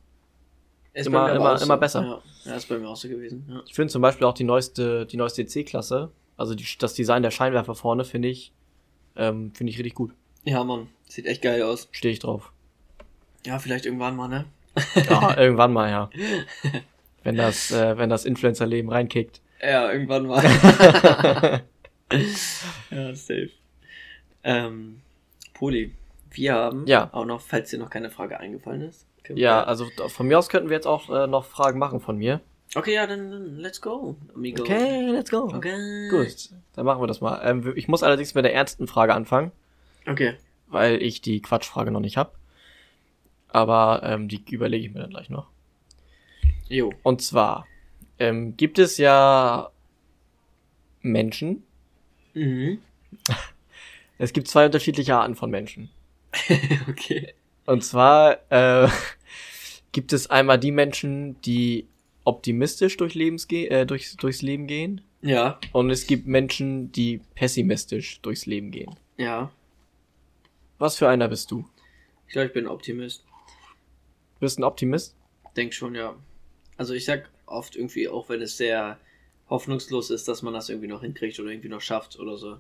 Ist 0.98 1.06
Immer- 1.08 1.32
immer- 1.34 1.58
so. 1.58 1.66
immer 1.66 1.78
besser. 1.78 2.02
Ja. 2.46 2.52
ja, 2.52 2.56
ist 2.58 2.68
bei 2.70 2.78
mir 2.80 2.88
auch 2.90 2.96
so 2.96 3.08
gewesen. 3.08 3.46
Ja. 3.50 3.62
Ich 3.68 3.74
finde 3.76 3.92
zum 3.92 4.02
Beispiel 4.02 4.26
auch 4.26 4.34
die 4.34 4.44
neueste, 4.44 5.06
die 5.06 5.18
neueste 5.18 5.46
C-Klasse, 5.46 6.12
also 6.38 6.56
die, 6.56 6.66
das 6.80 6.94
Design 6.96 7.22
der 7.24 7.32
Scheinwerfer 7.32 7.76
vorne, 7.76 8.04
finde 8.04 8.28
ich, 8.30 8.52
ähm, 9.16 9.52
finde 9.54 9.72
ich 9.72 9.78
richtig 9.78 9.94
gut. 9.96 10.12
ja, 10.44 10.64
Mann. 10.64 10.88
Sieht 11.08 11.26
echt 11.26 11.42
geil 11.42 11.62
aus. 11.64 11.88
Stehe 11.92 12.12
ich 12.12 12.20
drauf. 12.20 12.52
Ja, 13.46 13.60
vielleicht 13.60 13.86
irgendwann 13.86 14.16
mal, 14.16 14.28
ne? 14.28 14.46
Ja, 15.10 15.38
irgendwann 15.38 15.72
mal, 15.72 15.90
ja. 15.90 16.10
Wenn 17.24 17.36
das, 17.36 17.72
äh, 17.72 17.98
wenn 17.98 18.10
das 18.10 18.24
Influencer-Leben 18.26 18.90
reinkickt. 18.90 19.42
Ja, 19.62 19.92
irgendwann 19.92 20.28
mal. 20.28 20.42
ja, 22.92 23.16
safe. 23.16 23.50
Ähm, 24.44 25.02
Poli, 25.54 25.94
wir 26.32 26.54
haben 26.54 26.86
Ja. 26.88 27.10
auch 27.14 27.26
noch, 27.26 27.42
falls 27.42 27.70
dir 27.70 27.80
noch 27.80 27.90
keine 27.90 28.10
Frage 28.10 28.40
eingefallen 28.40 28.82
ist. 28.82 29.06
Können 29.28 29.38
Ja, 29.38 29.62
wir- 29.62 29.68
also 29.68 29.88
von 30.08 30.28
mir 30.28 30.40
aus 30.40 30.50
könnten 30.50 30.70
wir 30.70 30.76
jetzt 30.76 30.88
auch 30.88 31.10
äh, 31.10 31.28
noch 31.28 31.46
Fragen 31.46 31.78
machen 31.80 32.00
von 32.00 32.18
mir. 32.18 32.42
Okay, 32.76 32.94
ja, 32.96 33.08
dann, 33.08 33.32
dann 33.32 33.58
let's 33.58 33.82
go, 33.82 34.18
amigo. 34.36 34.62
Okay, 34.64 35.02
let's 35.12 35.32
go. 35.32 35.44
Okay. 35.54 36.10
Gut, 36.10 36.50
dann 36.74 36.86
machen 36.86 37.02
wir 37.02 37.08
das 37.08 37.22
mal. 37.22 37.40
Ähm, 37.44 37.74
ich 37.76 37.88
muss 37.88 38.04
allerdings 38.04 38.34
mit 38.36 38.44
der 38.44 38.54
ernsten 38.54 38.88
Frage 38.88 39.14
anfangen, 39.14 39.52
Okay. 40.06 40.34
weil 40.68 41.02
ich 41.02 41.22
die 41.22 41.42
Quatschfrage 41.42 41.92
noch 41.92 42.02
nicht 42.02 42.18
habe. 42.18 42.32
Aber 43.50 44.02
ähm, 44.04 44.28
die 44.28 44.44
überlege 44.50 44.86
ich 44.88 44.94
mir 44.94 45.00
dann 45.00 45.10
gleich 45.12 45.30
noch. 45.30 45.48
Jo. 46.68 46.92
Und 47.04 47.22
zwar 47.22 47.66
ähm, 48.20 48.58
gibt 48.58 48.78
es 48.80 48.98
ja 48.98 49.70
Menschen. 51.02 51.64
Mhm. 52.34 52.80
Es 54.20 54.34
gibt 54.34 54.48
zwei 54.48 54.66
unterschiedliche 54.66 55.16
Arten 55.16 55.36
von 55.36 55.52
Menschen. 55.52 55.90
okay. 56.90 57.36
Und 57.68 57.84
zwar 57.84 58.40
äh, 58.52 58.90
gibt 59.92 60.14
es 60.14 60.30
einmal 60.30 60.60
die 60.60 60.72
Menschen, 60.72 61.40
die 61.42 61.88
optimistisch 62.24 62.98
durch 62.98 63.16
Lebens 63.16 63.48
ge 63.48 63.68
äh, 63.68 63.86
durchs, 63.86 64.16
durchs 64.18 64.42
Leben 64.42 64.68
gehen. 64.68 65.02
Ja, 65.22 65.60
Und 65.74 65.90
es 65.90 66.06
gibt 66.06 66.28
Menschen, 66.28 66.92
die 66.92 67.20
pessimistisch 67.36 68.22
durchs 68.22 68.46
Leben 68.46 68.72
gehen. 68.72 68.96
ja. 69.18 69.52
Was 70.80 70.96
für 70.96 71.10
einer 71.10 71.28
bist 71.28 71.50
du? 71.50 71.66
Ich 72.28 72.34
glaube, 72.34 72.48
ich 72.48 72.54
bin 72.54 72.68
Optimist. 72.68 73.26
Bist 74.40 74.60
ein 74.60 74.64
Optimist? 74.64 75.16
Denk 75.56 75.74
schon, 75.74 75.96
ja. 75.96 76.16
Also 76.78 76.94
ich 76.94 77.04
sag 77.06 77.28
oft 77.48 77.76
irgendwie, 77.76 78.08
auch 78.08 78.30
wenn 78.30 78.44
es 78.44 78.58
sehr 78.58 79.00
hoffnungslos 79.50 80.12
ist, 80.12 80.28
dass 80.28 80.44
man 80.44 80.54
das 80.54 80.70
irgendwie 80.70 80.88
noch 80.88 81.02
hinkriegt 81.02 81.40
oder 81.40 81.50
irgendwie 81.50 81.70
noch 81.70 81.82
schafft 81.82 82.20
oder 82.20 82.38
so. 82.38 82.58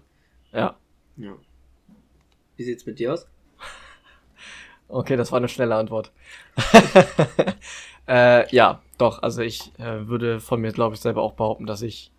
Ja. 0.51 0.79
Ja. 1.17 1.37
Wie 2.55 2.63
sieht's 2.63 2.87
mit 2.87 2.97
dir 2.97 3.13
aus? 3.13 3.27
Okay, 4.89 5.15
das 5.15 5.31
war 5.31 5.37
eine 5.37 5.49
schnelle 5.49 5.75
Antwort. 5.75 6.11
äh, 8.07 8.55
ja, 8.55 8.81
doch. 8.97 9.21
Also 9.21 9.41
ich 9.41 9.71
äh, 9.79 10.07
würde 10.07 10.39
von 10.39 10.61
mir, 10.61 10.71
glaube 10.71 10.95
ich, 10.95 11.01
selber 11.01 11.21
auch 11.21 11.33
behaupten, 11.33 11.65
dass 11.65 11.81
ich 11.81 12.11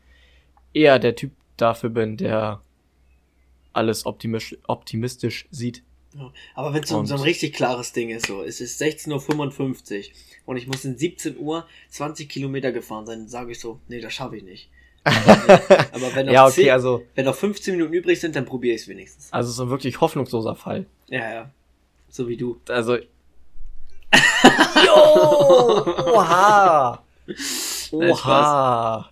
eher 0.74 0.98
der 0.98 1.14
Typ 1.14 1.32
dafür 1.56 1.90
bin, 1.90 2.16
der 2.16 2.60
alles 3.72 4.06
optimistisch, 4.06 4.58
optimistisch 4.66 5.46
sieht. 5.50 5.82
Ja. 6.14 6.32
Aber 6.54 6.74
wenn 6.74 6.82
es 6.82 6.88
so, 6.88 6.98
ein 6.98 7.06
richtig 7.06 7.54
klares 7.54 7.92
Ding 7.92 8.10
ist, 8.10 8.26
so, 8.26 8.42
es 8.42 8.60
ist 8.60 8.80
16.55 8.80 9.10
Uhr 9.10 10.14
und 10.46 10.56
ich 10.56 10.66
muss 10.66 10.84
in 10.84 10.96
17 10.96 11.38
Uhr 11.38 11.66
20 11.90 12.28
Kilometer 12.28 12.72
gefahren 12.72 13.06
sein, 13.06 13.28
sage 13.28 13.52
ich 13.52 13.60
so, 13.60 13.78
nee, 13.88 14.00
das 14.00 14.14
schaffe 14.14 14.36
ich 14.36 14.42
nicht. 14.42 14.70
Aber 15.04 16.14
wenn 16.14 16.26
noch, 16.26 16.32
Ja, 16.32 16.46
okay, 16.46 16.62
10, 16.62 16.70
also, 16.70 17.02
wenn 17.14 17.24
noch 17.24 17.34
15 17.34 17.76
Minuten 17.76 17.92
übrig 17.92 18.20
sind, 18.20 18.36
dann 18.36 18.46
probiere 18.46 18.74
ich 18.74 18.82
es 18.82 18.88
wenigstens. 18.88 19.32
also 19.32 19.50
so 19.52 19.64
ein 19.64 19.70
wirklich 19.70 20.00
hoffnungsloser 20.00 20.54
Fall. 20.54 20.86
Ja, 21.08 21.32
ja. 21.32 21.50
So 22.10 22.28
wie 22.28 22.36
du. 22.36 22.60
Also. 22.68 22.96
Jo! 22.96 23.02
Oha! 26.14 27.02
Oha! 27.92 29.10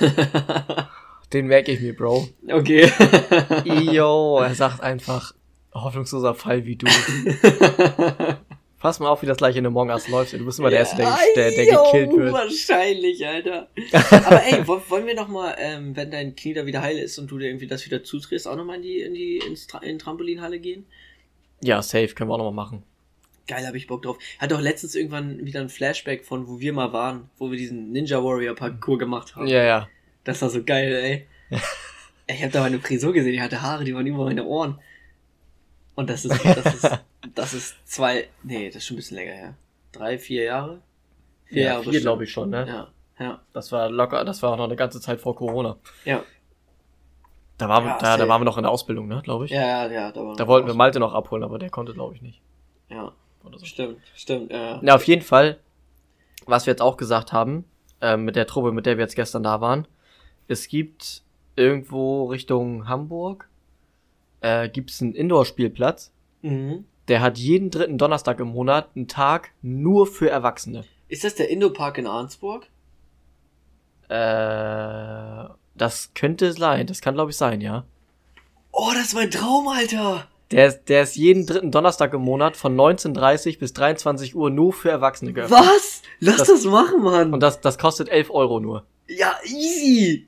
Den 1.32 1.46
merke 1.46 1.72
ich 1.72 1.80
mir, 1.80 1.94
Bro. 1.94 2.28
Okay. 2.50 2.90
Jo, 3.92 4.38
er 4.42 4.54
sagt 4.54 4.80
einfach, 4.82 5.34
hoffnungsloser 5.74 6.34
Fall 6.34 6.64
wie 6.64 6.76
du. 6.76 6.86
Pass 8.78 9.00
mal 9.00 9.08
auf, 9.08 9.22
wie 9.22 9.26
das 9.26 9.38
gleich 9.38 9.56
in 9.56 9.66
Among 9.66 9.90
Us 9.90 10.08
läuft. 10.08 10.32
Du 10.32 10.44
bist 10.44 10.58
immer 10.60 10.70
der 10.70 10.78
Erste, 10.80 10.96
der, 10.98 11.50
der, 11.50 11.66
gekillt 11.66 12.12
wird. 12.16 12.32
Wahrscheinlich, 12.32 13.26
Alter. 13.26 13.68
Aber 14.24 14.42
ey, 14.46 14.66
wo- 14.66 14.80
wollen 14.88 15.06
wir 15.06 15.16
noch 15.16 15.26
mal, 15.28 15.54
ähm, 15.58 15.96
wenn 15.96 16.10
dein 16.12 16.36
Knie 16.36 16.54
da 16.54 16.64
wieder 16.64 16.80
heil 16.80 16.96
ist 16.96 17.18
und 17.18 17.28
du 17.30 17.38
dir 17.38 17.48
irgendwie 17.48 17.66
das 17.66 17.84
wieder 17.84 18.04
zutrittst, 18.04 18.46
auch 18.46 18.56
noch 18.56 18.64
mal 18.64 18.76
in 18.76 18.82
die, 18.82 19.00
in 19.00 19.14
die 19.14 19.38
ins 19.38 19.66
Tra 19.66 19.78
in 19.78 19.98
Trampolinhalle 19.98 20.60
gehen? 20.60 20.86
Ja, 21.62 21.82
safe, 21.82 22.08
können 22.08 22.30
wir 22.30 22.34
auch 22.34 22.38
nochmal 22.38 22.64
machen. 22.66 22.82
Geil, 23.46 23.66
hab 23.66 23.74
ich 23.74 23.86
Bock 23.86 24.02
drauf. 24.02 24.18
Hat 24.38 24.50
doch 24.50 24.60
letztens 24.60 24.94
irgendwann 24.94 25.44
wieder 25.44 25.60
ein 25.60 25.70
Flashback 25.70 26.24
von, 26.24 26.46
wo 26.46 26.60
wir 26.60 26.72
mal 26.72 26.92
waren, 26.92 27.30
wo 27.38 27.50
wir 27.50 27.56
diesen 27.56 27.92
Ninja 27.92 28.22
Warrior 28.22 28.54
Parkour 28.54 28.98
gemacht 28.98 29.34
haben. 29.36 29.46
Ja, 29.46 29.64
ja. 29.64 29.88
Das 30.24 30.42
war 30.42 30.50
so 30.50 30.62
geil, 30.62 30.92
ey. 30.92 31.26
Ich 32.30 32.44
hab 32.44 32.52
da 32.52 32.60
meine 32.60 32.78
Frisur 32.78 33.14
gesehen, 33.14 33.32
die 33.32 33.40
hatte 33.40 33.62
Haare, 33.62 33.84
die 33.84 33.94
waren 33.94 34.06
über 34.06 34.26
meine 34.26 34.44
Ohren. 34.44 34.78
Und 35.94 36.10
das 36.10 36.26
ist, 36.26 36.44
das 36.44 36.74
ist, 36.74 36.98
das 37.34 37.54
ist 37.54 37.76
zwei, 37.86 38.28
nee, 38.42 38.66
das 38.66 38.76
ist 38.76 38.86
schon 38.86 38.96
ein 38.96 38.98
bisschen 38.98 39.16
länger 39.16 39.32
her. 39.32 39.54
Drei, 39.92 40.18
vier 40.18 40.44
Jahre? 40.44 40.82
Vier 41.46 41.62
ja, 41.62 41.68
Jahre 41.72 41.90
vier 41.90 42.00
glaube 42.02 42.24
ich 42.24 42.30
schon, 42.30 42.50
ne? 42.50 42.66
Ja, 42.68 42.88
ja, 43.18 43.40
Das 43.54 43.72
war 43.72 43.88
locker, 43.88 44.26
das 44.26 44.42
war 44.42 44.52
auch 44.52 44.56
noch 44.58 44.66
eine 44.66 44.76
ganze 44.76 45.00
Zeit 45.00 45.22
vor 45.22 45.34
Corona. 45.34 45.78
ja. 46.04 46.22
Da 47.58 47.68
waren, 47.68 47.84
wir, 47.84 47.90
Ja, 47.90 47.98
da, 47.98 48.16
da 48.16 48.28
waren 48.28 48.40
wir 48.40 48.44
noch 48.44 48.56
in 48.56 48.62
der 48.62 48.70
Ausbildung, 48.70 49.08
ne, 49.08 49.20
glaube 49.22 49.44
ich. 49.44 49.50
Ja, 49.50 49.60
ja, 49.60 49.90
ja, 49.90 50.12
da, 50.12 50.20
war 50.24 50.36
Da 50.36 50.46
wollten 50.46 50.66
wir. 50.68 50.74
Malte 50.74 51.00
noch 51.00 51.12
abholen, 51.12 51.42
aber 51.42 51.58
der 51.58 51.70
konnte, 51.70 51.92
glaube 51.92 52.14
ich, 52.14 52.22
nicht. 52.22 52.40
Ja, 52.88 53.12
Oder 53.44 53.58
so. 53.58 53.66
stimmt, 53.66 53.98
stimmt, 54.14 54.52
ja. 54.52 54.78
Na, 54.82 54.94
auf 54.94 55.04
jeden 55.04 55.22
Fall, 55.22 55.58
was 56.46 56.66
wir 56.66 56.72
jetzt 56.72 56.80
auch 56.82 56.96
gesagt 56.96 57.32
haben, 57.32 57.64
ähm, 58.00 58.24
mit 58.24 58.36
der 58.36 58.46
Truppe, 58.46 58.70
mit 58.72 58.86
der 58.86 58.96
wir 58.96 59.02
jetzt 59.04 59.16
gestern 59.16 59.42
da 59.42 59.60
waren, 59.60 59.86
es 60.46 60.68
gibt 60.68 61.22
irgendwo 61.56 62.26
Richtung 62.26 62.88
Hamburg, 62.88 63.48
äh, 64.40 64.68
gibt 64.68 64.90
es 64.90 65.02
einen 65.02 65.14
Indoor-Spielplatz, 65.14 66.12
Mhm. 66.42 66.84
der 67.08 67.20
hat 67.20 67.36
jeden 67.38 67.70
dritten 67.70 67.98
Donnerstag 67.98 68.38
im 68.38 68.48
Monat 68.48 68.90
einen 68.94 69.08
Tag 69.08 69.50
nur 69.62 70.06
für 70.06 70.30
Erwachsene. 70.30 70.84
Ist 71.08 71.24
das 71.24 71.34
der 71.34 71.50
Indo-Park 71.50 71.98
in 71.98 72.06
Arnsburg? 72.06 72.68
Äh, 74.08 75.48
das 75.80 76.10
könnte 76.14 76.52
sein, 76.52 76.86
das 76.86 77.00
kann 77.00 77.14
glaube 77.14 77.30
ich 77.30 77.36
sein, 77.36 77.60
ja. 77.60 77.84
Oh, 78.72 78.90
das 78.94 79.06
ist 79.08 79.14
mein 79.14 79.30
Traum, 79.30 79.66
Alter! 79.68 80.26
Der 80.50 80.66
ist, 80.68 80.84
der 80.88 81.02
ist 81.02 81.16
jeden 81.16 81.44
dritten 81.46 81.70
Donnerstag 81.70 82.14
im 82.14 82.22
Monat 82.22 82.56
von 82.56 82.74
19.30 82.74 83.58
bis 83.58 83.72
23 83.74 84.34
Uhr 84.34 84.48
nur 84.50 84.72
für 84.72 84.90
Erwachsene 84.90 85.32
geöffnet. 85.34 85.58
Was? 85.60 86.02
Lass 86.20 86.36
das, 86.38 86.48
Das- 86.48 86.64
machen, 86.64 87.02
Mann! 87.02 87.34
Und 87.34 87.40
das, 87.40 87.60
das 87.60 87.76
kostet 87.78 88.08
11 88.08 88.30
Euro 88.30 88.60
nur. 88.60 88.84
ja, 89.08 89.34
easy! 89.44 90.26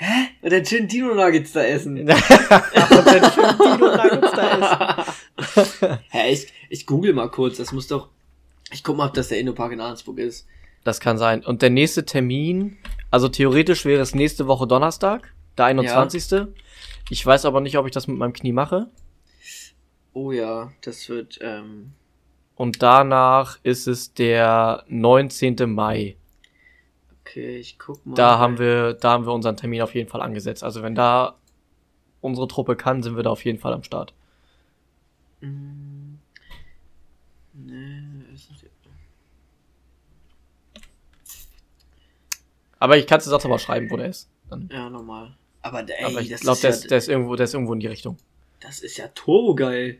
Hä? 0.00 0.28
Und 0.42 0.52
dann 0.52 0.64
schön 0.64 0.86
Dino 0.86 1.12
Nuggets 1.12 1.52
da 1.52 1.62
essen. 1.64 1.98
Und 2.00 2.08
dann 2.08 3.32
schön 3.32 3.58
Dino 3.58 3.96
Nuggets 3.96 4.32
da 4.32 5.04
essen. 5.36 5.98
Hä, 6.10 6.32
ich, 6.32 6.46
ich 6.70 6.86
google 6.86 7.12
mal 7.14 7.28
kurz, 7.30 7.56
das 7.56 7.72
muss 7.72 7.88
doch. 7.88 8.08
Ich 8.72 8.84
guck 8.84 8.96
mal, 8.96 9.08
ob 9.08 9.14
das 9.14 9.28
der 9.28 9.40
Indopark 9.40 9.72
in 9.72 9.80
Arnsburg 9.80 10.18
ist. 10.18 10.46
Das 10.84 11.00
kann 11.00 11.18
sein. 11.18 11.44
Und 11.44 11.62
der 11.62 11.70
nächste 11.70 12.04
Termin, 12.04 12.76
also 13.10 13.28
theoretisch 13.28 13.84
wäre 13.84 14.02
es 14.02 14.14
nächste 14.14 14.46
Woche 14.46 14.66
Donnerstag, 14.66 15.32
der 15.56 15.66
21. 15.66 16.48
Ich 17.10 17.24
weiß 17.24 17.44
aber 17.46 17.60
nicht, 17.60 17.78
ob 17.78 17.86
ich 17.86 17.92
das 17.92 18.06
mit 18.06 18.18
meinem 18.18 18.32
Knie 18.32 18.52
mache. 18.52 18.88
Oh 20.12 20.32
ja, 20.32 20.72
das 20.82 21.08
wird, 21.08 21.38
ähm. 21.40 21.92
Und 22.54 22.82
danach 22.82 23.58
ist 23.62 23.86
es 23.86 24.14
der 24.14 24.84
19. 24.88 25.56
Mai. 25.72 26.16
Okay, 27.20 27.58
ich 27.58 27.78
guck 27.78 28.04
mal. 28.04 28.14
Da 28.14 28.38
haben 28.38 28.58
wir, 28.58 28.94
da 28.94 29.12
haben 29.12 29.26
wir 29.26 29.32
unseren 29.32 29.56
Termin 29.56 29.82
auf 29.82 29.94
jeden 29.94 30.08
Fall 30.08 30.22
angesetzt. 30.22 30.64
Also 30.64 30.82
wenn 30.82 30.94
da 30.94 31.36
unsere 32.20 32.48
Truppe 32.48 32.74
kann, 32.74 33.02
sind 33.02 33.16
wir 33.16 33.22
da 33.22 33.30
auf 33.30 33.44
jeden 33.44 33.58
Fall 33.58 33.72
am 33.72 33.84
Start. 33.84 34.12
Mm. 35.40 36.16
Nee, 37.54 38.24
ist 38.34 38.50
nicht. 38.50 38.64
Aber 42.78 42.96
ich 42.96 43.06
kann 43.06 43.18
es 43.18 43.26
jetzt 43.26 43.34
auch 43.34 43.44
mal 43.48 43.58
schreiben, 43.58 43.90
wo 43.90 43.96
der 43.96 44.08
ist. 44.08 44.28
Dann. 44.48 44.68
Ja, 44.72 44.88
normal. 44.88 45.36
Aber, 45.62 45.80
ey, 45.88 46.04
Aber 46.04 46.20
ich 46.20 46.28
das, 46.28 46.40
glaube, 46.40 46.60
der, 46.60 46.70
ja, 46.70 46.76
ist- 46.76 46.90
der 46.90 46.98
ist 46.98 47.08
irgendwo, 47.08 47.34
der 47.36 47.44
ist 47.44 47.54
irgendwo 47.54 47.72
in 47.74 47.80
die 47.80 47.86
Richtung. 47.88 48.16
das 48.60 48.80
ist 48.80 48.96
ja 48.96 49.08
turbogeil. 49.08 49.98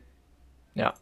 Ja. 0.74 0.94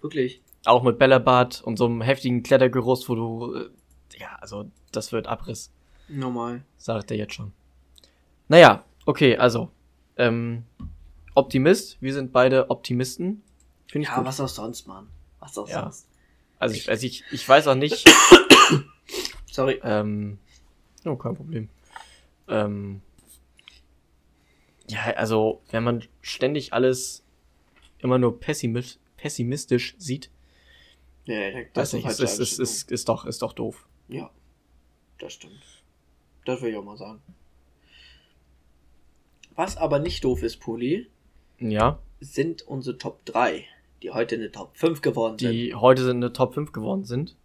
Wirklich. 0.00 0.42
Auch 0.64 0.82
mit 0.82 0.98
Bällebad 0.98 1.62
und 1.62 1.76
so 1.76 1.86
einem 1.86 2.02
heftigen 2.02 2.42
Klettergerüst, 2.42 3.08
wo 3.08 3.14
du, 3.14 3.54
äh, 3.54 3.70
ja, 4.18 4.36
also 4.40 4.70
das 4.92 5.12
wird 5.12 5.26
Abriss. 5.26 5.70
Normal. 6.08 6.62
sagt 6.78 7.10
er 7.10 7.16
jetzt 7.18 7.34
schon. 7.34 7.52
Naja, 8.48 8.82
okay, 9.06 9.36
also, 9.36 9.70
ähm, 10.16 10.64
Optimist, 11.34 12.00
wir 12.00 12.12
sind 12.14 12.32
beide 12.32 12.70
Optimisten. 12.70 13.42
Finde 13.86 14.04
ich 14.04 14.08
Ja, 14.10 14.16
gut. 14.16 14.24
was 14.26 14.40
auch 14.40 14.48
sonst, 14.48 14.86
Mann. 14.86 15.06
Was 15.38 15.56
auch 15.58 15.68
Ja. 15.68 15.82
sonst. 15.82 16.08
Also 16.58 16.74
ich, 16.74 16.88
also 16.88 17.06
ich, 17.06 17.24
ich 17.30 17.48
weiß 17.48 17.68
auch 17.68 17.74
nicht, 17.76 18.04
Sorry. 19.50 19.80
ähm, 19.84 20.38
oh, 21.08 21.16
kein 21.16 21.34
Problem. 21.34 21.68
Ähm, 22.48 23.02
Ja, 24.88 25.02
also, 25.16 25.60
wenn 25.70 25.84
man 25.84 26.04
ständig 26.22 26.72
alles 26.72 27.24
immer 27.98 28.18
nur 28.18 28.38
pessimistisch, 28.40 28.98
pessimistisch 29.16 29.94
sieht, 29.98 30.30
Ja, 31.24 31.62
das 31.74 31.92
nicht, 31.92 32.06
ist, 32.06 32.20
ist, 32.20 32.38
ist, 32.38 32.58
ist, 32.58 32.90
ist, 32.90 33.08
doch, 33.08 33.26
ist 33.26 33.42
doch 33.42 33.52
doof. 33.52 33.86
Ja, 34.08 34.30
das 35.18 35.34
stimmt. 35.34 35.62
Das 36.46 36.62
will 36.62 36.70
ich 36.70 36.76
auch 36.76 36.84
mal 36.84 36.96
sagen. 36.96 37.20
Was 39.54 39.76
aber 39.76 39.98
nicht 39.98 40.24
doof 40.24 40.42
ist, 40.42 40.58
Poli, 40.58 41.08
Ja, 41.58 41.98
sind 42.20 42.62
unsere 42.62 42.96
Top 42.96 43.24
3, 43.26 43.64
die 44.02 44.10
heute 44.12 44.36
eine 44.36 44.50
Top 44.52 44.76
5 44.76 45.02
geworden 45.02 45.36
sind. 45.38 45.52
die 45.52 45.74
heute 45.74 46.04
sind 46.04 46.18
eine 46.18 46.32
Top 46.32 46.54
5 46.54 46.72
geworden 46.72 47.04
sind. 47.04 47.36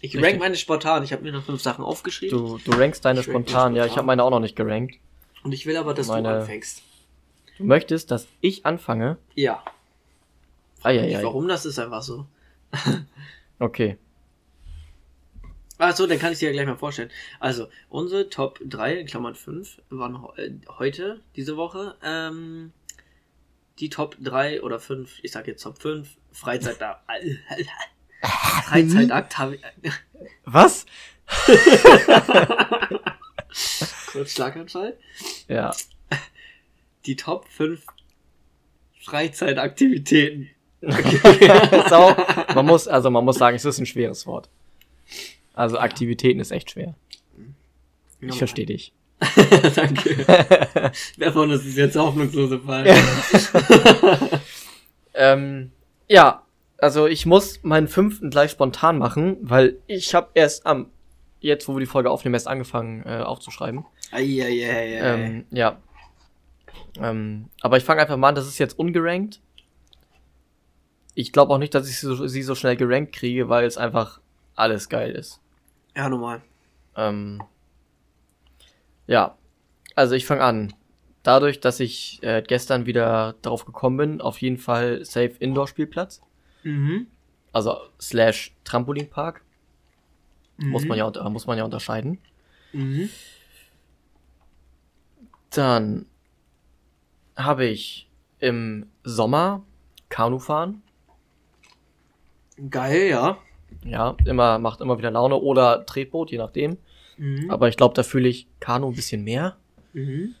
Ich 0.00 0.14
richtig. 0.14 0.24
rank 0.24 0.38
meine 0.38 0.56
spontan. 0.56 1.02
Ich 1.02 1.12
habe 1.12 1.22
mir 1.22 1.32
noch 1.32 1.44
fünf 1.44 1.60
Sachen 1.60 1.84
aufgeschrieben. 1.84 2.38
Du, 2.38 2.58
du 2.58 2.70
rankst 2.72 3.04
deine 3.04 3.18
rank 3.20 3.28
spontan. 3.28 3.74
Ja, 3.74 3.84
ich 3.86 3.96
habe 3.96 4.06
meine 4.06 4.22
auch 4.22 4.30
noch 4.30 4.40
nicht 4.40 4.54
gerankt. 4.56 4.96
Und 5.42 5.52
ich 5.52 5.66
will 5.66 5.76
aber, 5.76 5.94
dass 5.94 6.06
Meine- 6.08 6.28
du 6.28 6.34
anfängst. 6.40 6.82
Du 7.58 7.64
möchtest, 7.64 8.10
dass 8.10 8.28
ich 8.40 8.64
anfange? 8.66 9.18
Ja. 9.34 9.62
Nicht 10.76 10.86
Eieiei. 10.86 11.22
warum, 11.24 11.48
das 11.48 11.66
ist 11.66 11.78
einfach 11.78 12.02
so. 12.02 12.26
Okay. 13.60 13.98
Achso, 15.78 16.06
dann 16.06 16.18
kann 16.20 16.32
ich 16.32 16.38
dir 16.38 16.46
ja 16.46 16.52
gleich 16.52 16.66
mal 16.66 16.76
vorstellen. 16.76 17.10
Also, 17.40 17.66
unsere 17.88 18.28
Top 18.28 18.60
3, 18.64 18.98
in 18.98 19.06
Klammern 19.06 19.34
5, 19.34 19.80
waren 19.90 20.24
äh, 20.36 20.50
heute, 20.78 21.20
diese 21.34 21.56
Woche, 21.56 21.96
ähm, 22.04 22.72
die 23.80 23.88
Top 23.90 24.16
3 24.20 24.62
oder 24.62 24.78
5, 24.78 25.18
ich 25.22 25.32
sag 25.32 25.48
jetzt 25.48 25.62
Top 25.62 25.78
5, 25.80 26.08
Freizeit 26.30 26.78
Freizeitakt 28.22 29.38
habe 29.38 29.56
ich. 29.56 29.62
Was? 30.44 30.86
Kurz 34.12 34.32
Schlaganfall. 34.32 34.96
Ja. 35.46 35.74
Die 37.06 37.16
Top 37.16 37.46
5 37.48 37.84
Freizeitaktivitäten. 39.00 40.50
ist 40.80 41.92
auch, 41.92 42.16
man 42.54 42.66
muss, 42.66 42.88
also 42.88 43.10
man 43.10 43.24
muss 43.24 43.36
sagen, 43.36 43.56
es 43.56 43.64
ist 43.64 43.78
ein 43.78 43.86
schweres 43.86 44.26
Wort. 44.26 44.48
Also 45.54 45.78
Aktivitäten 45.78 46.40
ist 46.40 46.50
echt 46.50 46.70
schwer. 46.70 46.94
Ich 48.20 48.38
verstehe 48.38 48.66
dich. 48.66 48.92
Danke. 49.74 50.24
Wer 51.16 51.32
von 51.32 51.50
uns 51.50 51.64
ist 51.64 51.76
jetzt 51.76 51.96
hoffnungslose 51.96 52.60
Fall? 52.60 52.86
Ähm, 55.18 55.72
ja, 56.08 56.42
also 56.78 57.06
ich 57.06 57.26
muss 57.26 57.62
meinen 57.62 57.88
fünften 57.88 58.30
gleich 58.30 58.52
spontan 58.52 58.98
machen, 58.98 59.36
weil 59.40 59.78
ich 59.86 60.14
habe 60.14 60.30
erst 60.34 60.64
am, 60.66 60.90
jetzt 61.40 61.68
wo 61.68 61.74
wir 61.74 61.80
die 61.80 61.86
Folge 61.86 62.10
aufnehmen, 62.10 62.34
erst 62.34 62.48
angefangen 62.48 63.04
äh, 63.04 63.20
aufzuschreiben. 63.22 63.84
Eieiei. 64.12 64.98
Ähm, 65.00 65.44
ja. 65.50 65.78
Ähm, 67.00 67.48
aber 67.60 67.76
ich 67.76 67.84
fange 67.84 68.00
einfach 68.00 68.16
mal 68.16 68.28
an, 68.28 68.34
das 68.34 68.46
ist 68.46 68.58
jetzt 68.58 68.78
ungerankt. 68.78 69.40
Ich 71.14 71.32
glaube 71.32 71.52
auch 71.52 71.58
nicht, 71.58 71.74
dass 71.74 71.88
ich 71.88 71.98
sie 71.98 72.06
so, 72.06 72.26
sie 72.26 72.42
so 72.42 72.54
schnell 72.54 72.76
gerankt 72.76 73.12
kriege, 73.12 73.48
weil 73.48 73.66
es 73.66 73.76
einfach 73.76 74.20
alles 74.54 74.88
geil 74.88 75.12
ist. 75.12 75.40
ja, 75.96 76.08
normal. 76.08 76.42
Ähm, 76.96 77.42
ja, 79.06 79.36
also 79.94 80.14
ich 80.14 80.26
fange 80.26 80.42
an. 80.42 80.74
Dadurch, 81.24 81.60
dass 81.60 81.80
ich 81.80 82.22
äh, 82.22 82.42
gestern 82.46 82.86
wieder 82.86 83.34
drauf 83.42 83.64
gekommen 83.64 83.96
bin, 83.96 84.20
auf 84.20 84.40
jeden 84.40 84.58
Fall 84.58 85.04
Safe 85.04 85.32
Indoor 85.40 85.66
Spielplatz, 85.66 86.22
Mhm. 86.68 87.06
also 87.52 87.76
slash 88.00 88.54
Trampolinpark, 88.64 89.42
muss 90.58 90.82
Mhm. 90.82 90.88
man 90.88 90.98
ja 90.98 91.28
muss 91.30 91.46
man 91.46 91.56
ja 91.58 91.64
unterscheiden. 91.64 92.18
Mhm. 92.72 93.08
Dann 95.50 96.06
habe 97.36 97.64
ich 97.66 98.08
im 98.38 98.86
Sommer 99.04 99.64
Kanufahren. 100.08 100.82
Geil, 102.70 103.08
ja. 103.08 103.38
Ja, 103.84 104.16
immer 104.24 104.58
macht 104.58 104.80
immer 104.80 104.98
wieder 104.98 105.10
Laune 105.10 105.36
oder 105.36 105.86
Tretboot, 105.86 106.30
je 106.30 106.38
nachdem. 106.38 106.76
Mhm. 107.16 107.50
Aber 107.50 107.68
ich 107.68 107.76
glaube, 107.76 107.94
da 107.94 108.02
fühle 108.02 108.28
ich 108.28 108.46
Kanu 108.60 108.88
ein 108.88 108.94
bisschen 108.94 109.22
mehr. 109.24 109.56
Mhm. 109.92 110.34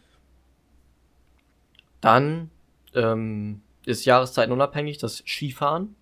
Dann 2.00 2.50
ähm, 2.94 3.62
ist 3.84 4.04
Jahreszeiten 4.04 4.52
unabhängig 4.52 4.98
das 4.98 5.22
Skifahren, 5.26 5.94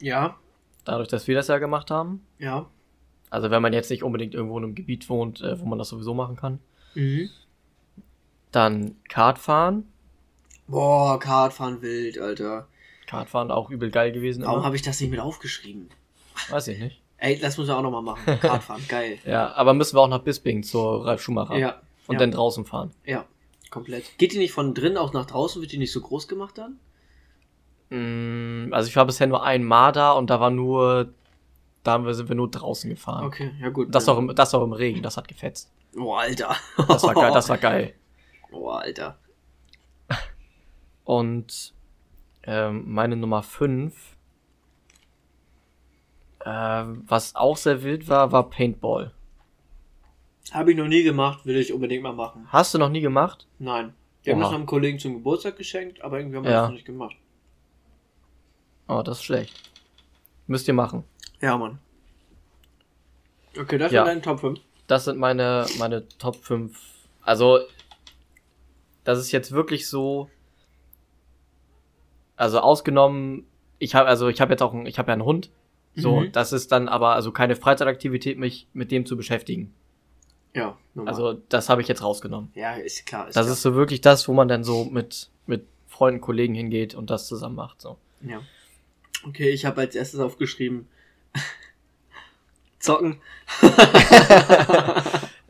Ja, 0.00 0.36
dadurch, 0.84 1.08
dass 1.08 1.26
wir 1.28 1.34
das 1.34 1.48
ja 1.48 1.58
gemacht 1.58 1.90
haben. 1.90 2.26
ja. 2.38 2.66
Also 3.30 3.50
wenn 3.50 3.60
man 3.60 3.74
jetzt 3.74 3.90
nicht 3.90 4.02
unbedingt 4.02 4.32
irgendwo 4.32 4.56
in 4.56 4.64
einem 4.64 4.74
Gebiet 4.74 5.06
wohnt, 5.10 5.42
äh, 5.42 5.60
wo 5.60 5.66
man 5.66 5.78
das 5.78 5.90
sowieso 5.90 6.14
machen 6.14 6.36
kann. 6.36 6.60
Mhm. 6.94 7.28
Dann 8.52 8.96
Kartfahren. 9.06 9.86
Boah, 10.66 11.18
Kartfahren 11.18 11.82
wild, 11.82 12.18
Alter. 12.18 12.68
Kartfahren 13.06 13.50
auch 13.50 13.68
übel 13.68 13.90
geil 13.90 14.12
gewesen. 14.12 14.44
Warum 14.44 14.64
habe 14.64 14.76
ich 14.76 14.82
das 14.82 14.98
nicht 15.00 15.10
mit 15.10 15.20
aufgeschrieben? 15.20 15.90
Weiß 16.48 16.68
ich 16.68 16.78
nicht. 16.78 17.02
Ey, 17.18 17.38
das 17.38 17.58
müssen 17.58 17.68
wir 17.68 17.76
auch 17.76 17.82
nochmal 17.82 18.02
machen. 18.02 18.22
Kartfahren, 18.40 18.82
geil. 18.88 19.18
Ja, 19.26 19.52
aber 19.54 19.74
müssen 19.74 19.96
wir 19.96 20.00
auch 20.00 20.08
nach 20.08 20.22
Bisping 20.22 20.62
zur 20.62 21.04
Ralf 21.04 21.20
Schumacher. 21.20 21.58
Ja. 21.58 21.82
Und 22.06 22.14
ja. 22.14 22.20
dann 22.20 22.30
draußen 22.30 22.64
fahren. 22.64 22.92
Ja, 23.04 23.26
komplett. 23.70 24.16
Geht 24.16 24.32
die 24.32 24.38
nicht 24.38 24.52
von 24.52 24.72
drin 24.72 24.96
auch 24.96 25.12
nach 25.12 25.26
draußen? 25.26 25.60
Wird 25.60 25.72
die 25.72 25.78
nicht 25.78 25.92
so 25.92 26.00
groß 26.00 26.28
gemacht 26.28 26.56
dann? 26.56 26.78
Mm, 27.90 28.72
Also 28.72 28.88
ich 28.88 28.96
war 28.96 29.06
bisher 29.06 29.26
nur 29.26 29.42
einmal 29.42 29.92
da 29.92 30.12
und 30.12 30.28
da 30.30 30.40
war 30.40 30.50
nur, 30.50 31.12
da 31.84 32.12
sind 32.12 32.28
wir 32.28 32.36
nur 32.36 32.50
draußen 32.50 32.90
gefahren. 32.90 33.24
Okay, 33.26 33.52
ja 33.60 33.68
gut. 33.70 33.94
Das 33.94 34.08
auch 34.08 34.18
im, 34.18 34.34
das 34.34 34.54
auch 34.54 34.62
im 34.62 34.72
Regen, 34.72 35.02
das 35.02 35.16
hat 35.16 35.26
gefetzt. 35.28 35.72
Oh, 35.96 36.14
Alter. 36.14 36.54
Das 36.88 37.02
war 37.02 37.14
geil, 37.14 37.32
das 37.32 37.48
war 37.48 37.58
geil. 37.58 37.94
Oh, 38.50 38.70
Alter. 38.70 39.18
Und 41.04 41.74
ähm, 42.44 42.84
meine 42.86 43.14
Nummer 43.14 43.42
5, 43.42 44.16
äh, 46.40 46.48
was 47.06 47.34
auch 47.34 47.56
sehr 47.58 47.82
wild 47.82 48.08
war, 48.08 48.32
war 48.32 48.48
Paintball. 48.48 49.12
Habe 50.52 50.70
ich 50.72 50.76
noch 50.78 50.88
nie 50.88 51.02
gemacht, 51.02 51.44
will 51.44 51.56
ich 51.56 51.72
unbedingt 51.74 52.02
mal 52.02 52.14
machen. 52.14 52.46
Hast 52.50 52.72
du 52.72 52.78
noch 52.78 52.88
nie 52.88 53.02
gemacht? 53.02 53.46
Nein. 53.58 53.92
Wir 54.22 54.32
haben 54.34 54.40
das 54.40 54.52
einem 54.52 54.66
Kollegen 54.66 54.98
zum 54.98 55.14
Geburtstag 55.14 55.56
geschenkt, 55.56 56.00
aber 56.02 56.18
irgendwie 56.18 56.36
haben 56.38 56.44
wir 56.44 56.50
Ja. 56.50 56.60
das 56.62 56.68
noch 56.68 56.74
nicht 56.74 56.86
gemacht. 56.86 57.16
Oh, 58.88 59.02
das 59.02 59.18
ist 59.18 59.24
schlecht. 59.24 59.54
Müsst 60.46 60.66
ihr 60.68 60.74
machen. 60.74 61.04
Ja, 61.40 61.56
Mann. 61.56 61.78
Okay, 63.58 63.78
das 63.78 63.92
Ja. 63.92 64.02
sind 64.04 64.08
deine 64.08 64.22
Top 64.22 64.40
5. 64.40 64.60
Das 64.86 65.04
sind 65.04 65.18
meine, 65.18 65.66
meine 65.78 66.08
Top 66.18 66.36
5. 66.36 66.78
Also, 67.22 67.60
das 69.04 69.18
ist 69.18 69.32
jetzt 69.32 69.52
wirklich 69.52 69.88
so. 69.88 70.30
Also 72.36 72.60
ausgenommen, 72.60 73.46
ich 73.78 73.94
habe 73.96 74.08
also 74.08 74.28
ich 74.28 74.40
habe 74.40 74.52
jetzt 74.52 74.62
auch 74.62 74.72
ein, 74.72 74.86
ich 74.86 74.98
habe 74.98 75.08
ja 75.08 75.14
einen 75.14 75.24
Hund. 75.24 75.50
So, 75.96 76.20
Mhm. 76.20 76.32
das 76.32 76.52
ist 76.52 76.70
dann 76.70 76.88
aber 76.88 77.14
also 77.14 77.32
keine 77.32 77.56
Freizeitaktivität, 77.56 78.38
mich 78.38 78.68
mit 78.72 78.92
dem 78.92 79.04
zu 79.04 79.16
beschäftigen. 79.16 79.74
Ja, 80.54 80.78
normal. 80.94 81.12
Also, 81.12 81.32
das 81.48 81.68
habe 81.68 81.82
ich 81.82 81.88
jetzt 81.88 82.02
rausgenommen. 82.02 82.50
ja, 82.54 82.74
ist 82.74 83.04
klar. 83.06 83.26
Ist 83.28 83.36
Das 83.36 83.46
klar. 83.46 83.54
ist 83.54 83.62
so 83.62 83.74
wirklich 83.74 84.00
das, 84.00 84.28
wo 84.28 84.32
man 84.32 84.46
dann 84.48 84.62
so 84.64 84.84
mit 84.84 85.30
mit 85.46 85.66
Freunden, 85.88 86.20
Kollegen 86.20 86.54
hingeht 86.54 86.94
und 86.94 87.10
das 87.10 87.26
zusammen 87.26 87.56
macht. 87.56 87.80
So. 87.82 87.96
Ja. 88.22 88.40
Okay, 89.26 89.50
ich 89.50 89.64
habe 89.64 89.80
als 89.80 89.94
erstes 89.94 90.20
aufgeschrieben. 90.20 90.88
Zocken. 92.78 93.20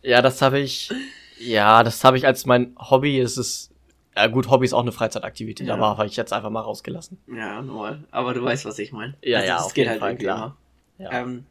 Ja, 0.02 0.22
das 0.22 0.40
habe 0.40 0.60
ich. 0.60 0.90
Ja, 1.38 1.82
das 1.82 2.02
habe 2.04 2.16
ich 2.16 2.24
als 2.26 2.46
mein 2.46 2.74
Hobby. 2.78 3.18
Es 3.20 3.36
ist 3.36 3.70
ja 4.16 4.26
gut, 4.28 4.48
Hobby 4.48 4.64
ist 4.64 4.72
auch 4.72 4.80
eine 4.82 4.92
Freizeitaktivität, 4.92 5.66
Ja. 5.66 5.74
aber 5.74 5.98
habe 5.98 6.06
ich 6.06 6.16
jetzt 6.16 6.32
einfach 6.32 6.50
mal 6.50 6.60
rausgelassen. 6.60 7.18
Ja, 7.26 7.60
normal. 7.62 8.04
Aber 8.10 8.32
du 8.32 8.42
weißt, 8.42 8.64
was 8.64 8.78
ich 8.78 8.92
meine. 8.92 9.14
Ja, 9.22 9.44
ja, 9.44 9.56
es 9.58 9.64
auf 9.64 9.74
geht 9.74 9.82
jeden 9.86 9.90
halt 9.90 10.00
Fall, 10.00 10.16
klar. 10.16 10.56
Ja. 10.98 11.10
Ähm, 11.12 11.44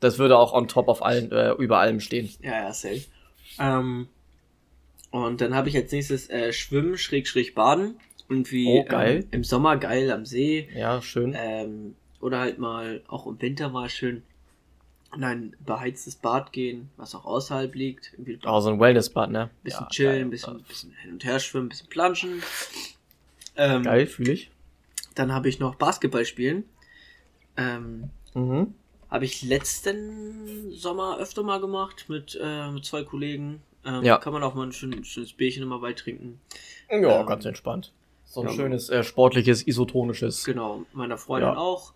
Das 0.00 0.18
würde 0.18 0.36
auch 0.36 0.52
on 0.52 0.68
top 0.68 0.88
auf 0.88 1.02
allen, 1.02 1.32
äh, 1.32 1.52
über 1.52 1.78
allem 1.78 2.00
stehen. 2.00 2.28
ja, 2.42 2.64
ja, 2.64 2.72
safe. 2.72 3.02
Ähm, 3.58 4.08
und 5.10 5.40
dann 5.40 5.54
habe 5.54 5.68
ich 5.68 5.76
als 5.76 5.90
nächstes 5.92 6.28
äh, 6.28 6.52
Schwimmen, 6.52 6.98
Schräg, 6.98 7.26
Schräg, 7.28 7.54
Baden. 7.54 7.96
Irgendwie 8.32 8.66
Oh, 8.80 8.84
geil. 8.84 9.20
Ähm, 9.24 9.28
im 9.30 9.44
Sommer 9.44 9.76
geil 9.76 10.10
am 10.10 10.24
See. 10.26 10.68
Ja, 10.74 11.00
schön. 11.02 11.34
Ähm, 11.36 11.94
oder 12.20 12.38
halt 12.40 12.58
mal 12.58 13.02
auch 13.08 13.26
im 13.26 13.40
Winter 13.40 13.68
mal 13.68 13.88
schön 13.90 14.22
in 15.14 15.24
ein 15.24 15.54
beheiztes 15.60 16.16
Bad 16.16 16.52
gehen, 16.52 16.88
was 16.96 17.14
auch 17.14 17.26
außerhalb 17.26 17.74
liegt. 17.74 18.12
Irgendwie 18.14 18.38
Oh, 18.46 18.60
so 18.60 18.70
ein 18.70 18.80
Wellnessbad, 18.80 19.30
ne? 19.30 19.50
bisschen 19.62 19.82
ja, 19.84 19.88
chillen, 19.90 20.18
geil. 20.22 20.30
bisschen, 20.30 20.62
bisschen 20.62 20.92
hin 21.02 21.12
und 21.12 21.24
her 21.24 21.38
schwimmen, 21.38 21.68
bisschen 21.68 21.88
planschen. 21.90 22.42
Ähm, 23.56 23.82
Geil, 23.82 24.06
fühle 24.06 24.32
ich. 24.32 24.50
Dann 25.14 25.32
habe 25.32 25.50
ich 25.50 25.58
noch 25.58 25.74
Basketball 25.74 26.24
spielen. 26.24 26.64
Ähm, 27.58 28.08
Mhm. 28.34 28.74
habe 29.10 29.26
ich 29.26 29.42
letzten 29.42 30.70
Sommer 30.72 31.18
öfter 31.18 31.42
mal 31.42 31.60
gemacht 31.60 32.06
mit, 32.08 32.38
äh, 32.40 32.70
mit 32.70 32.86
zwei 32.86 33.02
Kollegen. 33.04 33.60
Ähm, 33.84 34.02
Ja. 34.04 34.16
Kann 34.16 34.32
man 34.32 34.42
auch 34.42 34.54
mal 34.54 34.66
ein 34.66 34.72
schön, 34.72 35.04
schönes 35.04 35.34
Bierchen 35.34 35.62
immer 35.64 35.80
beitrinken. 35.80 36.40
Ja, 36.88 37.20
Ähm, 37.20 37.26
ganz 37.26 37.44
entspannt. 37.44 37.92
So 38.32 38.40
ein 38.40 38.48
ja. 38.48 38.54
schönes, 38.54 38.88
äh, 38.88 39.04
sportliches, 39.04 39.66
isotonisches. 39.66 40.44
Genau, 40.44 40.86
meiner 40.94 41.18
Freundin 41.18 41.50
Ja. 41.50 41.58
auch. 41.58 41.92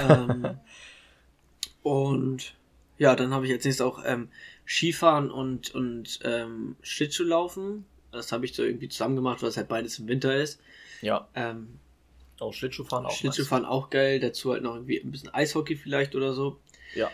Ähm, 0.00 0.58
und 1.82 2.54
ja, 2.96 3.14
dann 3.14 3.34
habe 3.34 3.44
ich 3.44 3.50
jetzt 3.50 3.66
nächstes 3.66 3.84
auch 3.84 4.02
ähm, 4.06 4.30
Skifahren 4.66 5.30
und, 5.30 5.74
und 5.74 6.20
ähm, 6.24 6.76
Schlittschuhlaufen. 6.80 7.84
Das 8.12 8.32
habe 8.32 8.46
ich 8.46 8.54
so 8.54 8.62
irgendwie 8.62 8.88
zusammen 8.88 9.14
gemacht, 9.14 9.42
weil 9.42 9.50
es 9.50 9.58
halt 9.58 9.68
beides 9.68 9.98
im 9.98 10.08
Winter 10.08 10.34
ist. 10.34 10.58
Ja. 11.02 11.28
Ähm, 11.34 11.78
Auch 12.40 12.54
Schlittschuhfahren 12.54 13.04
auch. 13.04 13.14
Schlittschuhfahren 13.14 13.66
auch 13.66 13.90
geil. 13.90 14.20
Dazu 14.20 14.52
halt 14.52 14.62
noch 14.62 14.76
irgendwie 14.76 14.98
ein 15.02 15.12
bisschen 15.12 15.34
Eishockey 15.34 15.76
vielleicht 15.76 16.14
oder 16.14 16.32
so. 16.32 16.58
Ja. 16.94 17.10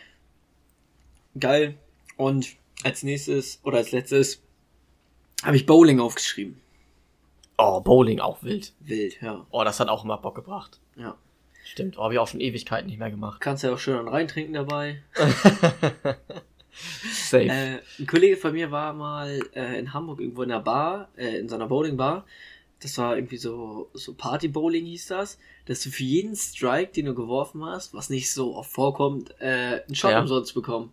Geil. 1.41 1.77
Und 2.17 2.55
als 2.85 3.03
nächstes 3.03 3.59
oder 3.65 3.79
als 3.79 3.91
letztes 3.91 4.41
habe 5.43 5.57
ich 5.57 5.67
Bowling 5.67 5.99
aufgeschrieben. 5.99 6.61
Oh, 7.63 7.81
Bowling 7.81 8.21
auch 8.21 8.43
wild. 8.43 8.73
Wild, 8.81 9.21
ja. 9.21 9.45
Oh, 9.51 9.65
das 9.65 9.81
hat 9.81 9.89
auch 9.89 10.05
immer 10.05 10.17
Bock 10.19 10.35
gebracht. 10.35 10.81
Ja. 10.97 11.15
Stimmt, 11.65 11.99
oh, 11.99 12.05
habe 12.05 12.15
ich 12.15 12.19
auch 12.19 12.27
schon 12.29 12.41
Ewigkeiten 12.41 12.89
nicht 12.89 12.99
mehr 12.99 13.11
gemacht. 13.11 13.41
Kannst 13.41 13.63
ja 13.65 13.73
auch 13.73 13.79
schön 13.79 14.09
reintrinken 14.09 14.55
dabei. 14.55 15.03
Safe. 17.13 17.45
Äh, 17.45 17.79
ein 17.99 18.07
Kollege 18.07 18.37
von 18.37 18.53
mir 18.53 18.71
war 18.71 18.93
mal 18.93 19.41
äh, 19.55 19.79
in 19.79 19.93
Hamburg 19.93 20.21
irgendwo 20.21 20.43
in 20.43 20.49
der 20.49 20.61
Bar, 20.61 21.09
äh, 21.17 21.39
in 21.39 21.49
seiner 21.49 21.67
Bowlingbar. 21.67 22.25
Das 22.81 22.97
war 22.97 23.17
irgendwie 23.17 23.37
so, 23.37 23.91
so 23.93 24.15
Party-Bowling 24.15 24.87
hieß 24.87 25.09
das, 25.09 25.39
dass 25.67 25.83
du 25.83 25.91
für 25.91 26.03
jeden 26.05 26.35
Strike, 26.35 26.93
den 26.93 27.07
du 27.07 27.15
geworfen 27.15 27.63
hast, 27.65 27.93
was 27.93 28.09
nicht 28.09 28.33
so 28.33 28.57
oft 28.57 28.71
vorkommt, 28.73 29.35
äh, 29.41 29.83
einen 29.87 29.95
Shot 29.95 30.13
Ja. 30.13 30.21
umsonst 30.21 30.55
bekommen. 30.55 30.93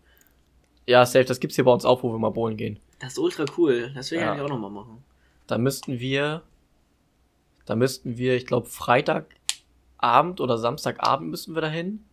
ja, 0.86 1.05
safe, 1.05 1.26
das 1.26 1.39
gibt's 1.39 1.55
hier 1.55 1.65
bei 1.65 1.72
uns 1.72 1.86
auch, 1.86 2.03
wo 2.03 2.11
wir 2.11 2.20
mal 2.20 2.30
bowlen 2.32 2.57
gehen. 2.57 2.80
Das 2.99 3.13
ist 3.13 3.20
ultra 3.20 3.45
cool. 3.57 3.91
Das 3.95 4.11
will 4.11 4.18
ich 4.18 4.24
Ja. 4.24 4.32
eigentlich 4.32 4.43
auch 4.45 4.49
nochmal 4.49 4.72
machen. 4.72 5.03
Da 5.45 5.57
müssten 5.57 5.99
wir, 5.99 6.41
da 7.68 7.76
müssten 7.76 8.18
wir, 8.18 8.36
ich 8.36 8.47
glaube, 8.47 8.68
Freitagabend 8.68 10.41
oder 10.41 10.57
Samstagabend 10.57 11.30
müssen 11.30 11.53
wir 11.53 11.61
dahin. 11.61 12.03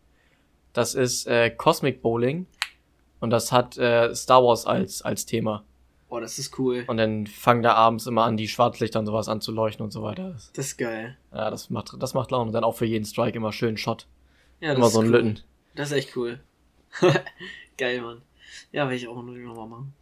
Das 0.73 0.95
ist 0.95 1.27
äh, 1.27 1.51
Cosmic 1.51 2.03
Bowling 2.03 2.47
und 3.21 3.31
das 3.31 3.53
hat 3.53 3.79
äh, 3.79 4.15
Star 4.15 4.45
Wars 4.45 4.67
als, 4.67 5.01
als 5.01 5.25
Thema. 5.25 5.65
Boah, 6.09 6.21
das 6.21 6.39
ist 6.39 6.59
cool. 6.59 6.85
Und 6.89 6.97
dann 6.97 7.27
fangen 7.27 7.63
da 7.63 7.75
abends 7.75 8.07
immer 8.07 8.25
an, 8.25 8.37
die 8.37 8.49
Schwarzlichter 8.49 8.99
und 8.99 9.07
sowas 9.07 9.29
anzuleuchten 9.29 9.85
und 9.85 9.93
so 9.93 10.03
weiter. 10.03 10.33
Das, 10.33 10.67
ist 10.67 10.77
geil. 10.77 11.17
ja, 11.33 11.51
das 11.51 11.71
macht, 11.71 11.95
das 11.99 12.15
macht 12.15 12.31
Laune. 12.33 12.49
Und 12.49 12.53
dann 12.53 12.65
auch 12.65 12.77
für 12.77 12.85
jeden 12.85 13.05
Strike 13.05 13.37
immer 13.37 13.53
schön 13.53 13.77
Shot. 13.77 14.07
Ja, 14.61 14.71
das 14.71 14.77
immer 14.77 14.87
ist 14.89 14.93
so 14.93 15.01
ein 15.01 15.07
cool. 15.07 15.13
Lütten. 15.13 15.41
Das 15.75 15.91
ist 15.91 15.97
echt 15.97 16.17
cool. 16.17 16.41
Geil, 17.79 18.01
Mann. 18.01 18.23
Ja, 18.73 18.89
will 18.89 18.97
ich 18.97 19.09
auch 19.09 19.17
noch 19.17 19.33
mal 19.33 19.67
machen. 19.67 19.93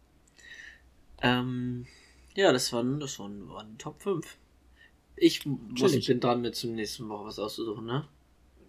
Ähm, 1.21 1.87
ja, 2.35 2.51
das 2.51 2.73
waren, 2.73 2.99
das 2.99 3.19
waren, 3.19 3.49
waren 3.49 3.77
Top 3.77 4.01
5. 4.01 4.37
Ich 5.15 5.45
muss, 5.45 6.05
bin 6.05 6.19
dran, 6.19 6.41
mir 6.41 6.51
zum 6.51 6.75
nächsten 6.75 7.07
Woche 7.09 7.25
was 7.25 7.39
auszusuchen, 7.39 7.85
ne? 7.85 8.05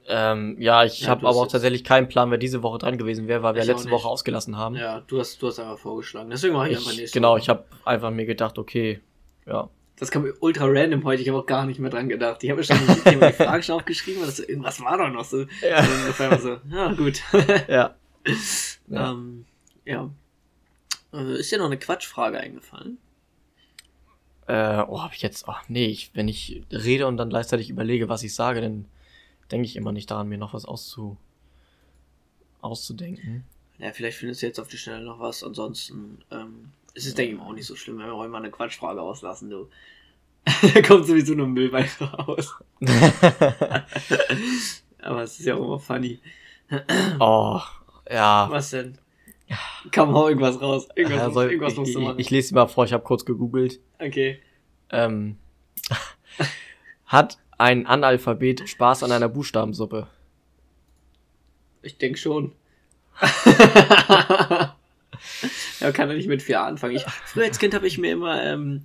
Ähm, 0.06 0.56
ja, 0.60 0.84
ich 0.84 1.00
Ja, 1.00 1.08
habe 1.08 1.26
aber 1.26 1.38
auch 1.38 1.46
tatsächlich 1.46 1.82
keinen 1.82 2.08
Plan, 2.08 2.30
wer 2.30 2.36
diese 2.36 2.62
Woche 2.62 2.78
dran 2.78 2.98
gewesen 2.98 3.26
wäre, 3.26 3.42
weil 3.42 3.54
wir 3.54 3.64
letzte. 3.64 3.90
Woche 3.90 4.06
ausgelassen 4.06 4.56
haben. 4.58 4.74
Ja, 4.76 5.00
du 5.00 5.18
hast, 5.18 5.40
du 5.40 5.46
hast 5.46 5.58
einfach 5.58 5.78
vorgeschlagen. 5.78 6.28
Deswegen 6.30 6.52
mache 6.52 6.68
ich, 6.68 6.76
einfach 6.76 6.92
ich, 6.92 6.98
nächste 6.98 7.18
genau, 7.18 7.30
Woche. 7.32 7.38
ich 7.40 7.48
habe 7.48 7.64
einfach 7.84 8.10
mir 8.10 8.26
gedacht, 8.26 8.58
okay, 8.58 9.00
ja. 9.46 9.70
Das 9.98 10.10
kam 10.10 10.30
ultra 10.40 10.66
random 10.66 11.04
heute, 11.04 11.22
ich 11.22 11.28
habe 11.28 11.38
auch 11.38 11.46
gar 11.46 11.64
nicht 11.64 11.78
mehr 11.80 11.88
dran 11.90 12.08
gedacht. 12.08 12.42
Ich 12.42 12.50
habe 12.50 12.58
mir 12.58 12.64
schon 12.64 12.76
die 13.06 13.32
Frage 13.32 13.62
schon 13.62 13.76
aufgeschrieben, 13.76 14.18
aber 14.22 14.26
das, 14.26 14.40
irgendwas 14.40 14.80
war 14.80 14.98
doch 14.98 15.08
noch 15.08 15.24
so. 15.24 15.46
Ja. 15.62 15.78
Und 15.78 16.10
auf 16.10 16.20
einmal 16.20 16.40
so, 16.40 16.58
ja, 16.70 16.92
gut. 16.92 17.22
ja. 17.68 17.94
Ja. 18.86 19.12
Ähm, 19.12 19.46
ja. 19.86 20.10
Äh, 21.14 21.38
Ist 21.38 21.50
dir 21.50 21.58
noch 21.58 21.66
eine 21.66 21.78
Quatschfrage 21.78 22.38
eingefallen? 22.38 22.98
Äh, 24.46 24.84
oh, 24.88 25.02
hab 25.02 25.14
ich 25.14 25.22
jetzt, 25.22 25.48
ach 25.48 25.64
nee, 25.68 25.86
ich, 25.86 26.10
wenn 26.14 26.28
ich 26.28 26.62
rede 26.70 27.06
und 27.06 27.16
dann 27.16 27.30
gleichzeitig 27.30 27.70
überlege, 27.70 28.08
was 28.08 28.22
ich 28.22 28.34
sage, 28.34 28.60
dann 28.60 28.86
denke 29.50 29.66
ich 29.66 29.76
immer 29.76 29.92
nicht 29.92 30.10
daran, 30.10 30.28
mir 30.28 30.38
noch 30.38 30.52
was 30.54 30.66
auszu, 30.66 31.16
auszudenken. 32.60 33.44
Ja, 33.78 33.92
vielleicht 33.92 34.18
findest 34.18 34.42
du 34.42 34.46
jetzt 34.46 34.60
auf 34.60 34.68
die 34.68 34.76
Schnelle 34.76 35.04
noch 35.04 35.18
was. 35.18 35.42
Ansonsten 35.42 36.18
ähm, 36.30 36.70
ist 36.94 37.06
es, 37.06 37.14
denke 37.14 37.32
ich 37.32 37.38
mal, 37.38 37.46
auch 37.46 37.54
nicht 37.54 37.66
so 37.66 37.74
schlimm, 37.76 37.98
wenn 37.98 38.06
wir 38.06 38.16
heute 38.16 38.30
mal 38.30 38.38
eine 38.38 38.50
Quatschfrage 38.50 39.00
auslassen, 39.00 39.50
du. 39.50 39.68
da 40.74 40.82
kommt 40.82 41.06
sowieso 41.06 41.34
nur 41.34 41.46
Müll 41.46 41.70
bei 41.70 41.88
raus. 42.00 42.54
Aber 45.02 45.22
es 45.22 45.38
ist 45.38 45.46
ja 45.46 45.54
auch 45.54 45.64
immer 45.64 45.78
funny. 45.78 46.20
oh, 47.18 47.60
ja. 48.10 48.46
Was 48.50 48.70
denn? 48.70 48.98
Komm, 49.94 50.14
hau 50.14 50.28
irgendwas 50.28 50.60
raus. 50.60 50.88
Irgendwas, 50.94 51.22
musst, 51.22 51.34
soll, 51.34 51.50
irgendwas 51.50 51.72
ich, 51.72 51.78
musst 51.78 51.94
du 51.94 52.00
machen. 52.00 52.18
ich 52.18 52.30
lese 52.30 52.54
mal 52.54 52.66
vor, 52.66 52.84
ich 52.84 52.92
habe 52.92 53.04
kurz 53.04 53.24
gegoogelt. 53.24 53.80
okay. 53.98 54.40
Ähm, 54.90 55.36
hat 57.06 57.38
ein 57.58 57.86
Analphabet 57.86 58.68
Spaß 58.68 59.02
an 59.02 59.12
einer 59.12 59.28
Buchstabensuppe? 59.28 60.06
Ich 61.82 61.98
denke 61.98 62.18
schon. 62.18 62.52
ja, 65.80 65.92
kann 65.92 66.10
er 66.10 66.16
nicht 66.16 66.28
mit 66.28 66.42
vier 66.42 66.62
anfangen. 66.62 66.96
Ich, 66.96 67.04
früher 67.04 67.44
als 67.44 67.58
Kind 67.58 67.74
habe 67.74 67.86
ich 67.86 67.98
mir 67.98 68.12
immer, 68.12 68.42
ähm, 68.42 68.82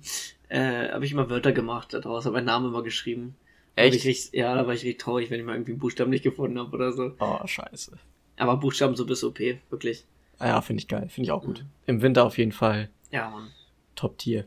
äh, 0.48 0.90
habe 0.90 1.04
ich 1.04 1.12
immer 1.12 1.30
Wörter 1.30 1.52
gemacht 1.52 1.94
daraus, 1.94 2.26
habe 2.26 2.34
meinen 2.34 2.44
Namen 2.44 2.68
immer 2.68 2.82
geschrieben. 2.82 3.34
Echt? 3.76 3.94
richtig, 3.94 4.30
ja, 4.32 4.54
da 4.54 4.66
war 4.66 4.74
ich 4.74 4.82
richtig 4.82 4.98
traurig, 4.98 5.30
wenn 5.30 5.40
ich 5.40 5.46
mal 5.46 5.54
irgendwie 5.54 5.72
einen 5.72 5.80
Buchstaben 5.80 6.10
nicht 6.10 6.24
gefunden 6.24 6.58
habe 6.58 6.72
oder 6.72 6.92
so. 6.92 7.12
Oh, 7.18 7.38
scheiße. 7.44 7.92
Aber 8.36 8.56
Buchstabensuppe 8.56 9.12
ist 9.14 9.24
OP, 9.24 9.40
wirklich. 9.70 10.04
Ah 10.40 10.48
Ja, 10.48 10.60
finde 10.62 10.80
ich 10.82 10.88
geil, 10.88 11.08
finde 11.08 11.26
ich 11.28 11.30
auch 11.32 11.42
gut. 11.44 11.64
Im 11.86 12.02
Winter 12.02 12.24
auf 12.24 12.36
jeden 12.38 12.52
Fall 12.52 12.90
Ja, 13.12 13.30
Mann. 13.30 13.50
Top-Tier. 13.94 14.46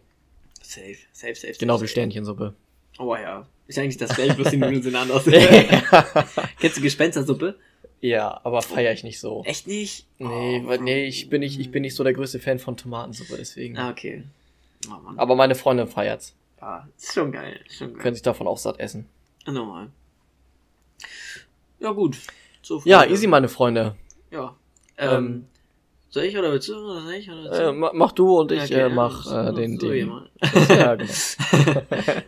Safe, 0.62 0.98
safe, 1.14 1.36
safe. 1.36 1.54
Genau 1.60 1.76
safe, 1.76 1.86
wie 1.86 1.88
Sternchensuppe. 1.90 2.54
Oh 3.00 3.16
ja. 3.16 3.48
Ist 3.68 3.80
eigentlich 3.80 3.98
dasselbe, 3.98 4.34
bloß 4.36 4.50
die 4.50 4.58
Nudeln 4.58 4.82
sind 4.84 4.96
anders. 4.96 5.24
Kennst 6.60 6.78
du 6.78 6.82
Gespenstersuppe? 6.82 7.58
ja, 8.02 8.42
aber 8.44 8.62
feiere 8.62 8.92
ich 8.92 9.04
nicht 9.06 9.20
so. 9.20 9.44
Echt 9.46 9.66
nicht? 9.68 10.06
Nee, 10.20 10.62
Oh, 10.68 10.76
nee, 10.82 11.06
ich 11.06 11.30
bin 11.30 11.40
nicht, 11.40 11.58
ich 11.60 11.72
bin 11.72 11.84
nicht 11.84 11.96
so 11.96 12.04
der 12.04 12.12
größte 12.14 12.40
Fan 12.40 12.60
von 12.60 12.76
Tomatensuppe, 12.76 13.38
deswegen. 13.38 13.78
Ah, 13.78 13.92
okay. 13.92 14.24
Oh. 14.90 14.92
Aber 15.16 15.36
meine 15.36 15.56
Freundin 15.56 15.88
feiert's. 15.88 16.36
ja, 16.60 16.88
ist 16.98 17.14
schon 17.14 17.32
geil. 17.32 17.60
Ist 17.66 17.78
schon 17.78 17.94
geil. 17.94 18.02
Können 18.02 18.16
sich 18.16 18.22
davon 18.24 18.48
auch 18.48 18.58
satt 18.58 18.80
essen. 18.80 19.08
Normal. 19.46 19.90
Ja, 21.80 21.92
gut. 21.92 22.18
So 22.62 22.82
Ja, 22.86 23.06
easy, 23.06 23.28
meine 23.28 23.48
Freunde. 23.50 23.96
Ja. 24.32 24.56
Ähm, 24.98 25.10
Ähm, 25.26 25.48
soll 26.14 26.24
ich 26.26 26.38
oder 26.38 26.52
willst 26.52 26.70
du? 26.70 26.76
Oder 26.76 27.02
soll 27.02 27.14
ich 27.14 27.30
oder 27.30 27.44
willst 27.44 27.60
du? 27.60 27.64
Äh, 27.64 27.72
ma- 27.74 27.92
mach 27.94 28.12
du 28.12 28.40
und 28.40 28.52
ich 28.52 28.58
Ja, 28.60 28.64
okay, 28.66 28.74
äh, 28.76 28.80
ja, 28.82 28.90
mach 28.90 29.24
so- 29.24 29.36
äh, 29.38 29.54
den, 29.54 29.80
so 29.80 29.90
den. 29.90 30.12
Ja, 30.70 30.96
genau. 30.96 31.14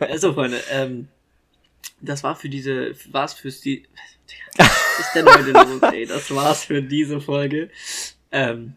Also, 0.00 0.32
Freunde, 0.34 0.60
ähm, 0.70 1.08
das 2.00 2.22
war 2.24 2.34
für 2.36 2.48
diese, 2.48 2.92
war's 3.12 3.34
fürs 3.34 3.60
die, 3.60 3.84
was 4.56 4.98
ist 5.00 5.12
denn 5.14 5.26
heute 5.32 5.52
los, 5.52 5.82
ey? 5.92 6.06
Das 6.06 6.34
war's 6.34 6.64
für 6.64 6.82
diese 6.82 7.20
Folge. 7.20 7.70
Ähm, 8.32 8.74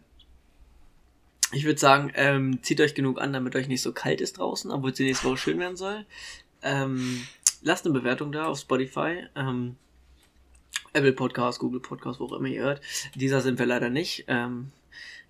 ich 1.52 1.64
würde 1.64 1.80
sagen, 1.80 2.12
ähm, 2.14 2.62
zieht 2.62 2.80
euch 2.80 2.94
genug 2.94 3.20
an, 3.20 3.32
damit 3.32 3.56
euch 3.56 3.66
nicht 3.66 3.82
so 3.82 3.92
kalt 3.92 4.20
ist 4.20 4.38
draußen, 4.38 4.70
obwohl 4.70 4.90
es 4.90 4.96
die 4.96 5.04
nächste 5.04 5.26
Woche 5.28 5.36
schön 5.38 5.58
werden 5.58 5.76
soll. 5.76 6.04
Ähm, 6.62 7.26
lasst 7.62 7.84
eine 7.84 7.92
Bewertung 7.98 8.30
da 8.30 8.46
auf 8.46 8.60
Spotify. 8.60 9.24
Ähm, 9.34 9.74
Apple 10.92 11.12
Podcast, 11.12 11.58
Google 11.58 11.80
Podcast, 11.80 12.20
wo 12.20 12.26
auch 12.26 12.32
immer 12.32 12.48
ihr 12.48 12.62
hört. 12.62 12.80
Dieser 13.16 13.40
sind 13.40 13.58
wir 13.58 13.66
leider 13.66 13.90
nicht. 13.90 14.24
Ähm, 14.28 14.70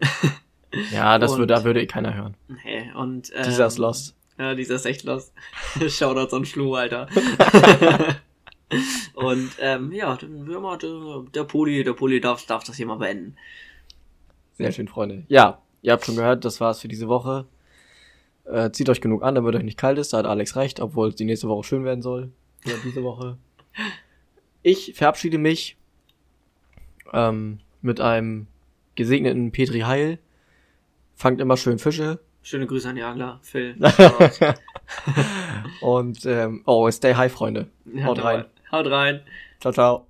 ja, 0.92 1.18
das 1.18 1.32
Und- 1.32 1.38
würde, 1.38 1.54
da 1.54 1.64
würde 1.64 1.82
eh 1.82 1.86
keiner 1.86 2.14
hören. 2.14 2.36
nee, 2.64 2.90
und, 2.94 3.30
ähm, 3.34 3.42
Dieser 3.44 3.66
ist 3.66 3.78
lost. 3.78 4.16
Ja, 4.38 4.54
dieser 4.54 4.76
ist 4.76 4.86
echt 4.86 5.04
lost. 5.04 5.32
Shoutouts 5.88 6.32
an 6.32 6.46
Flu, 6.46 6.74
Alter. 6.74 7.08
Und 9.14 9.50
ähm, 9.60 9.92
ja, 9.92 10.16
dann 10.16 10.46
wir 10.46 10.60
mal, 10.60 10.78
der, 10.78 11.24
der 11.34 11.44
Poli, 11.44 11.82
der 11.82 11.92
Poli 11.92 12.20
darf, 12.20 12.46
darf 12.46 12.62
das 12.64 12.76
hier 12.76 12.86
mal 12.86 12.96
beenden. 12.96 13.36
Sehr 14.52 14.70
schön, 14.72 14.86
Freunde. 14.88 15.24
Ja, 15.28 15.60
ihr 15.82 15.92
habt 15.92 16.04
schon 16.04 16.16
gehört, 16.16 16.44
das 16.44 16.60
war's 16.60 16.80
für 16.80 16.88
diese 16.88 17.08
Woche. 17.08 17.46
Äh, 18.44 18.70
zieht 18.70 18.88
euch 18.88 19.00
genug 19.00 19.22
an, 19.22 19.34
damit 19.34 19.54
euch 19.56 19.62
nicht 19.64 19.78
kalt 19.78 19.98
ist. 19.98 20.12
Da 20.12 20.18
hat 20.18 20.26
Alex 20.26 20.56
recht, 20.56 20.80
obwohl 20.80 21.08
es 21.08 21.16
die 21.16 21.24
nächste 21.24 21.48
Woche 21.48 21.64
schön 21.64 21.84
werden 21.84 22.00
soll. 22.02 22.30
Oder 22.64 22.76
diese 22.84 23.02
Woche. 23.02 23.38
Ich 24.62 24.94
verabschiede 24.94 25.38
mich 25.38 25.76
ähm, 27.12 27.58
mit 27.82 28.00
einem 28.00 28.46
gesegneten 28.94 29.52
Petri 29.52 29.80
Heil. 29.80 30.18
Fangt 31.14 31.40
immer 31.40 31.56
schön 31.56 31.78
Fische. 31.78 32.20
Schöne 32.42 32.66
Grüße 32.66 32.88
an 32.88 32.96
die 32.96 33.02
Angler, 33.02 33.38
Phil. 33.42 33.76
Und 35.82 36.24
ähm, 36.24 36.62
oh, 36.64 36.90
stay 36.90 37.14
high, 37.14 37.30
Freunde. 37.30 37.68
Ja, 37.84 38.06
Haut 38.06 38.24
rein. 38.24 38.46
Haut 38.72 38.90
rein. 38.90 39.20
Ciao, 39.60 39.72
ciao. 39.72 40.09